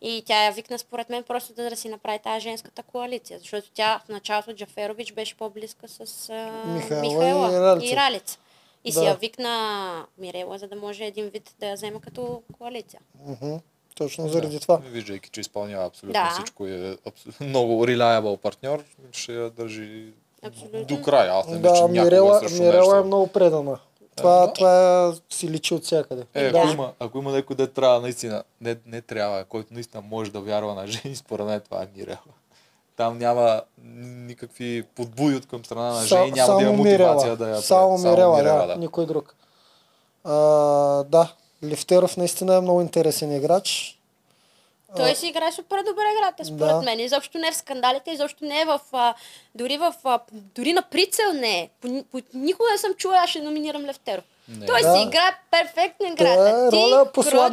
[0.00, 3.38] И тя я викна, според мен, просто да, да си направи тази женската коалиция.
[3.38, 7.86] Защото тя в началото Джаферович беше по-близка с а, Михайла Михайла и Ралица.
[7.86, 8.38] и Ралица.
[8.84, 9.04] И си Да.
[9.04, 9.56] я викна
[10.18, 13.00] Мирела, за да може един вид да я взема като коалиция.
[13.26, 13.56] Мгм.
[13.94, 14.76] Точно заради това.
[14.78, 16.30] Виждайки, че изпълнява абсолютно Да.
[16.30, 20.12] всичко и е абсолютно много reliable партньор, ще я държи
[20.42, 20.84] Абсолютно.
[20.86, 21.28] до край.
[21.28, 23.78] Аз не Да, виждам някога Мирела, Мирела е много предана.
[24.16, 24.52] Това, да.
[24.52, 26.24] това си личи от всякъде.
[26.34, 26.58] Е, Да.
[26.58, 30.40] ако, има, ако има някой, де трябва наистина, не, не трябва, който наистина може да
[30.40, 32.18] вярва на жени, според мен това е Мирела.
[32.96, 37.52] Там няма никакви подбуди от към страна на жени, няма да има мотивация да я
[37.52, 37.62] прави.
[37.62, 38.76] Само Мирела, да, да.
[38.76, 39.34] никой друг.
[40.24, 40.34] А,
[41.04, 41.32] да,
[41.64, 43.98] Лифтеров наистина е много интересен играч.
[44.96, 46.82] Той си играе супер добре играта, според Да.
[46.82, 47.00] мен.
[47.00, 48.80] Изобщо не е в скандалите, изобщо не е в...
[48.92, 49.14] А,
[49.54, 51.68] дори, в а, дори на прицел не е.
[51.80, 54.24] По, по, никога не съм чула, аз ще номинирам Левтеров.
[54.48, 54.66] Не.
[54.66, 54.94] Той Да.
[54.94, 56.66] си играе перфектна играта.
[56.66, 56.76] е Ти,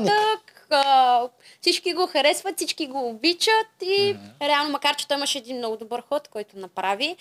[0.05, 1.27] кротък, а,
[1.61, 6.03] всички го харесват, всички го обичат и реално, макар че той имаше един много добър
[6.09, 7.17] ход, който направи, а,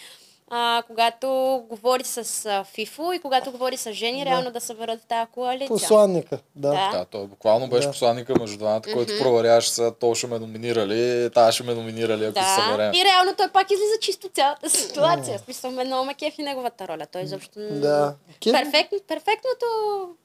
[0.86, 1.28] когато
[1.68, 2.16] говори с
[2.46, 5.68] а, Фифо и когато говори с Жени, реално да съберат тази коалиция.
[5.68, 6.68] Посланника, да.
[6.68, 6.90] Да.
[6.90, 7.92] Да, той буквално беше Да.
[7.92, 12.38] посланника между двамата, който проверяваше сега, то ще ме номинирали, тая ще ме номинирали, ако
[12.40, 12.92] се съберем.
[12.92, 15.38] Да, и реално той пак излиза чисто цялата ситуация.
[15.38, 17.06] В смисъл, ме много ме кефи неговата роля.
[17.06, 17.58] Той изобщо...
[17.60, 18.14] Да.
[18.40, 19.66] Кеф- Перфект, перфектното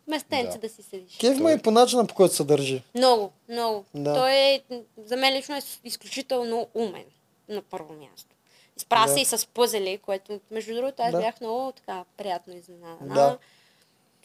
[0.08, 0.60] местенце Да.
[0.60, 0.70] да.
[0.70, 1.18] си седиш.
[1.18, 2.82] Кев ме и по начина, по който се държи.
[2.95, 3.86] Много, много.
[3.94, 4.14] Да.
[4.14, 4.62] Той е,
[4.98, 7.04] за мен лично е изключително умен
[7.50, 8.30] на първо място.
[8.78, 9.14] Изправя Да.
[9.14, 11.20] се и с пъзели, което, между другото, аз Да.
[11.20, 13.14] бях много така приятно изненадана.
[13.16, 13.38] Да.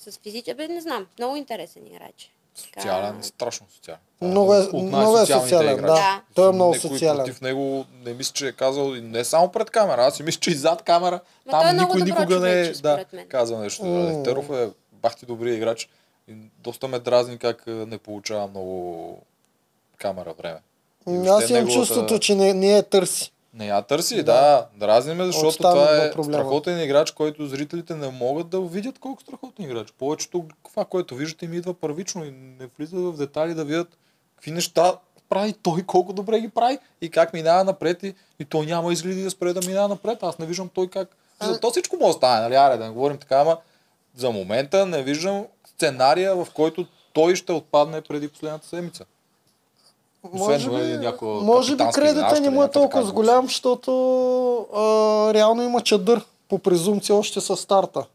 [0.00, 2.30] С физичен, бе, не знам, много интересен играч.
[2.64, 4.00] Така- Социален, страшно социален.
[4.20, 5.92] Много е- много е социален, играчи.
[5.92, 6.22] да.
[6.34, 7.16] Той е много Никой социален.
[7.16, 10.40] против него не мисля, че е казал и не само пред камера, аз си мисля,
[10.40, 11.20] че и зад камера.
[11.46, 13.84] Ма е там много никой никога не е да, казва нещо.
[13.84, 13.98] М.
[14.00, 15.88] Левтеров е бахти добрия играч.
[16.28, 19.22] И доста ме дразни как не получава много
[19.96, 20.58] камера време.
[21.06, 23.32] Аз имам неговата- чувството, че не, не я търси.
[23.54, 24.22] Не я търси, да.
[24.22, 24.66] Да.
[24.76, 26.34] Дразни ме, защото това е проблема.
[26.34, 29.92] страхотен играч, който зрителите не могат да видят колко страхотен играч.
[29.98, 33.88] Повечето това, което виждате, им идва първично и не влизат в детайли да видят
[34.36, 34.98] какви неща
[35.28, 39.22] прави той, колко добре ги прави и как минава напред и, и той няма изгледи
[39.22, 40.22] да спре да минава напред.
[40.22, 41.08] Аз не виждам той как...
[41.42, 42.54] За то всичко може да стане, нали?
[42.54, 43.56] Аре, да не говорим така, ама
[44.16, 49.04] за момента не виждам сценария, в който той ще отпадне преди последната седмица.
[50.32, 53.92] Може би, може би кредита не му е толкова такава голям, защото
[54.74, 58.06] а, реално има чадър по презумпция още с старта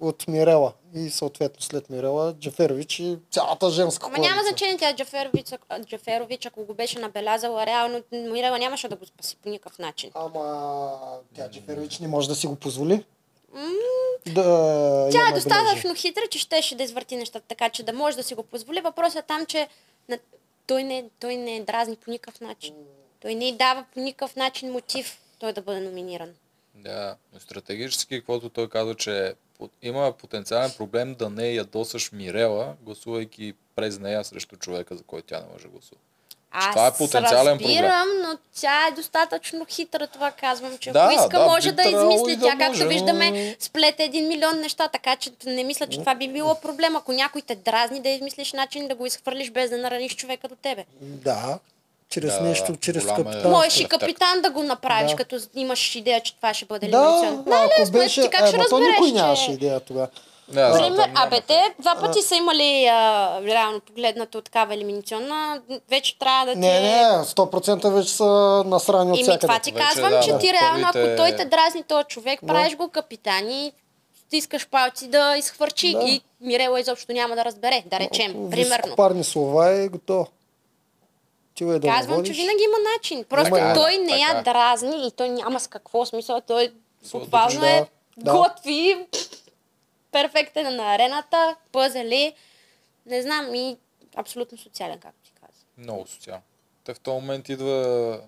[0.00, 0.72] от Мирела.
[0.94, 6.46] И съответно след Мирела Джаферович и цялата женска Ама няма значение тя Джаферович, а- Джаферович,
[6.46, 10.10] ако го беше набелязала, реално Мирела нямаше да го спаси по никакъв начин.
[10.14, 10.92] Ама
[11.36, 13.04] тя Джаферович не може да си го позволи.
[14.26, 18.22] Да, Тя е достатъчно хитра, че щеше да извърти нещата така, че да може да
[18.22, 18.80] си го позволи.
[18.80, 19.68] Въпросът е там, че
[20.08, 20.18] на...
[20.66, 22.74] той, не, той не дразни по никакъв начин.
[23.20, 26.34] Той не дава по никакъв начин мотив той да бъде номиниран.
[26.74, 29.34] Да, но стратегически, каквото той казва, че
[29.82, 35.40] има потенциален проблем да не ядосаш Мирела, гласувайки през нея срещу човека, за който тя
[35.40, 36.00] не може да гласува.
[36.56, 41.12] Аз това е потенциален разбирам, но тя е достатъчно хитра, това казвам, че Да, ако
[41.14, 42.36] иска, да, може да измисли.
[42.36, 46.14] да Тя, както може, виждаме, сплете един милион неща, така че не мисля, че това
[46.14, 46.96] би било проблем.
[46.96, 50.54] Ако някой те дразни, да измислиш начин да го изхвърлиш без да нараниш човека до
[50.54, 50.84] тебе.
[51.00, 51.58] Да,
[52.10, 53.50] чрез Да, нещо, чрез е- капитал.
[53.50, 55.16] Можеш и капитан да го направиш, Да.
[55.16, 57.44] като имаш идея, че това ще бъде Да, елиминационно.
[57.80, 58.22] ако беше...
[58.22, 60.08] ти как ще е, то разбереш, никой че- нямаше идея тогава.
[60.48, 61.46] Знам, Пример, как.
[61.46, 65.62] те два пъти са имали а, реално погледнато такава елиминационна.
[65.90, 66.80] Вече трябва да ти Не, е...
[66.80, 68.24] не, 100% вече са
[68.66, 69.38] насрани от всякъде.
[69.38, 70.38] това ти Вече казвам, да, че да.
[70.38, 73.72] ти реално, Първите- ако той те дразни този човек, правиш го капитан и
[74.18, 76.00] стискаш палци да изхвърчи Да.
[76.00, 78.50] и Мирела изобщо няма да разбере, да речем, примерно.
[78.76, 80.26] Високопарни слова и готово.
[81.54, 83.24] Ти е да Казвам, че винаги има начин.
[83.24, 84.42] Просто Така е, той да, не така я е.
[84.42, 86.40] дразни и той няма с какво смисъл.
[86.40, 86.72] Той
[87.12, 87.84] буквално да, е
[88.16, 88.32] да.
[88.32, 89.06] готви,
[90.14, 92.34] перфектен на арената, пъзели.
[93.06, 93.76] Не знам и
[94.16, 95.58] абсолютно социален, както ти каза.
[95.78, 96.42] Много социално.
[96.84, 98.20] Те в този момент идва...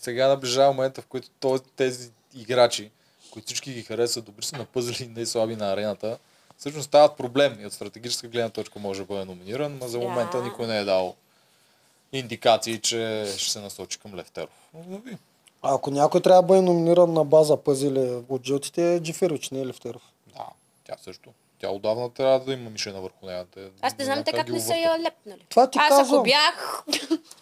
[0.00, 2.90] Сега наближава момента, в който то- тези играчи,
[3.30, 6.18] които всички ги харесват, добри са на пъзели и не слаби на арената,
[6.58, 10.42] всъщност стават проблем и от стратегическа гледна точка може да бъде номиниран, но за момента
[10.42, 11.14] никой не е дал
[12.12, 14.70] индикации, че ще се насочи към Левтеров.
[15.62, 19.66] Ако някой трябва да бъде номиниран на база пъзели от жълтите, е Джиферович, не е
[19.66, 20.02] Лефтеров.
[20.86, 21.30] Да, тя също.
[21.58, 23.46] Тя отдавна трябва да има мишена върху нея.
[23.54, 25.46] Те, Аз не знам те как не са я лепнали.
[25.48, 26.18] Това ти Аз казвам.
[26.18, 26.84] ако бях...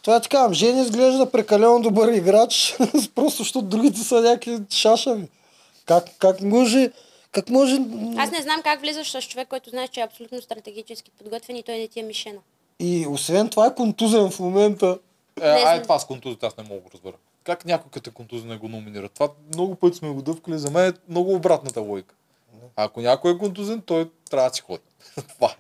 [0.03, 2.77] Това ти казвам, Жени изглежда прекалено добър играч,
[3.15, 5.29] просто защото другите са някакви шашави.
[5.87, 6.91] Как, как може,
[7.33, 7.79] как може...
[8.17, 11.63] Аз не знам как влизаш с човек, който знаеш, че е абсолютно стратегически подготвен и
[11.63, 12.41] той не ти е мишена.
[12.79, 14.99] И освен това е контузен в момента.
[15.41, 17.15] Е, ай, това с контузията аз не мога да разбера.
[17.45, 19.09] Как някой като е контузен не го номинира?
[19.09, 20.59] Това много пъти сме го дъвкали.
[20.59, 22.15] За мен е много обратната логика.
[22.77, 24.83] Ако някой е контузен, той трябва да си ходи.
[25.35, 25.57] това е.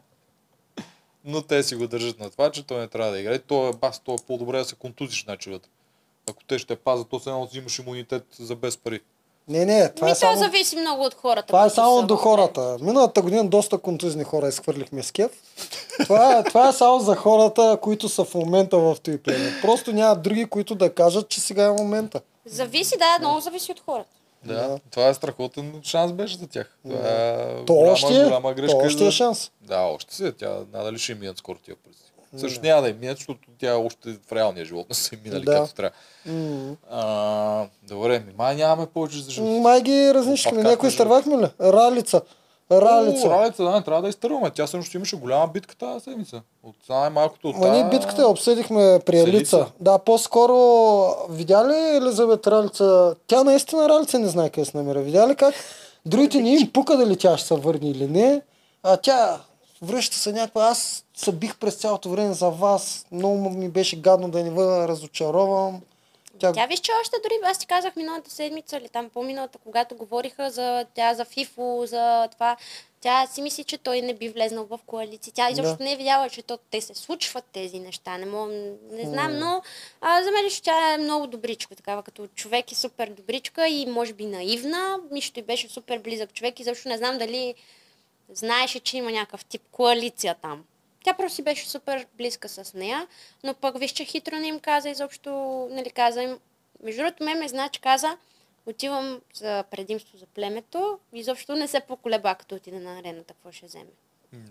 [1.24, 3.38] Но те си го държат на това, че той не трябва да играе.
[3.38, 5.50] Той е бас, той е по-добре да се контузиш, значи.
[5.50, 5.58] бе.
[6.30, 9.00] Ако те ще пазят, то се едно взимаш имунитет за без пари.
[9.48, 10.38] Не, не, това Ми е само...
[10.38, 11.46] зависи много от хората.
[11.46, 12.22] Това е само са до вътре.
[12.22, 12.76] хората.
[12.80, 15.30] Миналата година доста контузни хора изхвърлихме с кеф.
[16.04, 19.18] Това, е, това е само за хората, които са в момента в този.
[19.62, 22.20] Просто няма други, които да кажат, че сега е момента.
[22.46, 24.10] Зависи, да, много зависи от хората.
[24.44, 24.54] Да.
[24.54, 24.78] Да.
[24.90, 26.76] Това е страхотен шанс беше за тях.
[26.82, 28.78] Това е То голяма, още е, голяма грешка.
[28.78, 29.50] то още е шанс.
[29.60, 30.24] Да, още си.
[30.24, 30.32] е.
[30.32, 32.00] Тя надали ще минат скоро тия пръсти.
[32.36, 35.44] Също няма да им минат, защото тя още в реалния живот не са им минали
[35.44, 35.52] Да.
[35.52, 35.96] както трябва.
[36.90, 39.60] А, добре, ми май нямаме повече за жълти.
[39.60, 40.62] Май ги разнищихме.
[40.62, 41.46] Някой изтървахме ли?
[41.60, 42.20] Ралица.
[42.82, 43.28] Ралица.
[43.28, 44.50] О, Ралица, да, не трябва да изтърваме.
[44.50, 46.42] Тя също имаше голяма битка тази седмица.
[46.62, 49.18] От най-малкото от Ма ние тази- битката обсъдихме при.
[49.18, 49.66] Елица.
[49.80, 50.56] Да, по-скоро
[51.30, 53.14] видя ли Елизабет Ралица?
[53.26, 55.00] Тя наистина Ралица не знае къде се намира.
[55.00, 55.54] Видя ли как
[56.06, 58.42] другите не им пука дали тя ще се върне или не.
[58.82, 59.40] А тя
[59.82, 60.68] връща се някаква.
[60.68, 63.06] Аз се бих през цялото време за вас.
[63.12, 64.56] Много ми беше гадно да не ви
[64.88, 65.80] разочаровам.
[66.38, 66.52] Тя...
[66.52, 70.50] Тя виж, че още дори аз ти казах миналата седмица или там по-миналата, когато говориха
[70.50, 72.56] за тя за ФИФО, за това,
[73.00, 75.32] тя си мисли, че той не би влезнал в коалиция.
[75.32, 75.84] Тя изобщо Да.
[75.84, 78.18] не е видяла, че то, те се случват тези неща.
[78.18, 78.52] Не, мога,
[78.90, 79.62] не знам, но
[80.00, 83.86] а, за мен лично тя е много добричка, такава като човек е супер добричка и
[83.86, 84.98] може би наивна.
[85.10, 87.54] Мишто и беше супер близък човек и защо не знам дали
[88.32, 90.64] знаеше, че има някакъв тип коалиция там.
[91.04, 93.06] Тя просто си беше супер близка с нея,
[93.42, 95.30] но пък виж, че хитро не им каза изобщо,
[95.70, 96.38] нали каза им.
[96.82, 98.18] Между другото, ме ме знае, че каза,
[98.66, 103.66] отивам за предимство за племето, изобщо не се поколеба, като отиде на арената, какво ще
[103.66, 103.90] вземе.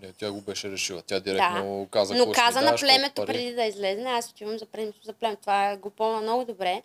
[0.02, 1.02] Не, тя го беше решила.
[1.02, 5.04] Тя директно каза Но каза на даш, племето преди да излезе, аз отивам за предимство
[5.04, 5.40] за племето.
[5.40, 6.82] Това го помня много добре.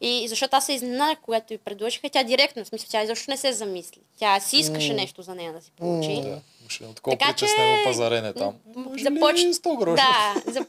[0.00, 3.36] И защото аз се изненадах, когато ви предложиха, тя директно, в смисъл, тя изобщо не
[3.36, 4.00] се замисли.
[4.18, 6.20] Тя си искаше нещо за нея да си получи.
[6.22, 7.46] Да, имаше едно такова Така че-
[7.84, 8.54] пазарене там.
[8.76, 9.42] Започ...
[9.42, 10.02] ли 100 гроша?
[10.02, 10.66] Да, за...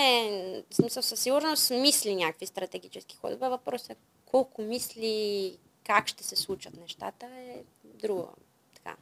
[0.00, 3.48] е, в смисъл, със сигурност мисли някакви стратегически ходове.
[3.48, 3.96] Въпросът е
[4.26, 7.54] колко мисли, как ще се случат нещата е
[7.84, 8.28] друго.
[8.74, 8.96] Така.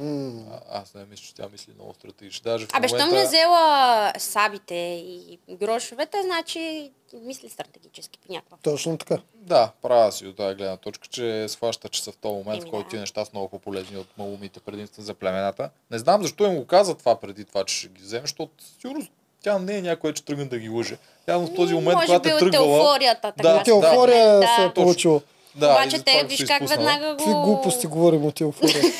[0.00, 2.42] А, аз не мисля, че тя мисли много стратегично.
[2.44, 3.16] Даже в Абе, щом момента...
[3.16, 6.92] не взела сабите и грошовете, значи
[7.22, 9.18] мисли стратегически по някаква Точно така.
[9.34, 12.68] Да, права си от тази гледна точка, че схваща, че са в този момент, Еми,
[12.68, 12.90] в който да.
[12.90, 15.70] тези неща са много по-полезни от малумите предимства за племената.
[15.90, 19.06] Не знам защо им го каза това преди това, че ще ги вземе, защото сигурно
[19.42, 20.98] тя не е някой, че тръгне да ги лъже.
[21.28, 22.76] Явно в този момент, Може когато би е от тръгвала...
[22.76, 23.32] еуфорията.
[23.36, 24.56] Да, Така От еуфория да.
[24.56, 25.22] се е получило.
[25.54, 26.92] Да, и Обаче затова те, виж как изпуснала.
[26.92, 27.16] веднага го...
[27.16, 28.82] Какви глупости говорим от еуфория.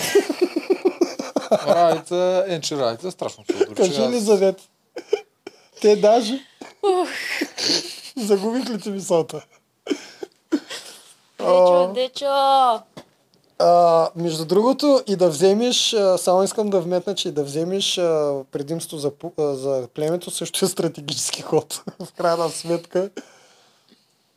[1.53, 3.75] Райца, Енче Райца, страшно се отручи.
[3.75, 4.61] Кажи ли завет?
[5.81, 6.41] Те даже...
[8.17, 9.45] Загубих ли ти мисълта?
[11.39, 12.81] Дечо, дечо!
[13.59, 18.35] А, между другото, и да вземеш, само искам да вметна, че и да вземеш а,
[18.53, 21.83] предимство за, за племето също е стратегически ход.
[22.05, 23.11] В крайна сметка.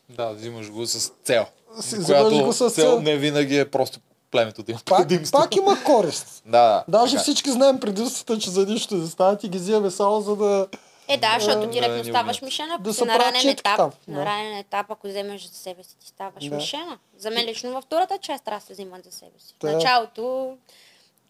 [0.10, 1.46] Да, взимаш го с цел.
[1.82, 3.02] Си която го с цел.
[3.02, 4.00] не винаги е просто
[4.32, 5.40] племето да има Пак, предимство.
[5.40, 6.44] пак има корист.
[6.46, 6.52] Да,
[6.88, 6.98] да.
[7.00, 7.24] Даже така.
[7.24, 10.68] всички знаем предимствата, че за нищо не стават и ги взимаме само за да...
[11.08, 13.76] Е, да, защото да директно ни ставаш мишена, ако Да си на ранен етап.
[13.78, 14.26] там, На да.
[14.26, 16.56] ранен етап, ако вземеш за себе си, ти ставаш Да.
[16.56, 16.98] мишена.
[17.18, 19.54] За мен лично във втората част трябва да се взимат за себе си.
[19.62, 19.72] Да.
[19.72, 20.54] началото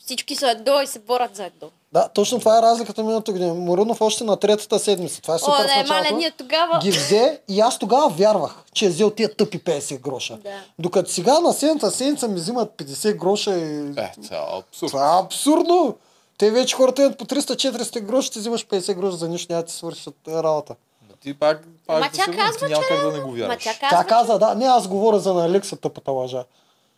[0.06, 1.70] всички са едно и се борят за едно.
[1.92, 3.54] Да, точно това е разликата миналата година.
[3.54, 5.22] Морунов още на третата седмица.
[5.22, 5.94] Това е супер О, в да, началото.
[5.94, 6.80] мале, ние тогава...
[6.80, 10.38] Ги взе и аз тогава вярвах, че е взел тия тъпи 50 гроша.
[10.38, 10.50] Да.
[10.80, 13.80] Докато сега на седмата седмица ми взимат 50 гроша и...
[13.98, 14.90] Е, това е абсурд.
[14.90, 15.96] Това е абсурдно!
[16.38, 19.68] Те вече хората имат по 300-400 гроша, ти взимаш 50 гроша за нищо, няма да
[19.68, 20.76] ти свършат работа.
[21.10, 23.64] Но ти пак, пак Ма да тя казва, че как да не го Ма вярваш.
[23.64, 26.44] тя Тя казва, каза, да, не аз говоря за на Алекса тъпата лъжа.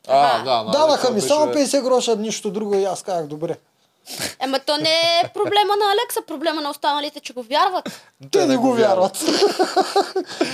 [0.08, 3.56] А, да, нали, Даваха ми беше- само 50 гроша, нищо друго и аз казах, добре.
[4.40, 8.02] Ема то не е проблема на Алекса, проблема на останалите, че го вярват.
[8.32, 9.18] Те не го вярват.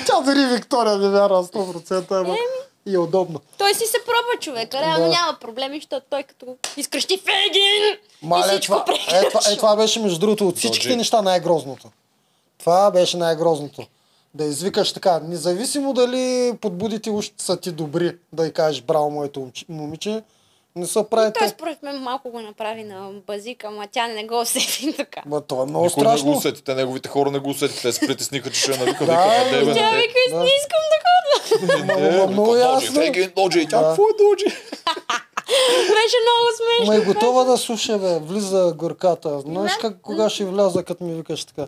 [0.06, 2.36] Тя дори Виктория не вярва 100%, ама
[2.86, 3.40] и е удобно.
[3.58, 5.12] Той си се пробва човека, реално Да.
[5.12, 6.46] няма проблеми, защото той като
[6.78, 7.62] изкръщи Фейгин
[8.22, 11.88] и Мале, всичко това, е, това, е, това беше между другото от всичките неща най-грозното.
[12.58, 13.86] Това беше най-грозното.
[14.34, 19.48] Да извикаш така, независимо дали подбудите уж са ти добри, да й кажеш браво моето
[19.70, 20.24] момиче,
[20.76, 24.40] не са прави Той според мен малко го направи на базика, ама тя не го
[24.40, 25.22] усети така.
[25.26, 26.32] Ма това е много Никой не го страшно.
[26.32, 29.12] усети, те неговите хора не го усетиха, те се притесниха, че ще я навика, Да,
[29.52, 30.40] вика, бе, Тя вика, Да.
[30.40, 32.28] не искам да ходя.
[32.28, 33.02] Много ясно.
[33.36, 34.56] Доджи, тя, какво е Доджи?
[35.88, 36.86] Беше много смешно.
[36.86, 38.20] Ма е готова да слуша, бе.
[38.20, 39.40] Влиза горката.
[39.40, 41.68] Знаеш как, кога ще вляза, като ми викаш така?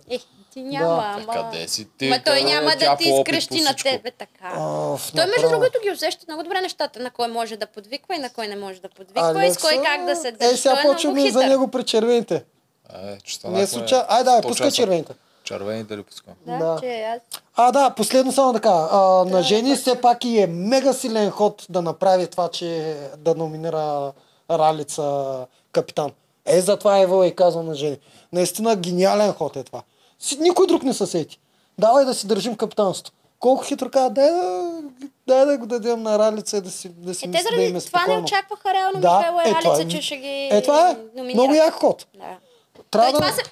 [0.55, 1.51] Е, ти няма, ама...
[1.51, 2.09] Къде си ти?
[2.09, 4.59] Ма той няма Тя да ти изкръщи на тебе така.
[4.59, 8.19] Оф, Той между другото ги усеща много добре нещата, на кой може да подвиква и
[8.19, 10.53] на кой не може да подвиква и с Алекса, кой как да се държи.
[10.53, 12.35] Е, сега Той е много почваме за него при червените.
[12.35, 14.05] Е, че Не станахме случа...
[14.09, 15.13] Ай, да, 100 пускай червените.
[15.43, 16.33] Червените ли пускам?
[16.47, 16.77] Да, Да.
[16.81, 17.21] че аз...
[17.55, 18.87] А, да, последно само така.
[18.91, 23.35] А, на Жени все пак и е мега силен ход да направи това, че да
[23.35, 24.11] номинира
[24.51, 25.35] Ралица
[25.71, 26.11] капитан.
[26.45, 27.97] Е, затова Ево и казва на Жени.
[28.33, 29.81] Наистина гениален ход е това.
[30.39, 31.39] Никой друг не се сети.
[31.77, 33.11] Давай да си държим капитанството.
[33.39, 34.71] Колко хитро каза, дай да,
[35.27, 37.65] дай да го дадем на Ралица да си, да си Е, те мисли да заради
[37.65, 40.17] им е това не очакваха реално Да, Михайло е, и това Алица, е- че ще
[40.17, 41.33] ги Е, това е номинира.
[41.33, 42.05] много як ход.
[42.13, 42.23] Да.
[42.91, 43.25] Трябва Той, да...
[43.27, 43.43] това се...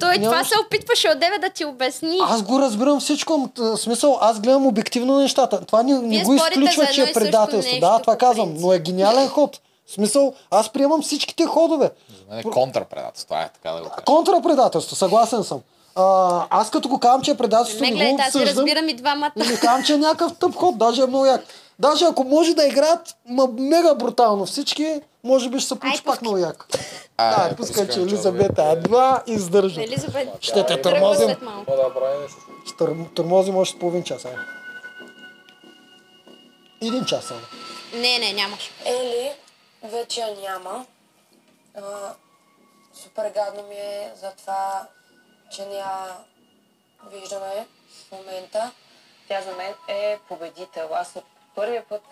[0.00, 2.18] Той това Нямаш- се опитваше от деве да ти обясни.
[2.22, 5.60] Аз го разбирам всичко, смисъл, аз гледам обективно нещата.
[5.60, 7.72] Това не, не го изключва, че е предателство.
[7.72, 9.60] нещо Да, това казвам, но е гениален ход.
[9.86, 11.90] В смисъл, аз приемам всичките ходове.
[12.10, 13.26] За мен е контрапредателство.
[13.26, 14.04] Това е така да го кажа.
[14.04, 15.60] Контрапредателство, съгласен съм.
[15.98, 18.48] А, аз като го казвам, че е предателство, Не не гледай, го аз обсъждам.
[18.56, 19.32] разбирам и двамата.
[19.36, 21.40] И ми казвам, че е някакъв тъп ход, даже е много як.
[21.78, 26.22] Даже ако може да играят ма, мега брутално всички, може би ще се получи пак
[26.22, 26.66] много як.
[27.16, 29.82] Ай, Да, пускай, пускай, че Елизабета едва издържа.
[29.82, 31.36] Елизабет, Ще те тормозим.
[32.66, 32.76] Ще
[33.14, 34.24] тормозим още половин час.
[34.24, 34.32] Ай.
[36.82, 37.40] Един час само.
[37.94, 38.70] Не, не, нямаш.
[38.84, 39.30] Ели
[39.82, 40.84] вече я няма.
[41.76, 41.80] А,
[43.02, 44.82] супер гадно ми е за това,
[45.50, 46.16] че не я
[47.06, 48.72] виждаме в момента.
[49.28, 50.88] Тя за мен е победител.
[50.92, 52.02] Аз от първия път,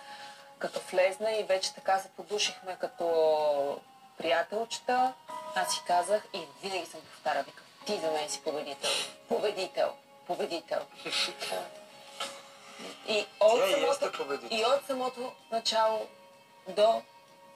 [0.58, 3.80] като влезна и вече така се подушихме като
[4.18, 5.12] приятелчета,
[5.54, 8.90] аз си казах и винаги съм повтаря, викам, ти за мен си победител.
[9.28, 9.92] Победител.
[10.26, 10.80] Победител.
[13.08, 16.06] И от, Тя самото, и от самото начало
[16.68, 17.02] до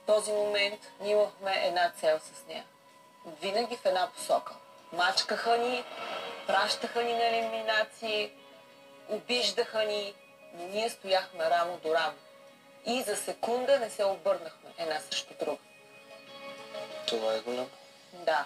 [0.05, 2.65] този момент ние имахме една цел с нея.
[3.41, 4.53] Винаги в една посока.
[4.93, 5.83] Мачкаха ни,
[6.47, 8.31] пращаха ни на елиминации,
[9.09, 10.13] обиждаха ни,
[10.53, 12.17] но ние стояхме рамо до рамо.
[12.85, 15.57] И за секунда не се обърнахме една срещу друга.
[17.07, 17.69] Това е голям.
[18.13, 18.45] Да,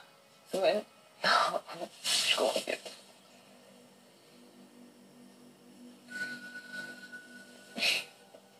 [0.54, 0.86] за мен.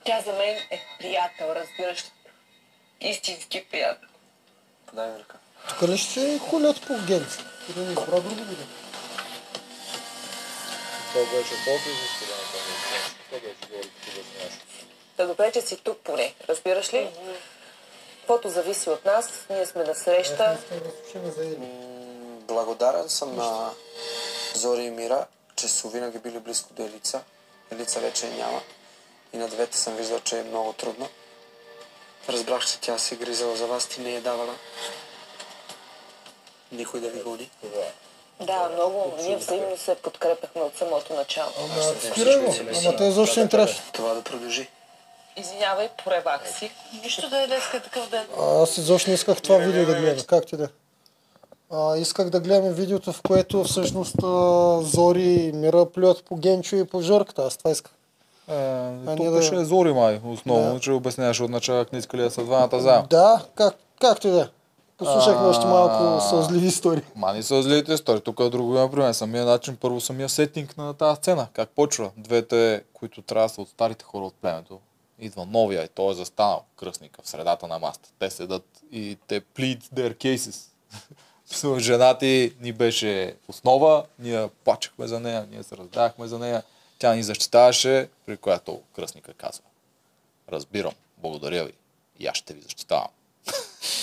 [0.04, 2.04] Тя за мен е приятел, разбираш.
[3.02, 4.10] Истински приятел.
[4.86, 5.38] Подай ми ръка.
[5.70, 7.40] Тук ли ще се хулят по генци?
[7.70, 8.66] Или не избра друго буде?
[11.14, 12.58] Това беше за студента.
[13.30, 14.66] Това беше говори, като беше нещо.
[15.18, 17.10] Да добре, че си тук поне, разбираш ли?
[18.18, 20.58] Каквото зависи от нас, ние сме на среща.
[22.48, 23.72] Благодарен съм на
[24.56, 25.26] Зори и Мира,
[25.56, 27.22] че са винаги били близко до Елица.
[27.72, 28.62] Елица вече няма.
[29.34, 31.10] И на двете съм виждал, че е много трудно.
[32.30, 34.56] Разбрах, че тя се е гризала за вас, ти не е давала.
[36.72, 37.50] Никой да ви гони.
[38.42, 39.14] Да, много.
[39.22, 41.50] Ние взаимно се подкрепяхме от самото начало.
[41.62, 42.56] Ама спирай го.
[42.78, 43.82] Ама те защо не трябваше?
[43.94, 44.70] Това да продължи.
[45.38, 46.72] Извинявай, поревах си.
[47.04, 48.26] Нищо да е днеска такъв ден.
[48.40, 50.26] А, Аз изобщо не исках това видео да гледам.
[50.26, 50.64] Как ти да?
[50.64, 50.68] е?
[51.72, 54.28] А, исках да гледаме видеото, в което всъщност а,
[54.84, 57.44] Зори и Мира плюят по Генчо и по Жорката.
[57.44, 57.92] Аз това исках.
[58.50, 60.80] Е, ние тук да- беше Зори май, основно, Да.
[60.80, 63.08] че обясняваше от начало, не искали да са двамата заедно.
[63.10, 64.46] Да, как, както и да е.
[64.98, 67.02] Послушахме още малко сълзливи истории.
[67.16, 68.22] Ма не са злите истории.
[68.22, 69.14] Тук е друго например.
[69.14, 71.48] Самия начин, първо самия сетинг на тази сцена.
[71.54, 72.12] Как почва?
[72.18, 74.80] Двете, които трябва да са от старите хора от племето.
[75.20, 78.10] Идва новия и той е застанал кръстника в средата на маста.
[78.20, 80.70] Те седат и те plead their cases.
[81.80, 86.64] Жена ти ни беше основа, ние плачехме за нея, ние се раздахме за нея.
[87.00, 89.64] Тя ни защитаваше, при която кръстника казва.
[90.52, 91.74] Разбирам, благодаря ви.
[92.20, 93.08] И аз ще ви защитавам.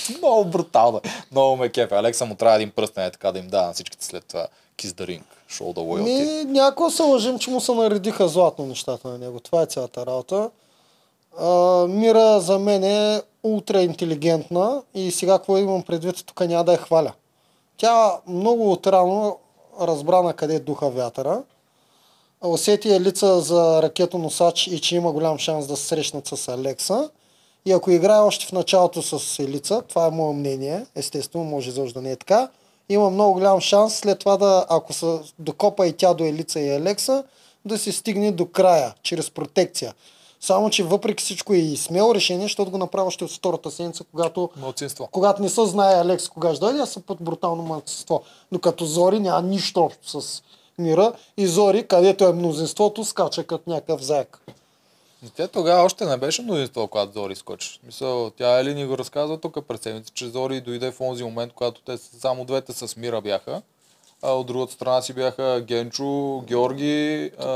[0.19, 1.01] Много брутално.
[1.05, 1.09] е.
[1.31, 1.95] Много ме кефе.
[1.95, 4.47] Алекса му трябва един пръстен е така да им дава на всичките след това
[4.79, 6.45] Kiss the Ring, Show the Loyalty.
[6.45, 9.41] Ми, някой се лъжим, че му се наредиха златно нещата на него.
[9.41, 10.51] Това е цялата работа.
[11.39, 16.73] А, Мира за мен е ултра интелигентна и сега какво имам предвид, тук няма да
[16.73, 17.12] я хваля.
[17.77, 19.37] Тя много отрано
[19.81, 21.43] разбра на къде е духа вятъра.
[22.45, 27.11] Усети е лица за ракетоносач и че има голям шанс да се срещнат с Алекса.
[27.67, 31.95] И ако играе още в началото с Елица, това е мое мнение, естествено, може изобщо
[31.95, 32.49] да не е така,
[32.89, 36.71] има много голям шанс след това да, ако се докопа и тя до Елица и
[36.71, 37.25] Алекса,
[37.65, 39.95] да се стигне до края, чрез протекция.
[40.41, 44.05] Само, че въпреки всичко е и смело решение, защото го направи още от втората седмица,
[44.11, 45.09] когато Младсинство.
[45.13, 48.23] когато не се знае Алекс кога ще дойде, а са под брутално младсинство.
[48.53, 50.43] Докато Зори няма нищо общо с
[50.79, 54.41] мира и Зори, където е мнозинството, скача като някакъв заек.
[55.27, 57.81] И тя тогава още не беше мнозинство, когато Зори скочи.
[57.85, 61.53] Мисъл, тя Ели ни го разказва тук през седмица, че Зори дойде в онзи момент,
[61.53, 63.62] когато те са- само двете с Мира бяха.
[64.23, 67.49] А от другата страна си бяха Генчо, Георги, а,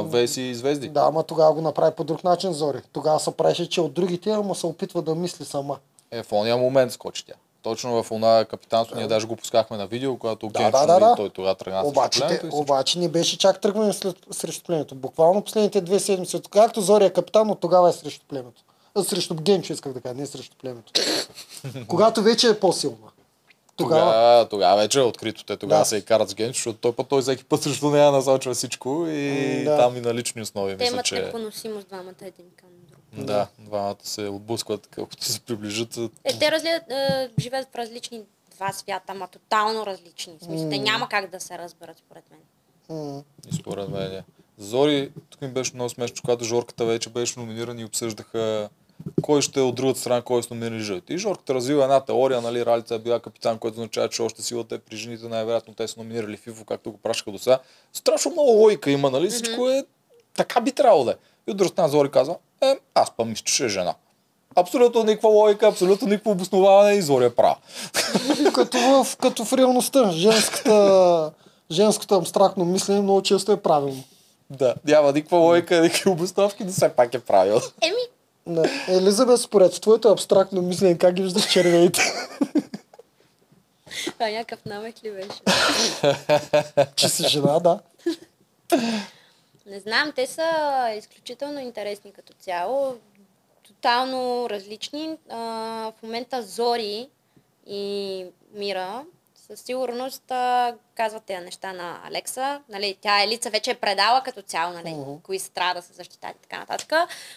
[0.00, 0.88] Веси и Звезди.
[0.88, 2.78] Да, ама тогава го направи по друг начин Зори.
[2.92, 5.78] Тогава се правеше, че от другите, ама се опитва да мисли сама.
[6.10, 7.34] Е, в ония момент скочи тя.
[7.64, 10.96] Точно в оная капитанство, ние даже го пускахме на видео, когато Да, Генчо да, да,
[10.96, 11.14] и да.
[11.16, 12.56] той тогава тръгна срещу Обаче, и всичко.
[12.58, 14.94] обаче не беше чак тръгване след, срещу племето.
[14.94, 16.40] Буквално последните две седмици.
[16.50, 18.62] Както Зори е капитан, от тогава е срещу племето.
[18.94, 20.92] А, срещу Генчо исках да кажа, не срещу племето.
[21.88, 22.96] Когато вече е по-силна.
[23.76, 24.00] Тогава.
[24.00, 25.44] Тогава, тогава вече е открито.
[25.44, 25.84] Те тогава Да.
[25.84, 29.06] се и карат с Генчо, защото той път той всеки път срещу нея насочва всичко
[29.08, 29.76] и да.
[29.76, 30.70] там и на лични основи.
[30.72, 31.14] Те Мисля, имат че...
[31.14, 32.68] непоносимост двамата един към.
[33.18, 35.96] Да, двамата се отблъскват, колкото се приближат.
[36.24, 38.22] Е, те разгледат, е, живеят в различни
[38.56, 40.36] два свята, ама тотално различни.
[40.40, 42.40] В смисъл, те няма как да се разберат, според мен.
[43.52, 44.12] И според мен.
[44.12, 44.24] е.
[44.58, 48.68] Зори, тук ми беше много смешно, когато Жорката вече беше номинирана и обсъждаха
[49.22, 51.14] кой ще е от другата страна, кой се номинира жълти.
[51.14, 54.74] И Жорката развива една теория, нали, Ралица е била капитан, което означава, че още силата
[54.74, 57.58] е при жените, най-вероятно те са номинирали ФИФО, както го прашаха до сега.
[57.92, 59.84] Страшно много логика има, нали, всичко е
[60.34, 61.14] така би трябвало да е.
[61.46, 62.36] И от друга страна Зори казва,
[62.70, 63.94] е, аз па мисля, че ще е жена.
[64.56, 67.56] Абсолютно никаква логика, абсолютно никакво обосноваване и Зори е права.
[68.54, 70.10] като, в, като в реалността.
[70.10, 71.30] Женската,
[71.70, 74.04] женското абстрактно мислене много често е правилно.
[74.50, 77.62] Да, няма никаква логика, никакви обосновки, но все пак е правилно.
[77.82, 77.94] Еми,
[78.46, 78.68] Да.
[78.88, 82.00] Елизабет, според твоето абстрактно мислене, как ги виждаш червеите?
[84.12, 85.40] това някакъв намек ли беше?
[86.96, 87.78] че си жена, да.
[89.66, 92.96] Не знам, те са изключително интересни като цяло,
[93.62, 95.16] тотално различни.
[95.28, 95.38] А,
[95.98, 97.08] в момента Зори
[97.66, 99.04] и Мира
[99.46, 102.62] със сигурност а, казват тези неща на Алекса.
[102.68, 105.12] Нали, тя Елица вече е предала като цяло, нали, Мгм.
[105.22, 106.92] кои са трябва да се защитават и така нататък.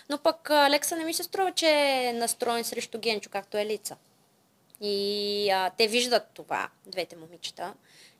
[0.09, 3.95] Но пък Алекса не ми се струва, че е настроен срещу Генчо, както Елица.
[4.81, 7.73] И а, те виждат това, двете момичета.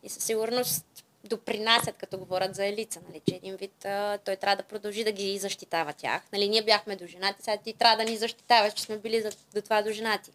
[0.03, 0.85] И със сигурност
[1.23, 5.11] допринасят, като говорят за Елица, нали, че един вид а, той трябва да продължи да
[5.11, 6.21] ги защитава тях.
[6.33, 9.61] Нали, ние бяхме доженати, сега ти трябва да ни защитаваш, че сме били за, до
[9.61, 10.31] това доженати.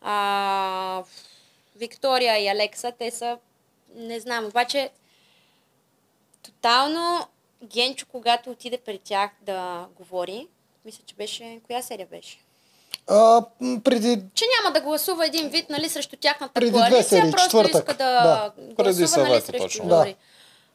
[0.00, 1.04] А,
[1.76, 3.38] Виктория и Алекса, те са,
[3.94, 4.90] не знам, обаче
[6.42, 7.26] тотално
[7.64, 10.48] Генчо, когато отиде при тях да говори,
[10.84, 12.38] мисля, че беше, коя серия беше?
[13.08, 13.42] А,
[13.84, 17.74] преди че няма да гласува един вид нали, срещу тяхната Преди коалиция, серии, просто четвъртък.
[17.74, 18.52] иска да, Да.
[18.76, 19.88] Преди гласува нали, съвета, срещу точно.
[19.88, 20.14] Да.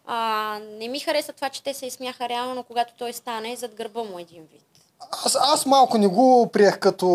[0.07, 4.03] А, не ми хареса това, че те се изсмяха реално, когато той стане зад гърба
[4.03, 4.61] му един вид.
[5.25, 7.07] Аз, аз малко не го приех като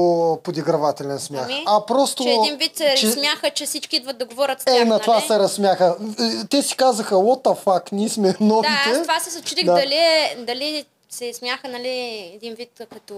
[0.45, 1.45] подигравателен смях.
[1.45, 2.23] Ами, а просто...
[2.23, 4.99] Че един вид се че- смяха, че всички идват да говорят с тях, Е, на
[5.01, 5.27] това нали?
[5.27, 5.97] се разсмяха.
[6.21, 8.73] Е, Те си казаха, what the fuck, ние сме новите.
[8.87, 9.73] Да, аз това се зачудих Да.
[9.73, 11.89] дали, е, дали се смяха нали,
[12.35, 13.15] един вид като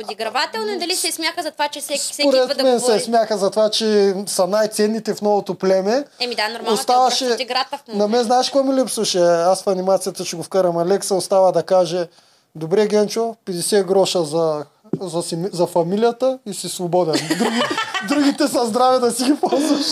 [0.00, 2.98] подигравателно и дали се смяха за това, че всеки, всеки идва да говори.
[2.98, 6.04] се смяха за това, че са най-ценните в новото племе.
[6.20, 7.36] Еми да, нормално Оставаше...
[7.36, 9.20] те играта в На мен знаеш какво ми липсваше?
[9.20, 10.78] Аз в анимацията ще го вкарам.
[10.78, 12.08] Алекса остава да каже
[12.54, 14.64] Добре, Генчо, 50 гроша за,
[15.00, 17.14] за, семи- за фамилията и си свободен.
[17.38, 17.60] Други,
[18.08, 19.86] другите са здраве да си ги ползваш.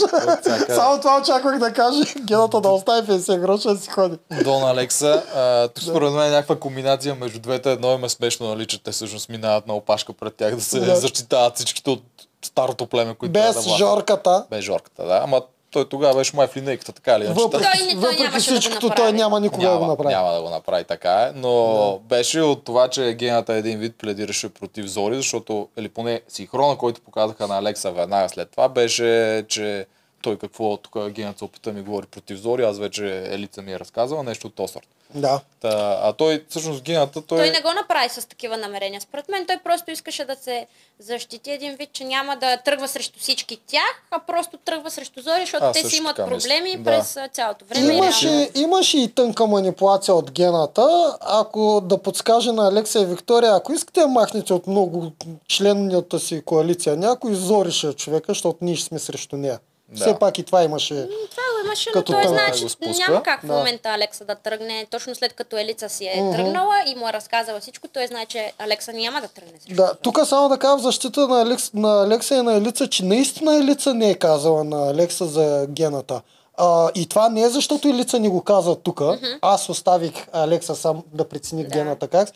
[0.68, 2.02] Само това очаквах да каже.
[2.18, 4.16] Гената да остави 50 гроша да си ходи.
[4.44, 5.22] Дон Алекса.
[5.36, 7.72] А, тук според мен е някаква комбинация между двете.
[7.72, 10.80] Едно им е смешно, нали, че те всъщност минават на опашка пред тях да се
[10.80, 10.96] Да.
[10.96, 12.02] защитават всичките от
[12.44, 13.78] старото племе, които трябва да Без влязат.
[13.78, 14.44] Жорката.
[14.50, 15.20] Без Жорката, да.
[15.24, 17.24] Ама той тогава беше май в линейката, така ли?
[17.24, 17.40] иначе?
[17.40, 18.96] Въпреки, Той въпреки да всичкото, направи.
[18.96, 20.14] той няма никога да го няма, направи.
[20.14, 24.48] няма да го направи така е, но беше от това, че гената един вид пледираше
[24.48, 29.86] против Зори, защото, или поне синхрона, който показаха на Алекса веднага след това, беше, че
[30.22, 33.78] той какво тук генът се опита ми говори против Зори, аз вече Елица ми е
[33.78, 34.88] разказала нещо от този сорт.
[35.14, 35.40] Да.
[35.60, 37.38] Та, а той, всъщност гената, той...
[37.38, 39.00] Той не го направи с такива намерения.
[39.00, 40.66] Според мен той просто искаше да се
[40.98, 45.40] защити един вид, че няма да тръгва срещу всички тях, а просто тръгва срещу Зори,
[45.40, 46.30] защото Аз те си имат мисля.
[46.30, 46.84] проблеми Да.
[46.84, 47.86] през а, цялото време.
[47.86, 48.04] и реално.
[48.04, 53.72] Имаше, имаше и тънка манипулация от гената, ако да подскаже на Алекса и Виктория, ако
[53.72, 55.12] искате да махнете от много
[55.48, 59.58] членната си коалиция, някой зорише човека, защото ние ще сме срещу нея.
[59.88, 60.00] Да.
[60.00, 60.94] Все пак и това имаше.
[61.30, 62.66] Това го имаше, но той знае, че
[63.00, 63.52] няма как в Да.
[63.52, 64.86] момента Алекса да тръгне.
[64.90, 66.32] Точно след като Елица си е Мгм.
[66.32, 69.94] тръгнала и му е разказала всичко, той знае, че Алекса няма да тръгне срещу Да,
[69.94, 73.56] тук само да кажа в защита на, Алекс, на Алекса и на Елица, че наистина
[73.56, 76.20] Елица не е казала на Алекса за гената.
[76.56, 79.00] А, и това не е защото Елица ни го каза тук.
[79.42, 81.68] Аз оставих Алекса сам да прецени Да.
[81.68, 82.28] гената как.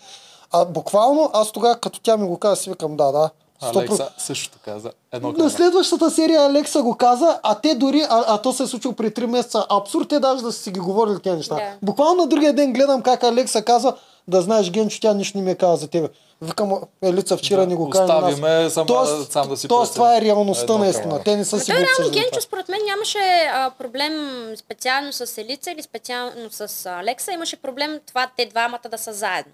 [0.52, 3.30] А буквално аз тогава, като тя ми го каза, си викам да, да.
[3.64, 3.76] 100%.
[3.78, 8.38] Алекса също каза едно На следващата серия Алекса го каза, а те дори, а, а
[8.38, 11.20] то се е случило преди 3 месеца, абсурд те даже да са си ги говорили
[11.20, 11.54] тези неща.
[11.54, 11.72] Да.
[11.82, 13.96] Буквално на другия ден гледам как Алекса казва,
[14.28, 16.08] да знаеш, Генчо, тя нищо не ми е каза за тебе.
[16.42, 16.72] Викам,
[17.02, 18.32] Елица вчера ни го каза на нас.
[18.32, 21.22] Остави ме сама- Тоест- сам да си Тоест, това е реалността наистина.
[21.24, 23.18] Те не са си той реално Генчо според мен нямаше
[23.52, 24.12] а, проблем
[24.56, 27.32] специално с Елица или специално с Алекса.
[27.32, 29.52] Имаше проблем това те двамата да са заедно.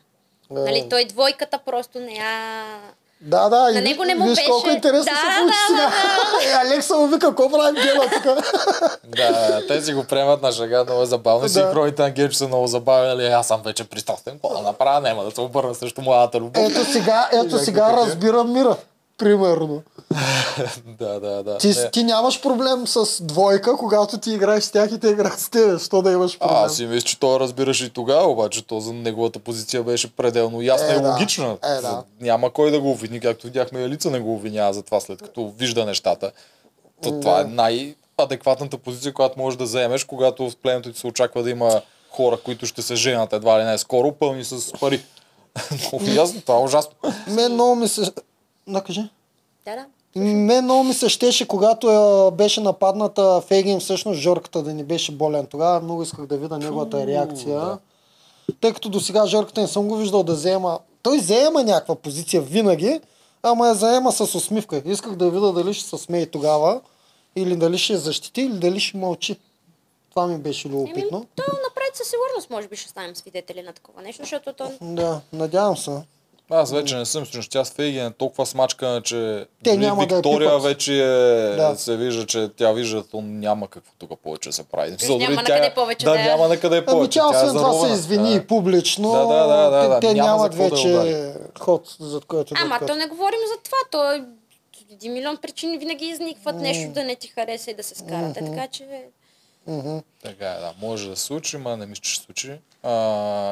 [0.51, 0.55] Е.
[0.55, 2.64] Нали, той двойката просто не я...
[3.20, 5.92] Да, да, На и него не му виж беше- колко интересно Да, се получи да,
[6.40, 6.52] сега.
[6.52, 8.24] Е, Алекса му вика, какво правим гена тук?
[9.06, 11.40] Да, те си го приемат на шега, много е забавно.
[11.40, 11.48] Да.
[11.48, 13.26] Синхроните на Генчо са много забавили.
[13.26, 14.32] Аз съм вече пристрастен.
[14.32, 15.00] Какво да направя?
[15.00, 16.62] Няма да се обърна срещу младата любов.
[16.62, 18.76] Ето сега, ето сега разбирам мира.
[19.18, 19.82] Примерно.
[20.98, 21.58] да, да, да.
[21.58, 21.90] Ти, Не.
[21.90, 25.78] ти нямаш проблем с двойка, когато ти играеш с тях и те играят с тебе.
[25.78, 26.56] Що да имаш проблем?
[26.56, 30.16] А, аз си мисля, че той разбираше и тогава, обаче то за неговата позиция беше
[30.16, 31.08] пределно ясна Е, и да.
[31.08, 31.56] логична.
[31.64, 32.02] Е, да.
[32.20, 35.52] Няма кой да го обвини, както видяхме, Елица не го обвинява за това, след като
[35.58, 36.30] вижда нещата.
[37.02, 41.42] То, това е най-адекватната позиция, която можеш да заемеш, когато в племето ти се очаква
[41.42, 41.80] да има
[42.10, 45.00] хора, които ще се женят едва ли не скоро, пълни с пари.
[45.92, 46.92] Много ясно, това е ужасно.
[47.26, 48.12] Мен много ми се...
[48.68, 49.08] Да, кажи.
[49.64, 49.86] Да, да.
[50.20, 55.46] Мен много ми се щеше, когато беше нападната Фегин, всъщност Жорката да не беше болен
[55.46, 55.80] тогава.
[55.80, 57.60] Много исках да видя неговата реакция.
[57.60, 57.78] да.
[58.60, 60.78] Тъй като до сега Жорката не съм го виждал да взема.
[61.02, 63.00] Той заема някаква позиция винаги,
[63.42, 64.82] ама я заема с усмивка.
[64.84, 66.80] Исках да видя дали ще се смее тогава,
[67.36, 69.36] или дали ще защити, или дали ще мълчи.
[70.10, 71.18] Това ми беше любопитно.
[71.18, 74.70] Еми, то напред със сигурност може би ще станем свидетели на такова нещо, защото то...
[74.80, 76.02] Да, надявам се.
[76.50, 80.06] Аз вече не съм сигурен, че тя с Фейгин е толкова смачкана, че Те няма
[80.06, 80.62] да Виктория пипат.
[80.62, 81.06] вече е,
[81.48, 81.74] Да.
[81.76, 84.90] се вижда, че тя вижда, то няма какво тук повече да се прави.
[84.90, 87.18] В смисъл, няма дори накъде тя, повече да, да няма на къде Ами повече.
[87.18, 88.46] тя е освен това се извини Да.
[88.46, 89.12] публично.
[89.12, 89.94] Да, да, да, да, да.
[89.94, 91.32] Те, те Няма нямат да вече удари.
[91.58, 93.76] ход, за който да Ама то не говорим за това.
[93.90, 94.24] То е
[94.92, 98.40] един милион причини винаги изникват нещо да не ти хареса и да се скарате.
[98.40, 98.84] Така че...
[100.22, 100.72] Така е, да.
[100.78, 102.52] Може да се случи, ма не мисля, че ще се случи.
[102.82, 102.90] А,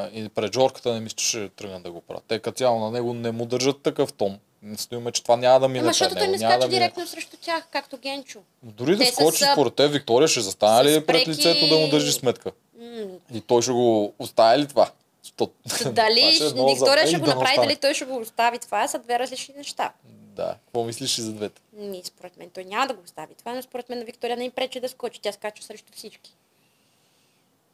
[0.08, 2.24] и пред Жорката не мисля, че ще тръгнат да го правят.
[2.28, 4.38] Те като цяло на него не му държат такъв тон.
[4.62, 6.32] Не стоиме, че това няма да мине Ама пред защото той него.
[6.32, 6.78] не няма скача да мине.
[6.78, 8.38] директно срещу тях, както Генчо.
[8.62, 11.30] Дори да Те с, скочи, а, според те, Виктория ще застане с ли пред преки-
[11.30, 12.50] лицето да му държи сметка?
[13.34, 14.90] И той ще го остави ли това?
[15.36, 18.16] То- това Дали ще е Виктория ще го да не направи, дали той ще го
[18.16, 19.92] остави това, са две различни неща.
[20.36, 20.56] Да.
[20.64, 21.60] Какво мислиш и за двете?
[21.72, 24.44] Ми, според мен той няма да го остави това, но според мен на Виктория не
[24.44, 25.20] им пречи да скочи.
[25.20, 26.36] Тя скача срещу всички.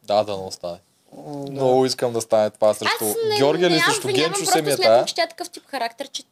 [0.02, 0.78] Да, да не остане.
[1.50, 4.32] Много искам да стане това срещу Аз не, Георгия не, ли аз срещу нямам, Генчо
[4.32, 5.04] просто се ми е смятам, тая?
[5.04, 6.22] че тя е такъв тип характер, че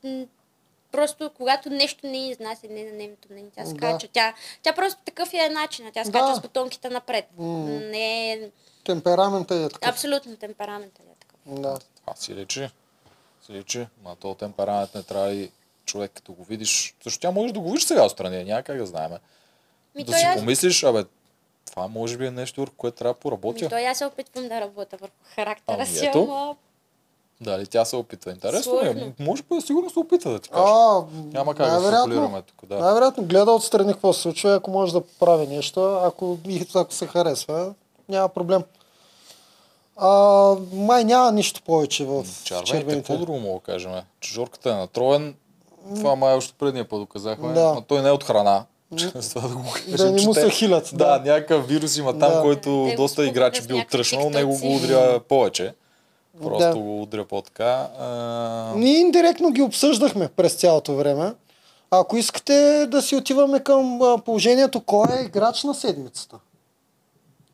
[0.92, 4.08] просто когато нещо не изнася, не на нейното мнение, тя скача.
[4.12, 6.34] Тя, тя просто такъв е начин, тя скача Да.
[6.34, 7.24] с бутонките напред.
[7.38, 8.50] Не е
[8.84, 9.88] Темперамента е такъв.
[9.88, 11.60] абсолютно темпераментът е такъв.
[11.60, 11.78] Да.
[12.00, 12.68] Това си личи.
[13.46, 13.86] Си личи.
[14.04, 15.50] Ма то темперамент не трябва и
[15.90, 16.94] човек като го видиш.
[17.02, 19.10] Също тя може да го видиш сега отстрани, няма как да знаем.
[19.94, 21.04] Ми, да си аз, помислиш, абе,
[21.70, 23.68] това може би е нещо, върху което трябва да ми, поработя.
[23.68, 26.18] той аз се опитвам да работя върху характера Ами си, ето.
[26.22, 26.56] ама
[27.40, 28.30] Дали тя се опитва.
[28.30, 29.12] Интересно ми е.
[29.18, 30.64] Може би сигурно се опита да ти кажа.
[30.66, 31.02] А,
[31.32, 32.66] Няма как да спекулираме тук.
[32.68, 32.78] Да.
[32.78, 37.06] Най-вероятно гледа отстрани какво се случва, ако може да поправи нещо, ако, и ако се
[37.06, 37.74] харесва,
[38.08, 38.62] няма проблем.
[39.96, 40.08] А,
[40.72, 42.96] май няма нищо повече в Червените, червените.
[42.96, 43.92] какво друго мога да кажем?
[44.20, 45.34] Че Жорката е натроен.
[45.96, 47.52] Това май още предния път доказахме.
[47.52, 47.72] Да.
[47.74, 48.64] Но той не е от храна.
[49.30, 50.90] Това да го кажем, Да не му се хилят.
[50.94, 51.32] Да, Да.
[51.32, 52.40] някакъв вирус има там, Да.
[52.40, 55.74] който Те доста играчи бил тръщнал, него го удря повече.
[56.42, 56.74] Просто Да.
[56.74, 57.88] го удря по-така.
[57.98, 58.72] А...
[58.76, 61.34] Ние индиректно ги обсъждахме през цялото време.
[61.90, 66.36] Ако искате да си отиваме към положението, кой е играч на седмицата?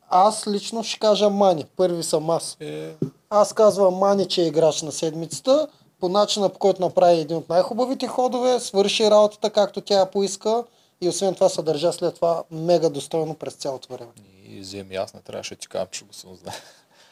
[0.09, 1.65] Аз лично ще кажа Мани.
[1.77, 2.57] Първи съм аз.
[2.59, 2.89] Е,
[3.29, 5.67] Аз казвам Мани, че е играч на седмицата.
[5.99, 10.63] По начина, по който направи един от най-хубавите ходове, свърши работата както тя поиска
[11.01, 14.11] и освен това се държа след това мега достойно през цялото време.
[14.45, 16.55] и вземи, аз не трябваше да ти кажа, че го съм знае.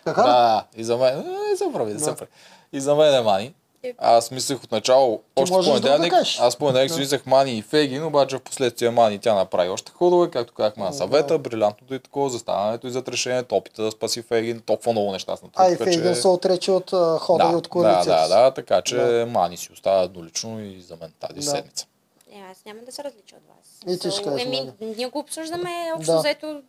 [0.05, 0.23] Така?
[0.23, 1.19] Да, и за мен.
[1.53, 1.99] Е, се прави, да.
[1.99, 2.31] се прави.
[2.73, 3.53] И за мен е Мани.
[3.97, 6.39] Аз мислех от начало, Ти още да понеделник, кажеш.
[6.39, 6.99] аз понеделник си Да.
[6.99, 10.93] мислех Мани и Фегин, обаче в последствие Мани тя направи още ходове, както казахме на
[10.93, 15.35] съвета, брилянтното и такова, заставането и зад решението, опита да спаси Фегин, толкова много неща
[15.35, 18.27] са А и натрупаха, Фейгин се отрече от а, хода и да, от да, коалицията.
[18.29, 18.95] да, да, така че
[19.27, 21.41] Мани си остава еднолично и за мен тази Да.
[21.41, 21.85] седмица.
[22.31, 23.95] е, аз няма да се различа от вас.
[23.95, 24.47] И ти ще So, кажеш,
[24.97, 26.19] ние го обсъждаме общо Да.
[26.19, 26.61] взето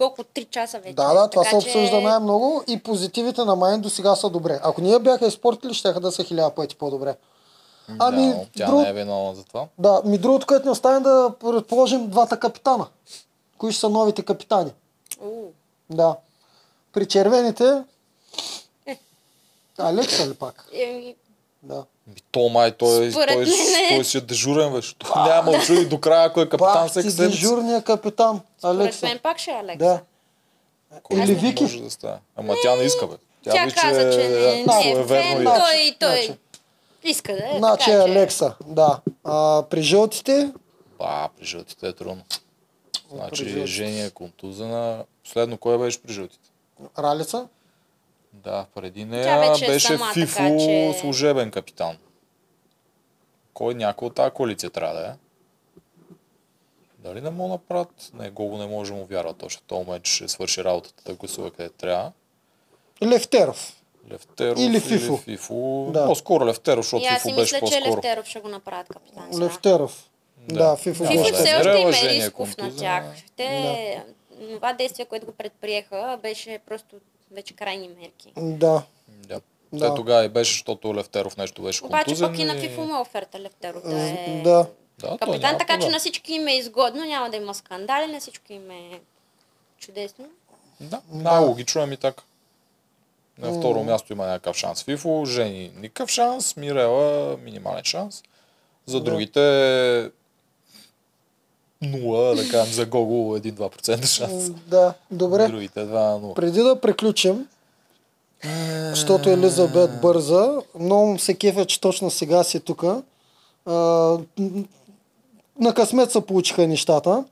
[0.00, 0.94] колко 3 часа вече.
[0.94, 4.30] Да, да, това Така се че- обсъжда най-много и позитивите на Майн до сега са
[4.30, 4.60] добре.
[4.62, 7.16] Ако ние бяха изпортили, ще да са хиляда пъти по-добре.
[7.98, 9.66] Ами, да, тя друг- не е виновна за това.
[9.78, 12.86] Да, ми другото, което не остане да предположим двата капитана.
[13.58, 14.70] Кои ще са новите капитани?
[15.20, 15.28] У,
[15.90, 16.16] Да.
[16.92, 17.82] При червените...
[19.78, 20.68] Алекса ли пак?
[20.74, 21.14] еми,
[21.62, 21.84] Да.
[22.30, 24.94] То май, той, Според той, е- той си е дежурен, беше.
[24.94, 27.30] Той няма и до края, ако е капитан Пак всеки седмица.
[27.30, 28.40] дежурния капитан.
[28.58, 29.06] Според Алекса.
[29.06, 29.78] мен пак ще е Алекса.
[29.78, 30.00] Да.
[31.02, 31.62] Кой Или Вики.
[31.62, 32.18] Може да стане.
[32.36, 33.14] Ама тя не иска, бе.
[33.44, 36.38] Тя, вича каза, че не, не е фен, той, той Значи.
[37.04, 37.54] иска да е.
[37.58, 39.00] Значи така, че- Алекса, да.
[39.24, 40.52] А, при жълтите,
[40.98, 42.22] Ба, при жълтите е трудно.
[43.12, 43.66] Значи.
[43.66, 45.04] Жени е контузена.
[45.24, 46.48] Последно кой беше при жълтите?
[46.98, 47.48] Ралица.
[48.32, 51.96] Да, преди нея вече е беше сама, Фифо така че- служебен капитан.
[53.54, 55.12] Кой някой от тази коалиция трябва да е?
[56.98, 58.10] Дали не мога да направят?
[58.14, 59.62] Не, Гого не може да му вярва точно.
[59.66, 62.12] Този момент ще свърши работата да гласува къде трябва.
[63.02, 63.82] Левтеров.
[64.10, 65.16] Левтеров Или Фифо.
[65.16, 65.90] Фифо.
[65.92, 66.06] Да.
[66.06, 67.96] По-скоро Левтеров, защото И аз си Фифо беше мисля, че по-скоро.
[67.96, 69.28] Левтеров ще го направят капитан.
[69.32, 69.44] сега.
[69.44, 70.10] Левтеров.
[70.38, 71.02] Да, Фифо.
[71.04, 71.32] Няма Фифо беше.
[71.32, 73.04] да все още им е рисков на тях.
[73.36, 74.04] Те,
[74.54, 76.96] това действие, което го предприеха, беше просто
[77.30, 78.32] вече крайни мерки.
[78.36, 78.82] Да.
[79.08, 79.40] Да.
[79.72, 79.88] Да.
[79.90, 82.28] Те тогава и беше, защото Левтеров нещо беше Обаче контузен.
[82.30, 84.66] пък и на и- Фифо има оферта Левтеров да е Да.
[85.18, 88.70] Капитан, така че на всички им е изгодно, няма да има скандали, на всички им
[88.70, 89.00] е
[89.78, 90.24] чудесно.
[90.80, 92.22] Да, най-логично е ми така.
[93.38, 98.22] На второ място има някакъв шанс Фифо, Жени никакъв шанс, Мирела минимален шанс.
[98.86, 100.10] За другите
[101.82, 104.50] нула, да кажем за Гого 1-2% шанс.
[104.50, 105.48] Да, добре.
[105.48, 106.34] Другите 2-0.
[106.34, 107.46] Преди да приключим,
[108.90, 112.84] защото Елизабет бърза, много му се кефа, че точно сега си тук.
[115.60, 117.24] На късмет се получиха нещата.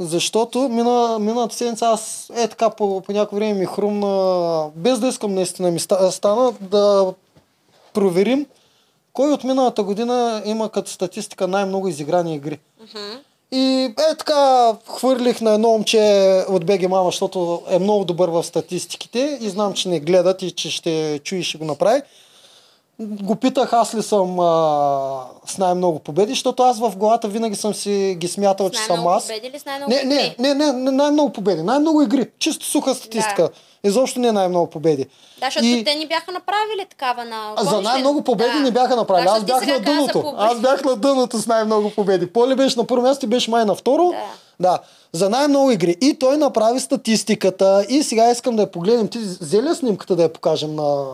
[0.00, 5.08] Защото мина, миналата седмица аз е така по, по някое време ми хрумна, без да
[5.08, 7.12] искам наистина ми ста- стана, да
[7.94, 8.46] проверим
[9.12, 12.58] кой от миналата година има като статистика най-много изиграни игри.
[13.52, 15.98] И е така, хвърлих на едно момче
[16.48, 20.50] от БГ Мама, защото е много добър в статистиките и знам, че не гледат и
[20.50, 22.02] че ще чуи и ще го направи.
[23.00, 27.74] Го питах аз ли съм а, с най-много победи, защото аз в главата винаги съм
[27.74, 29.26] си ги смятал, че съм аз.
[29.26, 31.62] победи или с най-много Не, не, не, не, не, най-много победи.
[31.62, 32.26] Най-много игри.
[32.38, 33.42] Чисто суха статистика.
[33.42, 33.48] Да.
[33.88, 35.06] Изобщо не най-много победи.
[35.40, 37.54] Да, защото И- те ни бяха направили такава на...
[37.58, 37.92] за помниш ли?
[37.92, 38.60] най-много победи Да.
[38.60, 39.24] не бяха направили.
[39.26, 40.34] Да, Аз защото бях на дъното.
[40.38, 42.26] Аз бях на дъното с най-много победи.
[42.26, 44.08] Поли беше на първо място и беше май на второ.
[44.10, 44.70] Да.
[44.70, 44.78] да.
[45.12, 45.96] За най-много игри.
[46.00, 47.86] И той направи статистиката.
[47.88, 49.08] И сега искам да я погледнем.
[49.08, 51.04] Ти взе ли я снимката да я покажем на...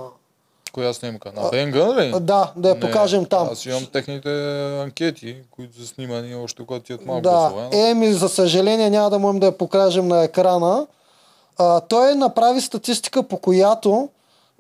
[0.75, 1.33] Коя снимка?
[1.37, 2.13] На Бенгън ли?
[2.21, 3.49] Да, да я Не, покажем там.
[3.53, 4.29] Аз имам техните
[4.83, 7.69] анкети, които са снимани още когато имат малко Да, гласове.
[7.73, 10.87] еми, за съжаление няма да можем да я покажем на екрана.
[11.59, 14.09] А, той направи статистика, по която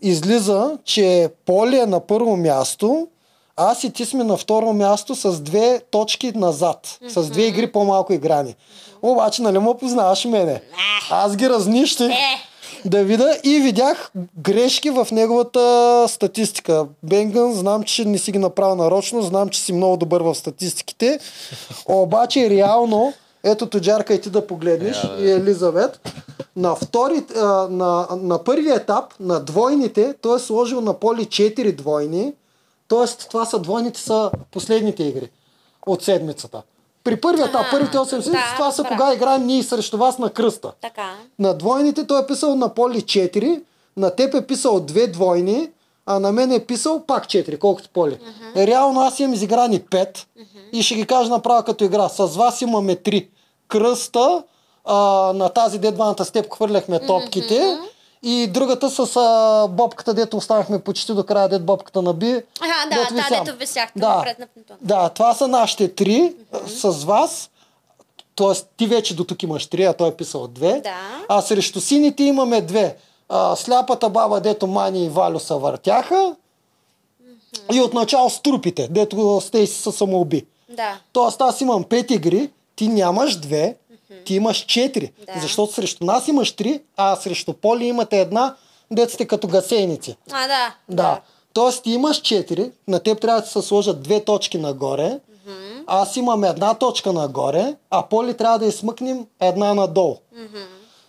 [0.03, 3.09] излиза, че Поли е на първо място,
[3.57, 6.99] аз и ти сме на второ място с две точки назад.
[7.09, 8.55] С две игри по-малко играни.
[9.03, 10.63] Обаче, нали му познаваш мене?
[11.11, 12.39] Аз ги разнищих Е,
[12.85, 16.87] да видя и видях грешки в неговата статистика.
[17.03, 21.21] Бенгън, знам, че не си ги направил нарочно, знам, че си много добър в статистиките,
[21.87, 23.13] обаче реално,
[23.45, 25.25] ето Тоджарка и ти да погледнеш, Я, да.
[25.25, 26.13] и Елизабет,
[26.57, 31.77] на, втори, а, на, на първия етап, на двойните, той е сложил на поле 4
[31.77, 32.33] двойни,
[32.89, 33.27] т.е.
[33.31, 35.31] това са двойните са последните игри
[35.87, 36.63] от седмицата.
[37.05, 38.99] При първия етап, А, първите 8 седмици, да, това са разбрах.
[38.99, 40.73] кога играем ние срещу вас на кръста.
[40.81, 41.15] така.
[41.39, 43.63] На двойните той е писал на Поли 4,
[43.97, 45.71] на теб е писал две двойни,
[46.07, 48.19] а на мен е писал пак 4, колкото Поли.
[48.57, 50.19] Реално аз имам изиграни 5
[50.73, 52.09] и ще ги кажа направо като игра.
[52.09, 53.29] С вас имаме 3.
[53.69, 54.43] Кръста,
[54.85, 54.97] а,
[55.35, 57.79] на тази де дваната с теб хвърляхме топките
[58.25, 62.43] и другата с а, бобката, дето останахме почти до края, дето бобката наби.
[62.61, 64.17] Аха, да, дето да, дето висяхте Да.
[64.17, 64.77] напред на пнутон.
[64.81, 66.35] Да, това са нашите три
[66.67, 67.51] с вас.
[68.35, 70.81] Тоест, ти вече до тук имаш три, а той е писал две.
[70.81, 71.25] Да.
[71.29, 72.97] А срещу сините имаме две.
[73.29, 76.37] А, сляпата баба, дето Мани и Валю се въртяха.
[77.73, 80.47] И отначало с трупите, дето Стейси се самоуби.
[80.69, 80.99] Да.
[81.13, 83.77] Тоест аз имам пет игри, ти нямаш две,
[84.25, 85.13] ти имаш четири.
[85.27, 85.41] Да.
[85.41, 88.55] Защото срещу нас имаш три, а срещу Поли имате една,
[89.09, 90.17] сте като гасейници.
[90.33, 90.75] А, да.
[90.89, 91.21] Да.
[91.53, 95.21] Тоест ти имаш 4, на теб трябва да се сложат две точки нагоре,
[95.87, 100.17] аз имам една точка нагоре, а Поли трябва да измъкнем една надолу.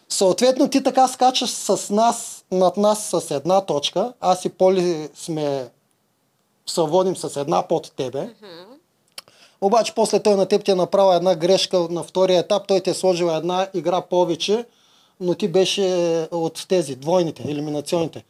[0.09, 5.69] Съответно ти така скачаш с нас, над нас с една точка, аз и Поли сме
[6.67, 8.29] се водим с една под тебе.
[9.61, 12.89] Обаче после той на теб ти е направил една грешка на втория етап, той ти
[12.89, 14.65] е сложил една игра повече,
[15.19, 18.23] но ти беше от тези, двойните, елиминационните.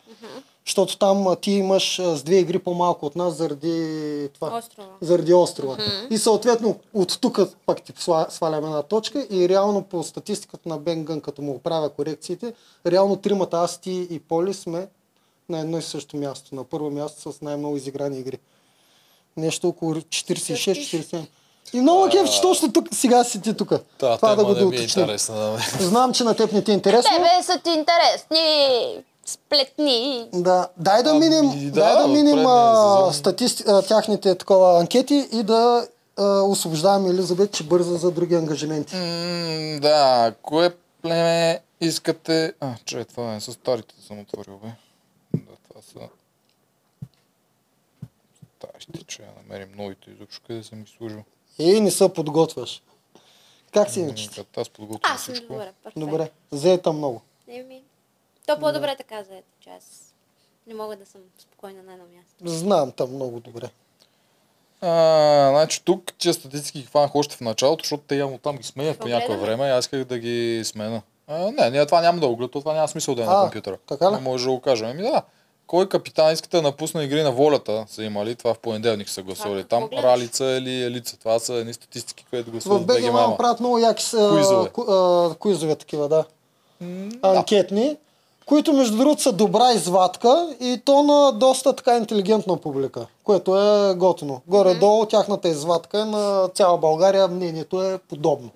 [0.66, 4.58] Защото там ти имаш с две игри по-малко от нас заради това.
[4.58, 4.88] Острова.
[5.02, 5.78] Заради острова.
[6.10, 10.78] И съответно от тук пак ти сла- свалям една точка и реално по статистиката на
[10.78, 12.54] Бенгън, като му оправя корекциите,
[12.88, 14.88] реално тримата аз, ти и Поли сме
[15.50, 16.56] на едно и също място.
[16.56, 18.40] На първо място с най-много изиграни игри.
[19.38, 21.26] Нещо около 46-47.
[21.74, 23.70] И много кеф, че точно тук, сега си ти тук.
[23.98, 25.06] Та, Това да го не ми е доуточним.
[25.06, 25.18] мен.
[25.80, 27.12] Знам, че на теб не ти е интересно.
[27.16, 30.30] Тебе са ти интересни сплетни.
[30.34, 34.80] Да, дай да Ами, минем, да, дай да минем предния а, статисти, а, тяхните такова
[34.80, 35.88] анкети и да
[36.18, 38.96] а, освобождаваме Елизабет, че бърза за други ангажименти.
[38.96, 42.54] М, да, кое племе искате...
[42.60, 44.68] А, че това е с старите съм отворил, бе.
[45.34, 46.08] Да, това са...
[48.90, 51.24] Старите, че я намерим новите изобщо, къде съм ги служил.
[51.60, 52.82] И не се подготвяш.
[53.74, 54.30] Как си иначе?
[54.36, 55.54] Като аз подготвям Аз съм всичко.
[55.54, 56.06] добре, перфектно.
[56.06, 57.22] Добре, заета много.
[57.48, 57.84] Еми,
[58.48, 60.14] то по-добре така заето, че аз
[60.68, 62.58] не мога да съм спокойна на едно място.
[62.58, 63.70] Знам там много добре.
[64.82, 68.64] А, значи тук, че статистики ги хванах още в началото, защото те явно там ги
[68.64, 71.02] сменят по някое време и аз исках да ги смена.
[71.28, 73.78] А, не, не, това няма да го това няма смисъл да е А, на компютъра.
[73.88, 74.14] така ли?
[74.16, 74.88] Не може да го кажем.
[74.90, 75.24] Ами да,
[75.68, 79.62] кой капитан искате да напусне игри на волята са имали, това в понеделник са гласували.
[79.62, 80.00] какво Там?
[80.00, 83.78] Ралица или Елица, това са едни статистики, които гласуват в БГ БГ Мама правят много
[83.78, 84.70] яки с, а, Куизове.
[84.70, 84.92] ку-
[85.32, 86.26] а, куизове такива, да.
[87.24, 87.98] Анкетни.
[88.46, 93.96] които между другото са добра извадка и то на доста така интелигентна публика, което е
[93.96, 94.42] готино.
[94.48, 98.50] Горе-долу тяхната извадка е на цяла България, мнението е подобно.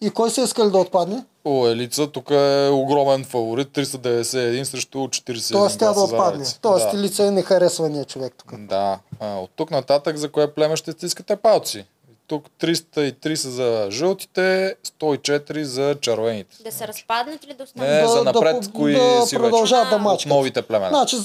[0.00, 1.24] И кой се искали да отпадне?
[1.44, 6.44] О, Елица тук е огромен фаворит, 391 срещу 41 Тоест тя да отпадне.
[6.60, 6.98] Тоест да.
[6.98, 8.60] лице не харесва ние човек тук.
[8.60, 8.98] Да.
[9.20, 11.84] А, от тук нататък за кое племе ще стискате палци?
[12.26, 16.56] Тук 303 са за жълтите, 104 за червените.
[16.62, 17.88] Да се разпаднат или да останат?
[17.88, 20.30] Не, за напред, да, кои да си продължават да мачкат.
[20.30, 20.88] новите племена.
[20.88, 21.16] Значи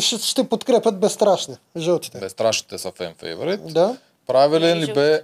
[0.00, 2.18] ще, ще подкрепят безстрашни, жълтите.
[2.18, 3.72] Безстрашните са фен фейворит.
[3.72, 3.96] Да.
[4.26, 5.22] Правилен ли бе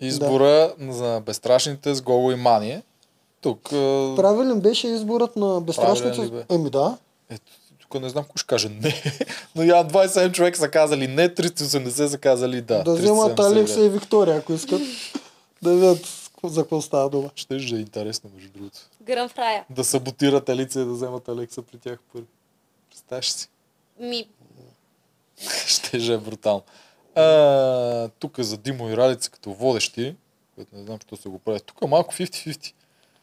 [0.00, 2.82] избора за безстрашните с Гого и Мание?
[3.40, 3.62] Тук,
[4.16, 6.28] Правилен беше изборът на безстрашните.
[6.28, 6.44] Бе?
[6.50, 6.98] Еми да.
[7.30, 9.02] ето, тук не знам кой ще каже не.
[9.56, 12.82] Но я 27 човек са казали не, 380 са казали да.
[12.82, 13.46] Да вземат 379.
[13.46, 14.80] Алекса и Виктория, ако искат.
[15.62, 16.06] да видят
[16.44, 17.30] за какво става дума.
[17.34, 18.78] Ще да е интересно, между другото.
[19.02, 19.28] Гръм.
[19.70, 22.26] Да саботират Елица и да вземат Алекса при тях първи.
[22.90, 23.48] Представяш си?
[24.00, 24.28] Ми,
[25.66, 26.62] Ще е брутално.
[27.14, 27.22] А,
[28.10, 30.14] тук за Димо и Ралица като водещи,
[30.54, 31.60] което не знам, що се го прави.
[31.60, 32.72] Тук малко 50-50.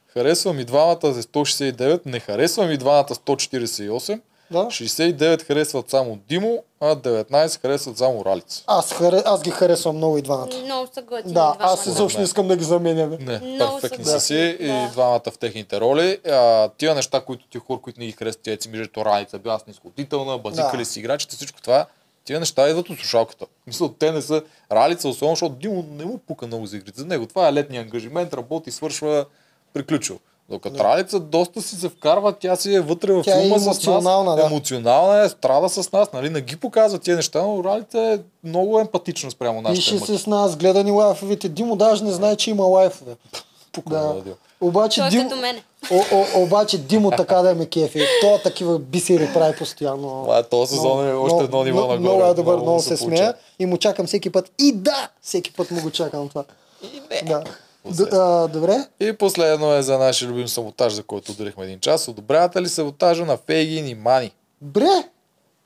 [0.08, 4.22] Харесвам и двамата за 169, не харесвам и двамата 148.
[4.52, 4.58] Да.
[4.60, 8.64] 69 харесват само Димо, а 19 харесват само Ралица.
[8.68, 10.50] Аз, харе, аз ги харесвам много и двамата.
[10.64, 11.58] много са готини Да, двамата.
[11.60, 13.18] аз изобщо не искам да ги заменяме.
[13.18, 14.90] Не, Много перфектни са са си и Да.
[14.92, 16.20] двамата в техните роли.
[16.26, 19.60] А, тия неща, които ти хора, които не ги харесват, тия си мижето Ралица, била
[19.60, 20.86] снисходителна, базикали Да.
[20.86, 21.86] си играчите, всичко това,
[22.28, 23.46] тия неща идват от слушалката.
[23.68, 24.42] Мисля, те не са
[24.72, 27.00] Ралица, особено, защото Димо не му пука много за игрите.
[27.00, 29.26] За него това е летния ангажимент, работи, свършва,
[29.74, 30.20] приключил.
[30.50, 34.32] Докато Ралица доста си се вкарва, тя си е вътре в е филма с емоционална,
[34.32, 34.40] нас.
[34.40, 34.46] да.
[34.46, 36.30] Емоционална е, страда с нас, нали?
[36.30, 40.06] Не ги показва тия неща, но Ралица е много емпатична спрямо нашите Пише мъки.
[40.08, 41.50] се с нас, гледа ни лайфовете.
[41.50, 43.16] Димо даже не знае, че има лайфове.
[43.72, 44.14] Пука, Да.
[44.14, 44.34] да.
[44.62, 45.64] Обаче Той е Димо, като мене.
[45.92, 48.06] о, о, обаче Димо така да ме кефи.
[48.22, 50.22] То такива бисери прави постоянно.
[50.24, 52.00] Това е, този сезон е още едно ниво нагоре.
[52.00, 54.52] Много е добър, Много много се смея и му чакам всеки път.
[54.60, 56.44] И да, всеки път му го чакам това.
[56.84, 57.22] И не.
[57.22, 57.44] Да.
[57.86, 58.88] Д, а, добре.
[59.00, 62.08] И последно е за нашия любим саботаж, за който отделихме един час.
[62.08, 64.32] Одобрявате ли саботажа на Фейгин и Мани?
[64.62, 65.04] Бре,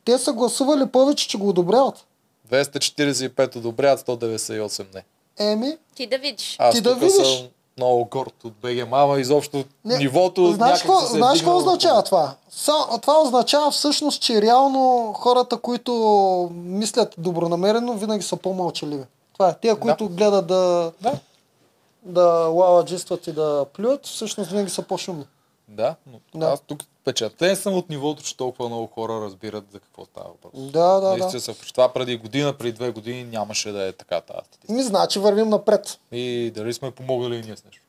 [0.06, 2.06] те са гласували повече, че го одобряват.
[2.52, 5.04] 245 одобряват, 198 не.
[5.40, 6.56] Еми, Ти да видиш.
[6.60, 7.14] Аз Ти да видиш.
[7.14, 7.48] съм
[7.82, 9.20] много горд от БГ Мама.
[9.20, 12.34] Изобщо Не, нивото Знаеш какво, е знаеш какво означава това?
[13.02, 15.92] Това означава всъщност, че реално хората, които
[16.54, 19.04] мислят добронамерено, винаги са по-мълчаливи.
[19.34, 19.56] Това е.
[19.62, 21.14] Те, които гледат да, Да,
[22.04, 25.26] да лаладжистват и да плюят, всъщност винаги са по-шумни.
[25.72, 26.46] Да, но Да.
[26.46, 30.64] аз тук впечатлен съм от нивото, че толкова много хора разбират за какво става въпрос.
[30.64, 31.18] Да, да, да.
[31.18, 34.74] Наистина се това преди година, преди две години нямаше да е така тази статистика.
[34.74, 36.00] Ми значи вървим напред.
[36.12, 37.82] И дали сме помогнали и ние с нещо.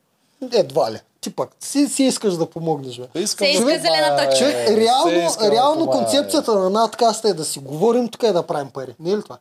[0.53, 0.99] Едва ли.
[1.21, 3.07] Ти пък си, си искаш да помогнеш, бе.
[3.15, 4.45] Искам Се иска да зелена помагам, точка.
[4.47, 5.87] е, Човек, реално, да реално е.
[5.87, 8.95] концепцията на надкаста е да си говорим тук и да правим пари.
[8.99, 9.37] Не е ли това?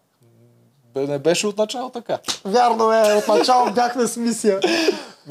[0.96, 2.18] Не беше от начало така.
[2.44, 4.60] Вярно е, отначало бяхме с мисия.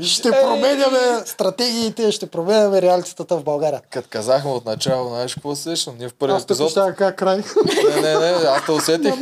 [0.02, 3.82] Ще Е, променяме стратегиите, ще променяме реалитетата в България.
[3.90, 5.96] Като казахме от начало, знаеш какво се сещам?
[6.00, 6.68] Ние в първи Аз епизод...
[6.68, 7.44] пощая как край
[7.96, 9.14] Не, не, не, аз те усетих.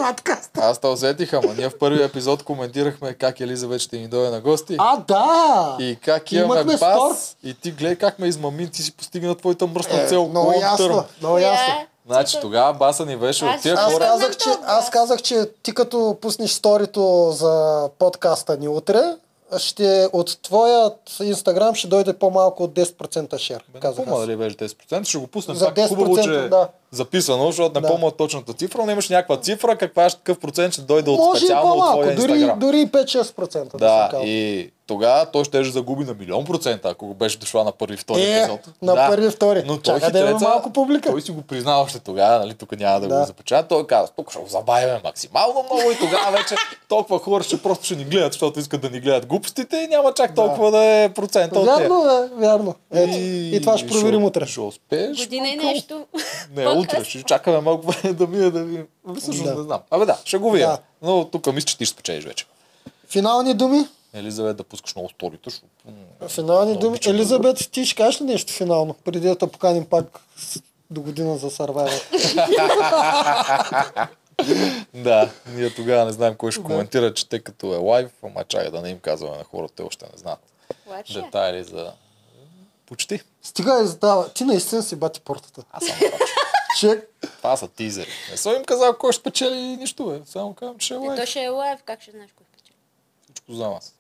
[0.56, 4.42] Аз те усетих, ама ние в първи епизод коментирахме как Елизабет ще ни дойде на
[4.42, 4.76] гости.
[4.78, 5.76] А, да!
[5.80, 7.36] И как имаме бас.
[7.44, 10.28] И ти гледай как ме измами, ти си постигна твоята мръсна Е, цел.
[10.28, 11.74] много ясно, много ясно.
[12.10, 15.50] Значи тогава баса ни беше от Аз- тия Аз Хора- казах, че, аз казах, че
[15.64, 19.02] ти като пуснеш сторито за подкаста ни утре,
[19.58, 23.64] ще от твоят инстаграм ще дойде по-малко от 10% шер.
[23.82, 24.20] Казах помня аз.
[24.20, 25.88] дали беше 10%, ще го пуснем За пак.
[25.88, 26.68] Хубаво, 10%, че да.
[26.92, 27.88] Записано, защото не Да.
[27.88, 31.40] помня точната цифра, но имаш някаква цифра, каква, какъв процент ще дойде от Може и
[31.40, 32.60] специално от по-малко, твоя дори, инстаграм.
[32.60, 33.72] дори и 5-6%.
[33.72, 37.72] Да, Да, и тогава той ще загуби на милион процента, ако го беше дошла на
[37.72, 38.60] първи втори Е, епизод.
[38.82, 39.08] на да.
[39.08, 39.64] първи, втори.
[39.66, 41.10] Но той да има хитреца, малко публика.
[41.10, 43.20] Той си го призна още тогава, нали, тук няма да, Да.
[43.20, 43.68] го запечата.
[43.68, 46.56] Той каза, тук ще го забавяме максимално много и тогава вече
[46.88, 50.14] толкова хора ще просто ще ни гледат, защото искат да ни гледат глупостите и няма
[50.14, 51.78] чак толкова да, е процента от тях.
[51.80, 52.04] Вярно,
[52.34, 52.76] е, вярно.
[52.94, 54.46] Ето, и, това ще проверим утре.
[54.46, 55.18] Ще успееш.
[55.18, 55.68] Година и Малко.
[55.68, 56.06] нещо.
[56.56, 56.64] Не.
[56.80, 57.04] Утре.
[57.04, 58.88] Ще чакаме малко време да мине да видим.
[59.18, 59.56] Всъщност Да.
[59.56, 59.80] не знам.
[59.92, 60.68] Абе да, ще го видим.
[60.68, 60.80] Да.
[61.02, 62.46] Но тук мисля, че ти ще спечелиш вече.
[63.08, 63.86] Финални думи.
[64.14, 65.50] Елизавет да пускаш много сторите,
[66.22, 66.90] м, Финални Много думи.
[66.90, 70.20] обичам да Елизабет, ти ще кажеш ли нещо финално, преди да те поканим пак
[70.90, 72.02] до година за Survivor?
[74.94, 78.72] Да, ние тогава не знаем кой ще коментира, че те като е лайв, ама чакай
[78.72, 80.40] да не им казваме на хората, те още не знаят
[81.14, 81.92] детайли за...
[82.86, 83.22] Почти.
[83.44, 84.30] Стига и задава.
[84.30, 85.62] Ти наистина си бати портата.
[85.72, 85.96] Аз съм.
[86.78, 88.10] Човек, Това са тизери.
[88.32, 90.22] Не съм им казал кой ще печели нищо, бе.
[90.26, 91.20] Само казвам, че ще е Е, лайв.
[91.20, 92.76] то ще е лайв, как ще знаеш кой печели?
[93.26, 93.96] Всичко знам аз.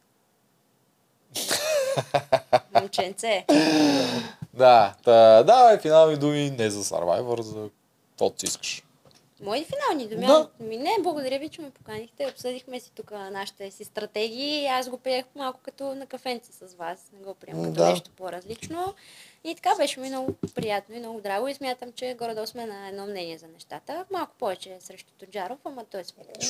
[2.73, 3.45] Момченце.
[4.53, 7.69] Да, да, давай финални думи не за Survivor, за
[8.11, 8.83] каквото си искаш.
[9.41, 10.25] Мои финални думи.
[10.27, 10.49] Да.
[10.59, 12.27] Ми не, благодаря ви, че ме поканихте.
[12.27, 14.67] Обсъдихме си тук нашите си стратегии.
[14.67, 16.99] Аз го приех малко като на кафенце с вас.
[17.13, 17.89] Не го приемам като Да.
[17.89, 18.93] нещо по-различно.
[19.43, 21.47] И така беше ми много приятно и много драго.
[21.47, 24.05] И смятам, че горе-долу сме на едно мнение за нещата.
[24.11, 26.03] Малко повече срещу Тоджаров, ама той е.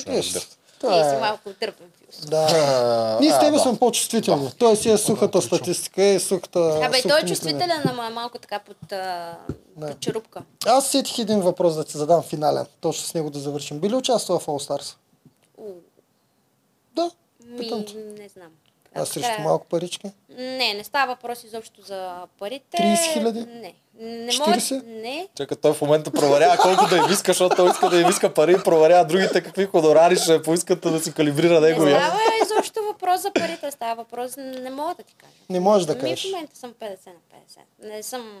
[0.06, 0.34] Виж,
[0.82, 1.18] Ние си е...
[1.20, 2.26] малко търпим филос.
[2.26, 3.18] Да.
[3.20, 3.58] Ние с тебе да.
[3.58, 4.50] сме по-чувствителни.
[4.58, 6.80] Той си е сухата статистика и сухата...
[6.82, 9.38] Абе, той е чувствителен, ама малко така под, а,
[9.76, 9.88] Да.
[9.88, 10.42] под черупка.
[10.66, 12.66] Аз сетих един въпрос да ти задам финален.
[12.80, 13.78] Точно с него да завършим.
[13.78, 14.96] Би ли участвал в All Stars?
[15.56, 15.72] У,
[16.94, 17.10] Да.
[17.44, 17.86] Ми,
[18.18, 18.50] не знам.
[18.94, 20.10] А срещу Така, малко парички?
[20.28, 22.76] Не, не става въпрос изобщо за парите.
[22.76, 23.40] 30 хиляди?
[23.40, 23.74] Не.
[23.94, 24.74] Не 40?
[24.74, 24.82] мога.
[24.86, 25.28] Не.
[25.34, 28.34] Чакай, той в момента проверява колко да им иска, защото той иска да им иска
[28.34, 32.00] пари и проверява другите какви хонорари ще поискат да си калибрира Не неговия.
[32.00, 35.32] става изобщо въпрос за парите, става въпрос, не мога да ти кажа.
[35.50, 36.22] Не можеш да Ми кажеш.
[36.22, 37.12] в момента съм 50 на
[37.86, 37.88] 50.
[37.88, 38.40] Не съм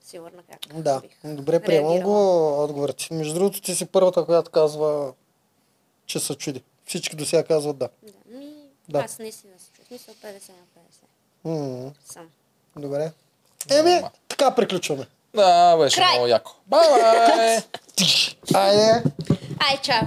[0.00, 3.14] сигурна как Да, бих добре, приемам го отговорът ти.
[3.14, 5.12] Между другото, ти си първата, която казва,
[6.06, 6.62] че се чуди.
[6.86, 7.88] Всички до сега казват да.
[8.02, 8.12] Да.
[8.88, 8.98] Да.
[8.98, 9.86] Аз наистина се чувствам.
[9.98, 11.84] Смисъл 50 на 50.
[11.84, 12.28] М, Съм.
[12.76, 13.12] Добре.
[13.70, 15.06] Еми, така приключваме.
[15.34, 16.12] Да, беше Край.
[16.12, 16.52] много яко.
[16.66, 17.58] Бай, бай!
[18.54, 19.02] Айде!
[19.58, 20.02] Ай, чао!